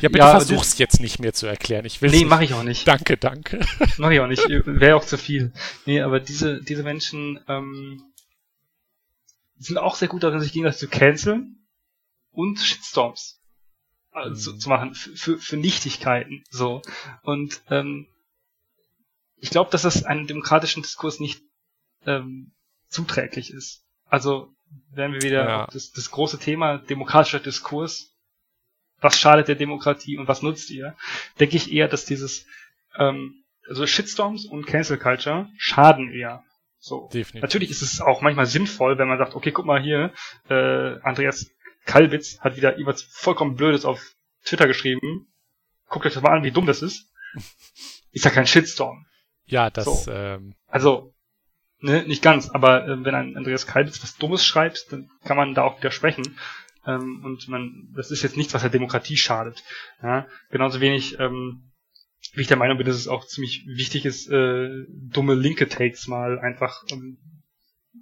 ja, 0.00 0.08
bitte 0.08 0.18
ja, 0.18 0.30
versuch's 0.30 0.78
jetzt 0.78 1.00
nicht 1.00 1.18
mehr 1.18 1.32
zu 1.32 1.46
erklären. 1.46 1.84
Ich 1.84 2.00
will 2.02 2.10
Nee, 2.10 2.24
mache 2.24 2.44
ich 2.44 2.54
auch 2.54 2.62
nicht. 2.62 2.86
Danke, 2.86 3.16
danke. 3.16 3.60
Mach 3.98 4.10
ich 4.10 4.20
auch 4.20 4.26
nicht. 4.26 4.42
Wäre 4.48 4.96
auch 4.96 5.04
zu 5.04 5.18
viel. 5.18 5.52
Nee, 5.86 6.00
aber 6.00 6.20
diese, 6.20 6.62
diese 6.62 6.82
Menschen, 6.82 7.40
ähm, 7.48 8.02
sind 9.58 9.78
auch 9.78 9.96
sehr 9.96 10.08
gut 10.08 10.22
darin, 10.22 10.40
sich 10.40 10.52
gegenseitig 10.52 10.80
zu 10.80 10.88
canceln 10.88 11.66
und 12.30 12.58
Shitstorms 12.58 13.40
äh, 14.14 14.28
mhm. 14.28 14.36
zu, 14.36 14.56
zu, 14.56 14.68
machen 14.68 14.94
für, 14.94 15.38
für 15.38 15.56
Nichtigkeiten. 15.56 16.44
So. 16.50 16.82
Und 17.22 17.62
ähm, 17.70 18.06
ich 19.36 19.50
glaube, 19.50 19.70
dass 19.70 19.82
das 19.82 20.04
einem 20.04 20.26
demokratischen 20.26 20.82
Diskurs 20.82 21.20
nicht 21.20 21.42
ähm, 22.06 22.52
zuträglich 22.88 23.50
ist. 23.52 23.84
Also 24.06 24.54
werden 24.90 25.12
wir 25.12 25.22
wieder 25.22 25.48
ja. 25.48 25.66
das, 25.72 25.92
das 25.92 26.10
große 26.10 26.38
Thema 26.38 26.78
demokratischer 26.78 27.40
Diskurs. 27.40 28.13
Was 29.04 29.18
schadet 29.18 29.48
der 29.48 29.54
Demokratie 29.54 30.16
und 30.16 30.28
was 30.28 30.40
nutzt 30.40 30.70
ihr? 30.70 30.96
Denke 31.38 31.56
ich 31.56 31.70
eher, 31.70 31.88
dass 31.88 32.06
dieses 32.06 32.46
ähm, 32.96 33.44
also 33.68 33.86
Shitstorms 33.86 34.46
und 34.46 34.66
Cancel 34.66 34.96
Culture 34.96 35.50
schaden 35.58 36.10
eher. 36.10 36.42
So. 36.78 37.10
Definitiv. 37.12 37.42
Natürlich 37.42 37.70
ist 37.70 37.82
es 37.82 38.00
auch 38.00 38.22
manchmal 38.22 38.46
sinnvoll, 38.46 38.96
wenn 38.96 39.08
man 39.08 39.18
sagt, 39.18 39.34
okay, 39.34 39.52
guck 39.52 39.66
mal 39.66 39.82
hier, 39.82 40.12
äh, 40.48 40.98
Andreas 41.02 41.50
Kalbitz 41.84 42.40
hat 42.40 42.56
wieder 42.56 42.72
irgendwas 42.72 43.02
vollkommen 43.02 43.56
Blödes 43.56 43.84
auf 43.84 44.14
Twitter 44.42 44.66
geschrieben. 44.66 45.26
Guckt 45.90 46.06
euch 46.06 46.14
das 46.14 46.22
mal 46.22 46.32
an, 46.36 46.44
wie 46.44 46.50
dumm 46.50 46.64
das 46.64 46.80
ist. 46.80 47.10
Ist 48.10 48.24
ja 48.24 48.30
kein 48.30 48.46
Shitstorm. 48.46 49.06
Ja, 49.44 49.68
das. 49.68 49.84
So. 49.84 50.10
Ähm... 50.10 50.54
Also, 50.66 51.12
ne, 51.78 52.04
nicht 52.04 52.22
ganz, 52.22 52.48
aber 52.48 52.88
äh, 52.88 53.04
wenn 53.04 53.14
ein 53.14 53.36
Andreas 53.36 53.66
Kalbitz 53.66 54.02
was 54.02 54.16
Dummes 54.16 54.46
schreibt, 54.46 54.90
dann 54.92 55.10
kann 55.24 55.36
man 55.36 55.54
da 55.54 55.64
auch 55.64 55.76
widersprechen. 55.76 56.38
Ähm, 56.86 57.24
und 57.24 57.48
man, 57.48 57.88
das 57.94 58.10
ist 58.10 58.22
jetzt 58.22 58.36
nichts, 58.36 58.54
was 58.54 58.62
der 58.62 58.70
Demokratie 58.70 59.16
schadet. 59.16 59.62
Ja? 60.02 60.26
Genauso 60.50 60.80
wenig 60.80 61.18
ähm, 61.18 61.70
wie 62.32 62.40
ich 62.40 62.46
der 62.46 62.56
Meinung 62.56 62.78
bin, 62.78 62.86
dass 62.86 62.96
es 62.96 63.08
auch 63.08 63.26
ziemlich 63.26 63.66
wichtig 63.66 64.04
ist, 64.04 64.28
äh, 64.28 64.84
dumme 64.88 65.34
linke 65.34 65.68
Takes 65.68 66.08
mal 66.08 66.38
einfach 66.38 66.82
ähm, 66.90 67.18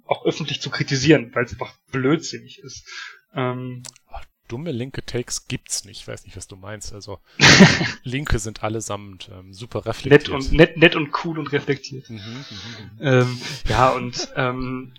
auch 0.05 0.25
öffentlich 0.25 0.61
zu 0.61 0.69
kritisieren, 0.69 1.31
weil 1.33 1.45
es 1.45 1.51
einfach 1.51 1.75
blödsinnig 1.91 2.59
ist. 2.59 2.87
Ähm, 3.33 3.83
Ach, 4.07 4.23
dumme 4.47 4.71
linke 4.71 5.05
Takes 5.05 5.47
gibt's 5.47 5.85
nicht. 5.85 6.01
Ich 6.01 6.07
weiß 6.07 6.25
nicht, 6.25 6.35
was 6.35 6.47
du 6.47 6.55
meinst. 6.55 6.93
Also 6.93 7.19
Linke 8.03 8.39
sind 8.39 8.63
allesamt 8.63 9.29
ähm, 9.33 9.53
super 9.53 9.85
reflektiert. 9.85 10.29
Nett 10.29 10.29
und, 10.29 10.53
nett, 10.53 10.77
nett 10.77 10.95
und 10.95 11.11
cool 11.23 11.37
und 11.39 11.51
reflektiert. 11.51 12.09
Mhm, 12.09 12.17
mh, 12.17 13.03
mh. 13.03 13.21
Ähm, 13.21 13.41
ja, 13.67 13.89
und 13.89 14.33
ähm, 14.35 14.93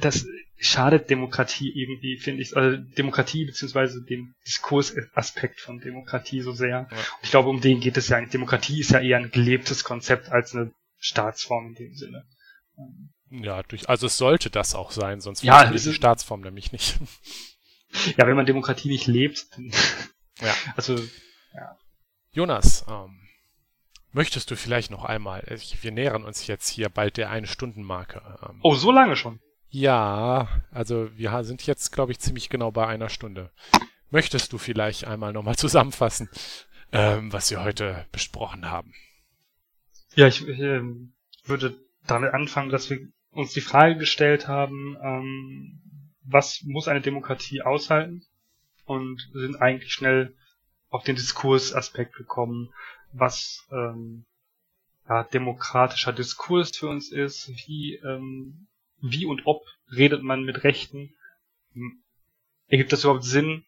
das, 0.00 0.26
schadet 0.64 1.10
Demokratie 1.10 1.70
irgendwie, 1.74 2.16
finde 2.16 2.42
ich, 2.42 2.56
also 2.56 2.76
Demokratie 2.96 3.44
beziehungsweise 3.44 4.02
dem 4.02 4.34
Diskursaspekt 4.46 5.60
von 5.60 5.78
Demokratie 5.80 6.40
so 6.40 6.52
sehr. 6.52 6.88
Ja. 6.90 6.98
ich 7.22 7.30
glaube, 7.30 7.48
um 7.48 7.60
den 7.60 7.80
geht 7.80 7.96
es 7.96 8.08
ja 8.08 8.16
eigentlich. 8.16 8.30
Demokratie 8.30 8.80
ist 8.80 8.90
ja 8.90 9.00
eher 9.00 9.18
ein 9.18 9.30
gelebtes 9.30 9.84
Konzept 9.84 10.30
als 10.30 10.54
eine 10.54 10.72
Staatsform 10.98 11.68
in 11.68 11.74
dem 11.74 11.94
Sinne. 11.94 12.24
Ja, 13.30 13.62
durch, 13.62 13.88
also 13.88 14.06
es 14.06 14.16
sollte 14.16 14.50
das 14.50 14.74
auch 14.74 14.90
sein, 14.90 15.20
sonst 15.20 15.42
ja, 15.42 15.70
die 15.70 15.78
Staatsform 15.78 16.40
nämlich 16.40 16.72
nicht. 16.72 16.98
Ja, 18.16 18.26
wenn 18.26 18.34
man 18.34 18.44
Demokratie 18.46 18.88
nicht 18.88 19.06
lebt, 19.06 19.46
dann, 19.52 19.70
ja. 20.40 20.52
also, 20.76 20.96
ja. 20.96 21.78
Jonas, 22.32 22.84
ähm, 22.88 23.20
möchtest 24.10 24.50
du 24.50 24.56
vielleicht 24.56 24.90
noch 24.90 25.04
einmal, 25.04 25.44
wir 25.80 25.92
nähern 25.92 26.24
uns 26.24 26.48
jetzt 26.48 26.68
hier 26.68 26.88
bald 26.88 27.16
der 27.18 27.30
eine 27.30 27.46
Stunden 27.46 27.84
Marke. 27.84 28.20
Ähm, 28.48 28.58
oh, 28.64 28.74
so 28.74 28.90
lange 28.90 29.14
schon? 29.14 29.38
Ja, 29.74 30.62
also 30.70 31.10
wir 31.16 31.42
sind 31.42 31.66
jetzt, 31.66 31.90
glaube 31.90 32.12
ich, 32.12 32.20
ziemlich 32.20 32.48
genau 32.48 32.70
bei 32.70 32.86
einer 32.86 33.08
Stunde. 33.08 33.50
Möchtest 34.08 34.52
du 34.52 34.58
vielleicht 34.58 35.04
einmal 35.04 35.32
nochmal 35.32 35.56
zusammenfassen, 35.58 36.28
ähm, 36.92 37.32
was 37.32 37.50
wir 37.50 37.64
heute 37.64 38.06
besprochen 38.12 38.70
haben? 38.70 38.94
Ja, 40.14 40.28
ich, 40.28 40.46
äh, 40.46 40.80
würde 41.42 41.76
damit 42.06 42.34
anfangen, 42.34 42.70
dass 42.70 42.88
wir 42.88 43.00
uns 43.32 43.52
die 43.52 43.62
Frage 43.62 43.96
gestellt 43.96 44.46
haben, 44.46 44.96
ähm, 45.02 45.80
was 46.22 46.62
muss 46.62 46.86
eine 46.86 47.00
Demokratie 47.00 47.62
aushalten? 47.62 48.24
Und 48.84 49.28
sind 49.32 49.56
eigentlich 49.56 49.92
schnell 49.92 50.36
auf 50.88 51.02
den 51.02 51.16
Diskursaspekt 51.16 52.14
gekommen, 52.14 52.72
was 53.12 53.66
ähm, 53.72 54.24
ja, 55.08 55.24
demokratischer 55.24 56.12
Diskurs 56.12 56.76
für 56.76 56.88
uns 56.88 57.10
ist, 57.10 57.48
wie, 57.66 57.96
ähm, 57.96 58.68
wie 59.04 59.26
und 59.26 59.42
ob 59.46 59.62
redet 59.94 60.22
man 60.22 60.44
mit 60.44 60.64
Rechten, 60.64 61.14
ergibt 62.68 62.92
das 62.92 63.04
überhaupt 63.04 63.24
Sinn? 63.24 63.64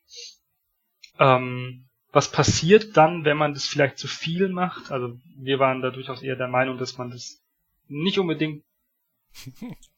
Ähm, 1.18 1.88
was 2.12 2.32
passiert 2.32 2.96
dann, 2.96 3.24
wenn 3.24 3.36
man 3.36 3.52
das 3.52 3.66
vielleicht 3.66 3.98
zu 3.98 4.08
viel 4.08 4.48
macht? 4.48 4.90
Also 4.90 5.18
wir 5.36 5.58
waren 5.58 5.82
da 5.82 5.90
durchaus 5.90 6.22
eher 6.22 6.36
der 6.36 6.48
Meinung, 6.48 6.78
dass 6.78 6.96
man 6.96 7.10
das 7.10 7.42
nicht 7.88 8.18
unbedingt 8.18 8.64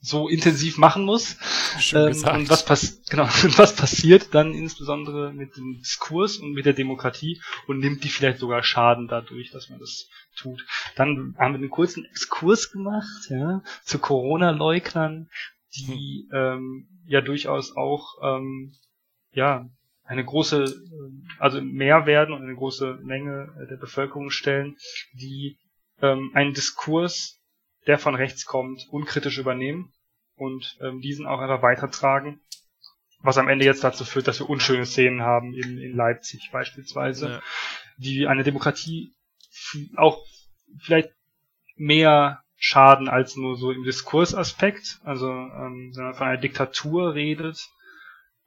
so 0.00 0.28
intensiv 0.28 0.78
machen 0.78 1.04
muss. 1.04 1.36
Schön 1.78 2.14
ähm, 2.14 2.34
und 2.34 2.50
was 2.50 2.64
pass 2.64 3.02
genau, 3.08 3.24
und 3.44 3.58
was 3.58 3.74
passiert 3.74 4.34
dann 4.34 4.54
insbesondere 4.54 5.32
mit 5.32 5.56
dem 5.56 5.78
Diskurs 5.78 6.36
und 6.38 6.52
mit 6.52 6.66
der 6.66 6.72
Demokratie 6.72 7.40
und 7.66 7.78
nimmt 7.78 8.04
die 8.04 8.08
vielleicht 8.08 8.38
sogar 8.38 8.62
Schaden 8.62 9.08
dadurch, 9.08 9.50
dass 9.50 9.68
man 9.70 9.78
das 9.78 10.08
tut. 10.36 10.64
Dann 10.96 11.34
haben 11.38 11.52
wir 11.52 11.58
einen 11.58 11.70
kurzen 11.70 12.04
Exkurs 12.04 12.70
gemacht, 12.70 13.28
ja, 13.30 13.62
zu 13.84 13.98
Corona-Leugnern, 13.98 15.28
die 15.74 16.28
ähm, 16.32 16.88
ja 17.06 17.20
durchaus 17.20 17.76
auch 17.76 18.14
ähm, 18.22 18.74
ja 19.32 19.68
eine 20.04 20.24
große, 20.24 20.74
also 21.38 21.60
mehr 21.60 22.06
werden 22.06 22.34
und 22.34 22.42
eine 22.42 22.54
große 22.54 22.98
Menge 23.02 23.52
der 23.70 23.76
Bevölkerung 23.76 24.30
stellen, 24.30 24.76
die 25.12 25.58
ähm, 26.00 26.30
einen 26.32 26.54
Diskurs 26.54 27.37
der 27.88 27.98
von 27.98 28.14
rechts 28.14 28.44
kommt, 28.44 28.86
unkritisch 28.90 29.38
übernehmen 29.38 29.92
und 30.36 30.76
ähm, 30.80 31.00
diesen 31.00 31.26
auch 31.26 31.40
einfach 31.40 31.62
weitertragen. 31.62 32.40
Was 33.20 33.38
am 33.38 33.48
Ende 33.48 33.64
jetzt 33.64 33.82
dazu 33.82 34.04
führt, 34.04 34.28
dass 34.28 34.38
wir 34.38 34.48
unschöne 34.48 34.86
Szenen 34.86 35.22
haben, 35.22 35.52
in, 35.54 35.78
in 35.78 35.96
Leipzig 35.96 36.50
beispielsweise, 36.52 37.28
ja. 37.28 37.42
die 37.96 38.28
eine 38.28 38.44
Demokratie 38.44 39.12
auch 39.96 40.24
vielleicht 40.80 41.10
mehr 41.76 42.44
schaden 42.56 43.08
als 43.08 43.36
nur 43.36 43.56
so 43.56 43.72
im 43.72 43.84
Diskursaspekt. 43.84 45.00
Also 45.02 45.30
ähm, 45.30 45.92
wenn 45.96 46.04
man 46.04 46.14
von 46.14 46.28
einer 46.28 46.40
Diktatur 46.40 47.14
redet, 47.14 47.58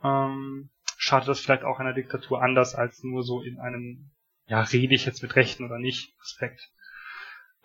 ähm, 0.04 0.70
schadet 0.98 1.30
das 1.30 1.40
vielleicht 1.40 1.64
auch 1.64 1.80
einer 1.80 1.94
Diktatur 1.94 2.42
anders 2.44 2.76
als 2.76 3.04
nur 3.04 3.24
so 3.24 3.42
in 3.42 3.60
einem, 3.60 4.12
ja, 4.46 4.62
rede 4.62 4.94
ich 4.94 5.06
jetzt 5.06 5.24
mit 5.24 5.36
Rechten 5.36 5.66
oder 5.66 5.80
nicht 5.80 6.14
Aspekt. 6.22 6.70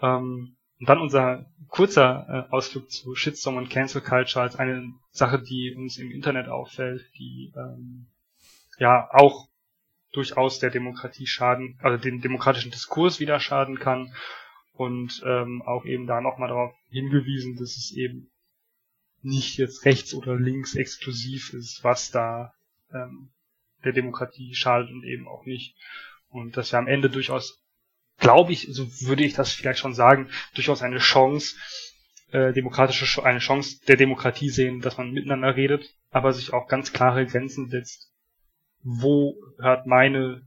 Ähm, 0.01 0.57
und 0.79 0.89
dann 0.89 1.01
unser 1.01 1.47
kurzer 1.69 2.49
äh, 2.49 2.53
Ausflug 2.53 2.91
zu 2.91 3.15
Shitstorm 3.15 3.57
und 3.57 3.71
Cancel 3.71 4.03
Culture 4.03 4.43
als 4.43 4.57
eine 4.57 4.93
Sache, 5.11 5.43
die 5.43 5.75
uns 5.75 5.97
im 5.99 6.11
Internet 6.11 6.49
auffällt, 6.49 7.05
die 7.19 7.53
ähm, 7.57 8.07
ja 8.79 9.09
auch 9.13 9.49
durchaus 10.13 10.59
der 10.59 10.71
Demokratie 10.71 11.27
schaden, 11.27 11.79
also 11.83 12.03
dem 12.03 12.21
demokratischen 12.21 12.71
Diskurs 12.71 13.21
wieder 13.21 13.41
schaden 13.41 13.79
kann 13.79 14.15
und 14.73 15.23
ähm, 15.25 15.63
auch 15.63 15.85
eben 15.85 16.07
da 16.07 16.21
nochmal 16.21 16.49
darauf 16.49 16.75
hingewiesen, 16.89 17.57
dass 17.57 17.77
es 17.77 17.93
eben 17.93 18.31
nicht 19.23 19.59
jetzt 19.59 19.85
rechts 19.85 20.15
oder 20.15 20.37
links 20.37 20.75
exklusiv 20.75 21.53
ist, 21.53 21.83
was 21.83 22.11
da 22.11 22.53
ähm, 22.93 23.31
der 23.85 23.93
Demokratie 23.93 24.55
schadet 24.55 24.91
und 24.91 25.05
eben 25.05 25.27
auch 25.27 25.45
nicht. 25.45 25.75
Und 26.29 26.57
dass 26.57 26.73
wir 26.73 26.79
am 26.79 26.87
Ende 26.87 27.11
durchaus 27.11 27.63
glaube 28.19 28.53
ich, 28.53 28.69
so 28.71 28.87
würde 29.07 29.25
ich 29.25 29.35
das 29.35 29.53
vielleicht 29.53 29.81
schon 29.81 29.95
sagen, 29.95 30.31
durchaus 30.55 30.83
eine 30.83 30.99
Chance, 30.99 31.57
äh, 32.31 32.53
demokratische, 32.53 33.25
eine 33.25 33.39
Chance 33.39 33.81
der 33.87 33.97
Demokratie 33.97 34.51
sehen, 34.51 34.81
dass 34.81 34.99
man 34.99 35.13
miteinander 35.13 35.57
redet, 35.57 35.95
aber 36.11 36.33
sich 36.33 36.53
auch 36.53 36.69
ganz 36.69 36.93
klare 36.93 37.27
Grenzen 37.27 37.69
setzt. 37.69 38.11
Wo 38.83 39.37
hört 39.59 39.87
meine, 39.87 40.43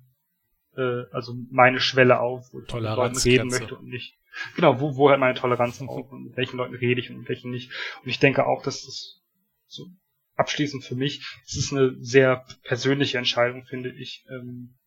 äh, 0.75 1.03
also 1.11 1.35
meine 1.51 1.79
Schwelle 1.79 2.19
auf, 2.19 2.47
wo 2.51 2.61
ich 2.61 2.73
mit 2.73 2.83
Leuten 2.83 3.17
reden 3.17 3.49
möchte 3.49 3.75
und 3.75 3.87
nicht. 3.87 4.17
Genau, 4.55 4.79
wo, 4.79 4.95
wo 4.95 5.09
hört 5.09 5.19
meine 5.19 5.37
Toleranz 5.37 5.81
auf 5.81 6.11
und 6.11 6.25
mit 6.25 6.37
welchen 6.37 6.57
Leuten 6.57 6.75
rede 6.75 7.01
ich 7.01 7.09
und 7.09 7.19
mit 7.19 7.29
welchen 7.29 7.51
nicht. 7.51 7.71
Und 8.03 8.09
ich 8.09 8.19
denke 8.19 8.45
auch, 8.45 8.63
dass 8.63 8.85
das 8.85 9.21
so 9.67 9.87
abschließend 10.35 10.83
für 10.83 10.95
mich, 10.95 11.25
es 11.45 11.57
ist 11.57 11.73
eine 11.73 11.95
sehr 11.99 12.45
persönliche 12.63 13.17
Entscheidung, 13.17 13.65
finde 13.65 13.91
ich, 13.91 14.25
ähm, 14.29 14.77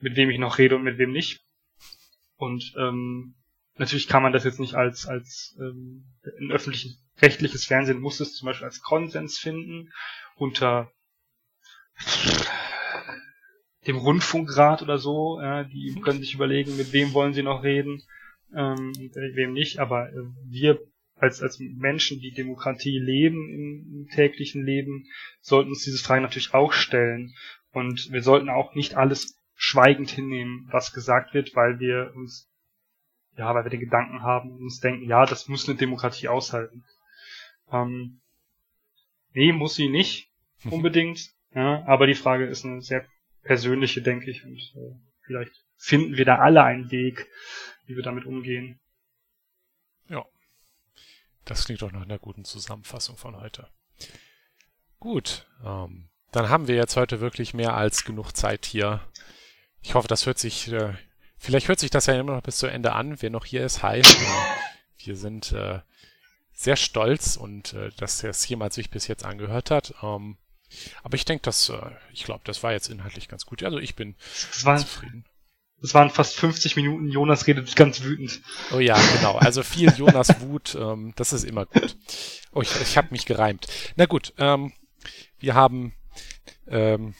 mit 0.00 0.16
wem 0.16 0.30
ich 0.30 0.38
noch 0.38 0.58
rede 0.58 0.76
und 0.76 0.82
mit 0.82 0.98
wem 0.98 1.12
nicht. 1.12 1.44
Und 2.40 2.72
ähm, 2.78 3.34
natürlich 3.76 4.08
kann 4.08 4.22
man 4.22 4.32
das 4.32 4.44
jetzt 4.44 4.60
nicht 4.60 4.74
als, 4.74 5.06
als 5.06 5.56
ähm, 5.60 6.06
ein 6.40 6.50
öffentliches 6.50 6.98
rechtliches 7.20 7.66
Fernsehen 7.66 8.00
muss 8.00 8.18
es 8.20 8.34
zum 8.34 8.46
Beispiel 8.46 8.64
als 8.64 8.80
Konsens 8.80 9.38
finden 9.38 9.92
unter 10.36 10.90
dem 13.86 13.96
Rundfunkrat 13.96 14.80
oder 14.80 14.96
so. 14.96 15.38
Ja, 15.38 15.64
die 15.64 16.00
können 16.02 16.20
sich 16.20 16.34
überlegen, 16.34 16.78
mit 16.78 16.94
wem 16.94 17.12
wollen 17.12 17.34
sie 17.34 17.42
noch 17.42 17.62
reden, 17.62 18.02
ähm, 18.56 18.92
mit 18.98 19.14
wem 19.14 19.52
nicht. 19.52 19.78
Aber 19.78 20.08
äh, 20.08 20.16
wir 20.48 20.80
als, 21.16 21.42
als 21.42 21.58
Menschen, 21.58 22.20
die 22.20 22.32
Demokratie 22.32 22.98
leben 22.98 23.50
im, 23.50 24.00
im 24.00 24.08
täglichen 24.08 24.64
Leben, 24.64 25.04
sollten 25.42 25.68
uns 25.68 25.84
diese 25.84 26.02
Frage 26.02 26.22
natürlich 26.22 26.54
auch 26.54 26.72
stellen. 26.72 27.34
Und 27.72 28.10
wir 28.10 28.22
sollten 28.22 28.48
auch 28.48 28.74
nicht 28.74 28.96
alles 28.96 29.39
schweigend 29.62 30.10
hinnehmen, 30.10 30.66
was 30.72 30.94
gesagt 30.94 31.34
wird, 31.34 31.54
weil 31.54 31.78
wir 31.80 32.14
uns, 32.16 32.50
ja, 33.36 33.54
weil 33.54 33.62
wir 33.62 33.70
den 33.70 33.80
Gedanken 33.80 34.22
haben 34.22 34.52
und 34.52 34.62
uns 34.62 34.80
denken, 34.80 35.04
ja, 35.06 35.26
das 35.26 35.48
muss 35.48 35.68
eine 35.68 35.76
Demokratie 35.76 36.28
aushalten. 36.28 36.82
Ähm, 37.70 38.22
nee, 39.34 39.52
muss 39.52 39.74
sie 39.74 39.90
nicht 39.90 40.32
unbedingt, 40.64 41.28
ja, 41.54 41.84
aber 41.84 42.06
die 42.06 42.14
Frage 42.14 42.46
ist 42.46 42.64
eine 42.64 42.80
sehr 42.80 43.06
persönliche, 43.42 44.00
denke 44.00 44.30
ich, 44.30 44.42
und 44.44 44.56
äh, 44.56 44.98
vielleicht 45.26 45.52
finden 45.76 46.16
wir 46.16 46.24
da 46.24 46.38
alle 46.38 46.64
einen 46.64 46.90
Weg, 46.90 47.28
wie 47.84 47.96
wir 47.96 48.02
damit 48.02 48.24
umgehen. 48.24 48.80
Ja, 50.08 50.24
das 51.44 51.66
klingt 51.66 51.82
doch 51.82 51.92
nach 51.92 52.04
einer 52.04 52.18
guten 52.18 52.46
Zusammenfassung 52.46 53.18
von 53.18 53.36
heute. 53.36 53.68
Gut, 55.00 55.46
ähm, 55.62 56.08
dann 56.32 56.48
haben 56.48 56.66
wir 56.66 56.76
jetzt 56.76 56.96
heute 56.96 57.20
wirklich 57.20 57.52
mehr 57.52 57.74
als 57.74 58.04
genug 58.04 58.34
Zeit 58.34 58.64
hier 58.64 59.02
ich 59.82 59.94
hoffe, 59.94 60.08
das 60.08 60.26
hört 60.26 60.38
sich, 60.38 60.72
äh, 60.72 60.92
vielleicht 61.38 61.68
hört 61.68 61.80
sich 61.80 61.90
das 61.90 62.06
ja 62.06 62.18
immer 62.18 62.34
noch 62.34 62.42
bis 62.42 62.58
zu 62.58 62.66
Ende 62.66 62.92
an. 62.92 63.20
Wer 63.20 63.30
noch 63.30 63.44
hier 63.44 63.64
ist, 63.64 63.82
hi. 63.82 64.02
Wir 65.02 65.16
sind 65.16 65.52
äh, 65.52 65.80
sehr 66.52 66.76
stolz 66.76 67.36
und 67.36 67.72
äh, 67.72 67.90
dass 67.96 68.22
es 68.22 68.46
jemand 68.48 68.74
sich 68.74 68.90
bis 68.90 69.08
jetzt 69.08 69.24
angehört 69.24 69.70
hat. 69.70 69.94
Ähm, 70.02 70.36
aber 71.02 71.14
ich 71.14 71.24
denke, 71.24 71.42
dass, 71.42 71.68
äh, 71.70 71.90
ich 72.12 72.24
glaube, 72.24 72.42
das 72.44 72.62
war 72.62 72.72
jetzt 72.72 72.88
inhaltlich 72.88 73.28
ganz 73.28 73.46
gut. 73.46 73.62
Also 73.62 73.78
ich 73.78 73.96
bin 73.96 74.14
war, 74.62 74.76
zufrieden. 74.76 75.24
Es 75.82 75.94
waren 75.94 76.10
fast 76.10 76.36
50 76.36 76.76
Minuten. 76.76 77.08
Jonas 77.08 77.46
redet 77.46 77.74
ganz 77.74 78.02
wütend. 78.02 78.42
Oh 78.72 78.78
ja, 78.78 78.98
genau. 79.16 79.36
Also 79.36 79.62
viel 79.62 79.90
Jonas 79.96 80.40
Wut, 80.40 80.76
ähm, 80.78 81.14
das 81.16 81.32
ist 81.32 81.44
immer 81.44 81.66
gut. 81.66 81.96
Oh, 82.52 82.60
ich, 82.60 82.80
ich 82.80 82.96
habe 82.96 83.08
mich 83.10 83.26
gereimt. 83.26 83.66
Na 83.96 84.06
gut, 84.06 84.34
ähm, 84.36 84.72
wir 85.38 85.54
haben 85.54 85.94
ähm, 86.68 87.14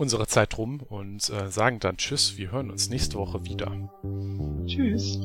unsere 0.00 0.26
Zeit 0.26 0.56
rum 0.56 0.80
und 0.88 1.28
äh, 1.30 1.48
sagen 1.50 1.78
dann 1.78 1.98
Tschüss. 1.98 2.38
Wir 2.38 2.50
hören 2.50 2.70
uns 2.70 2.88
nächste 2.88 3.18
Woche 3.18 3.44
wieder. 3.44 3.70
Tschüss. 4.66 5.18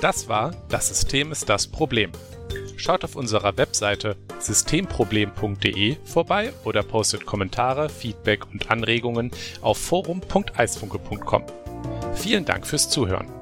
Das 0.00 0.28
war 0.28 0.52
Das 0.68 0.88
System 0.88 1.32
ist 1.32 1.48
das 1.48 1.66
Problem. 1.66 2.12
Schaut 2.76 3.04
auf 3.04 3.16
unserer 3.16 3.56
Webseite 3.56 4.16
systemproblem.de 4.38 5.96
vorbei 6.04 6.52
oder 6.64 6.82
postet 6.82 7.26
Kommentare, 7.26 7.88
Feedback 7.88 8.50
und 8.50 8.70
Anregungen 8.70 9.30
auf 9.60 9.78
forum.eisfunke.com. 9.78 11.44
Vielen 12.14 12.44
Dank 12.44 12.66
fürs 12.66 12.88
Zuhören. 12.88 13.41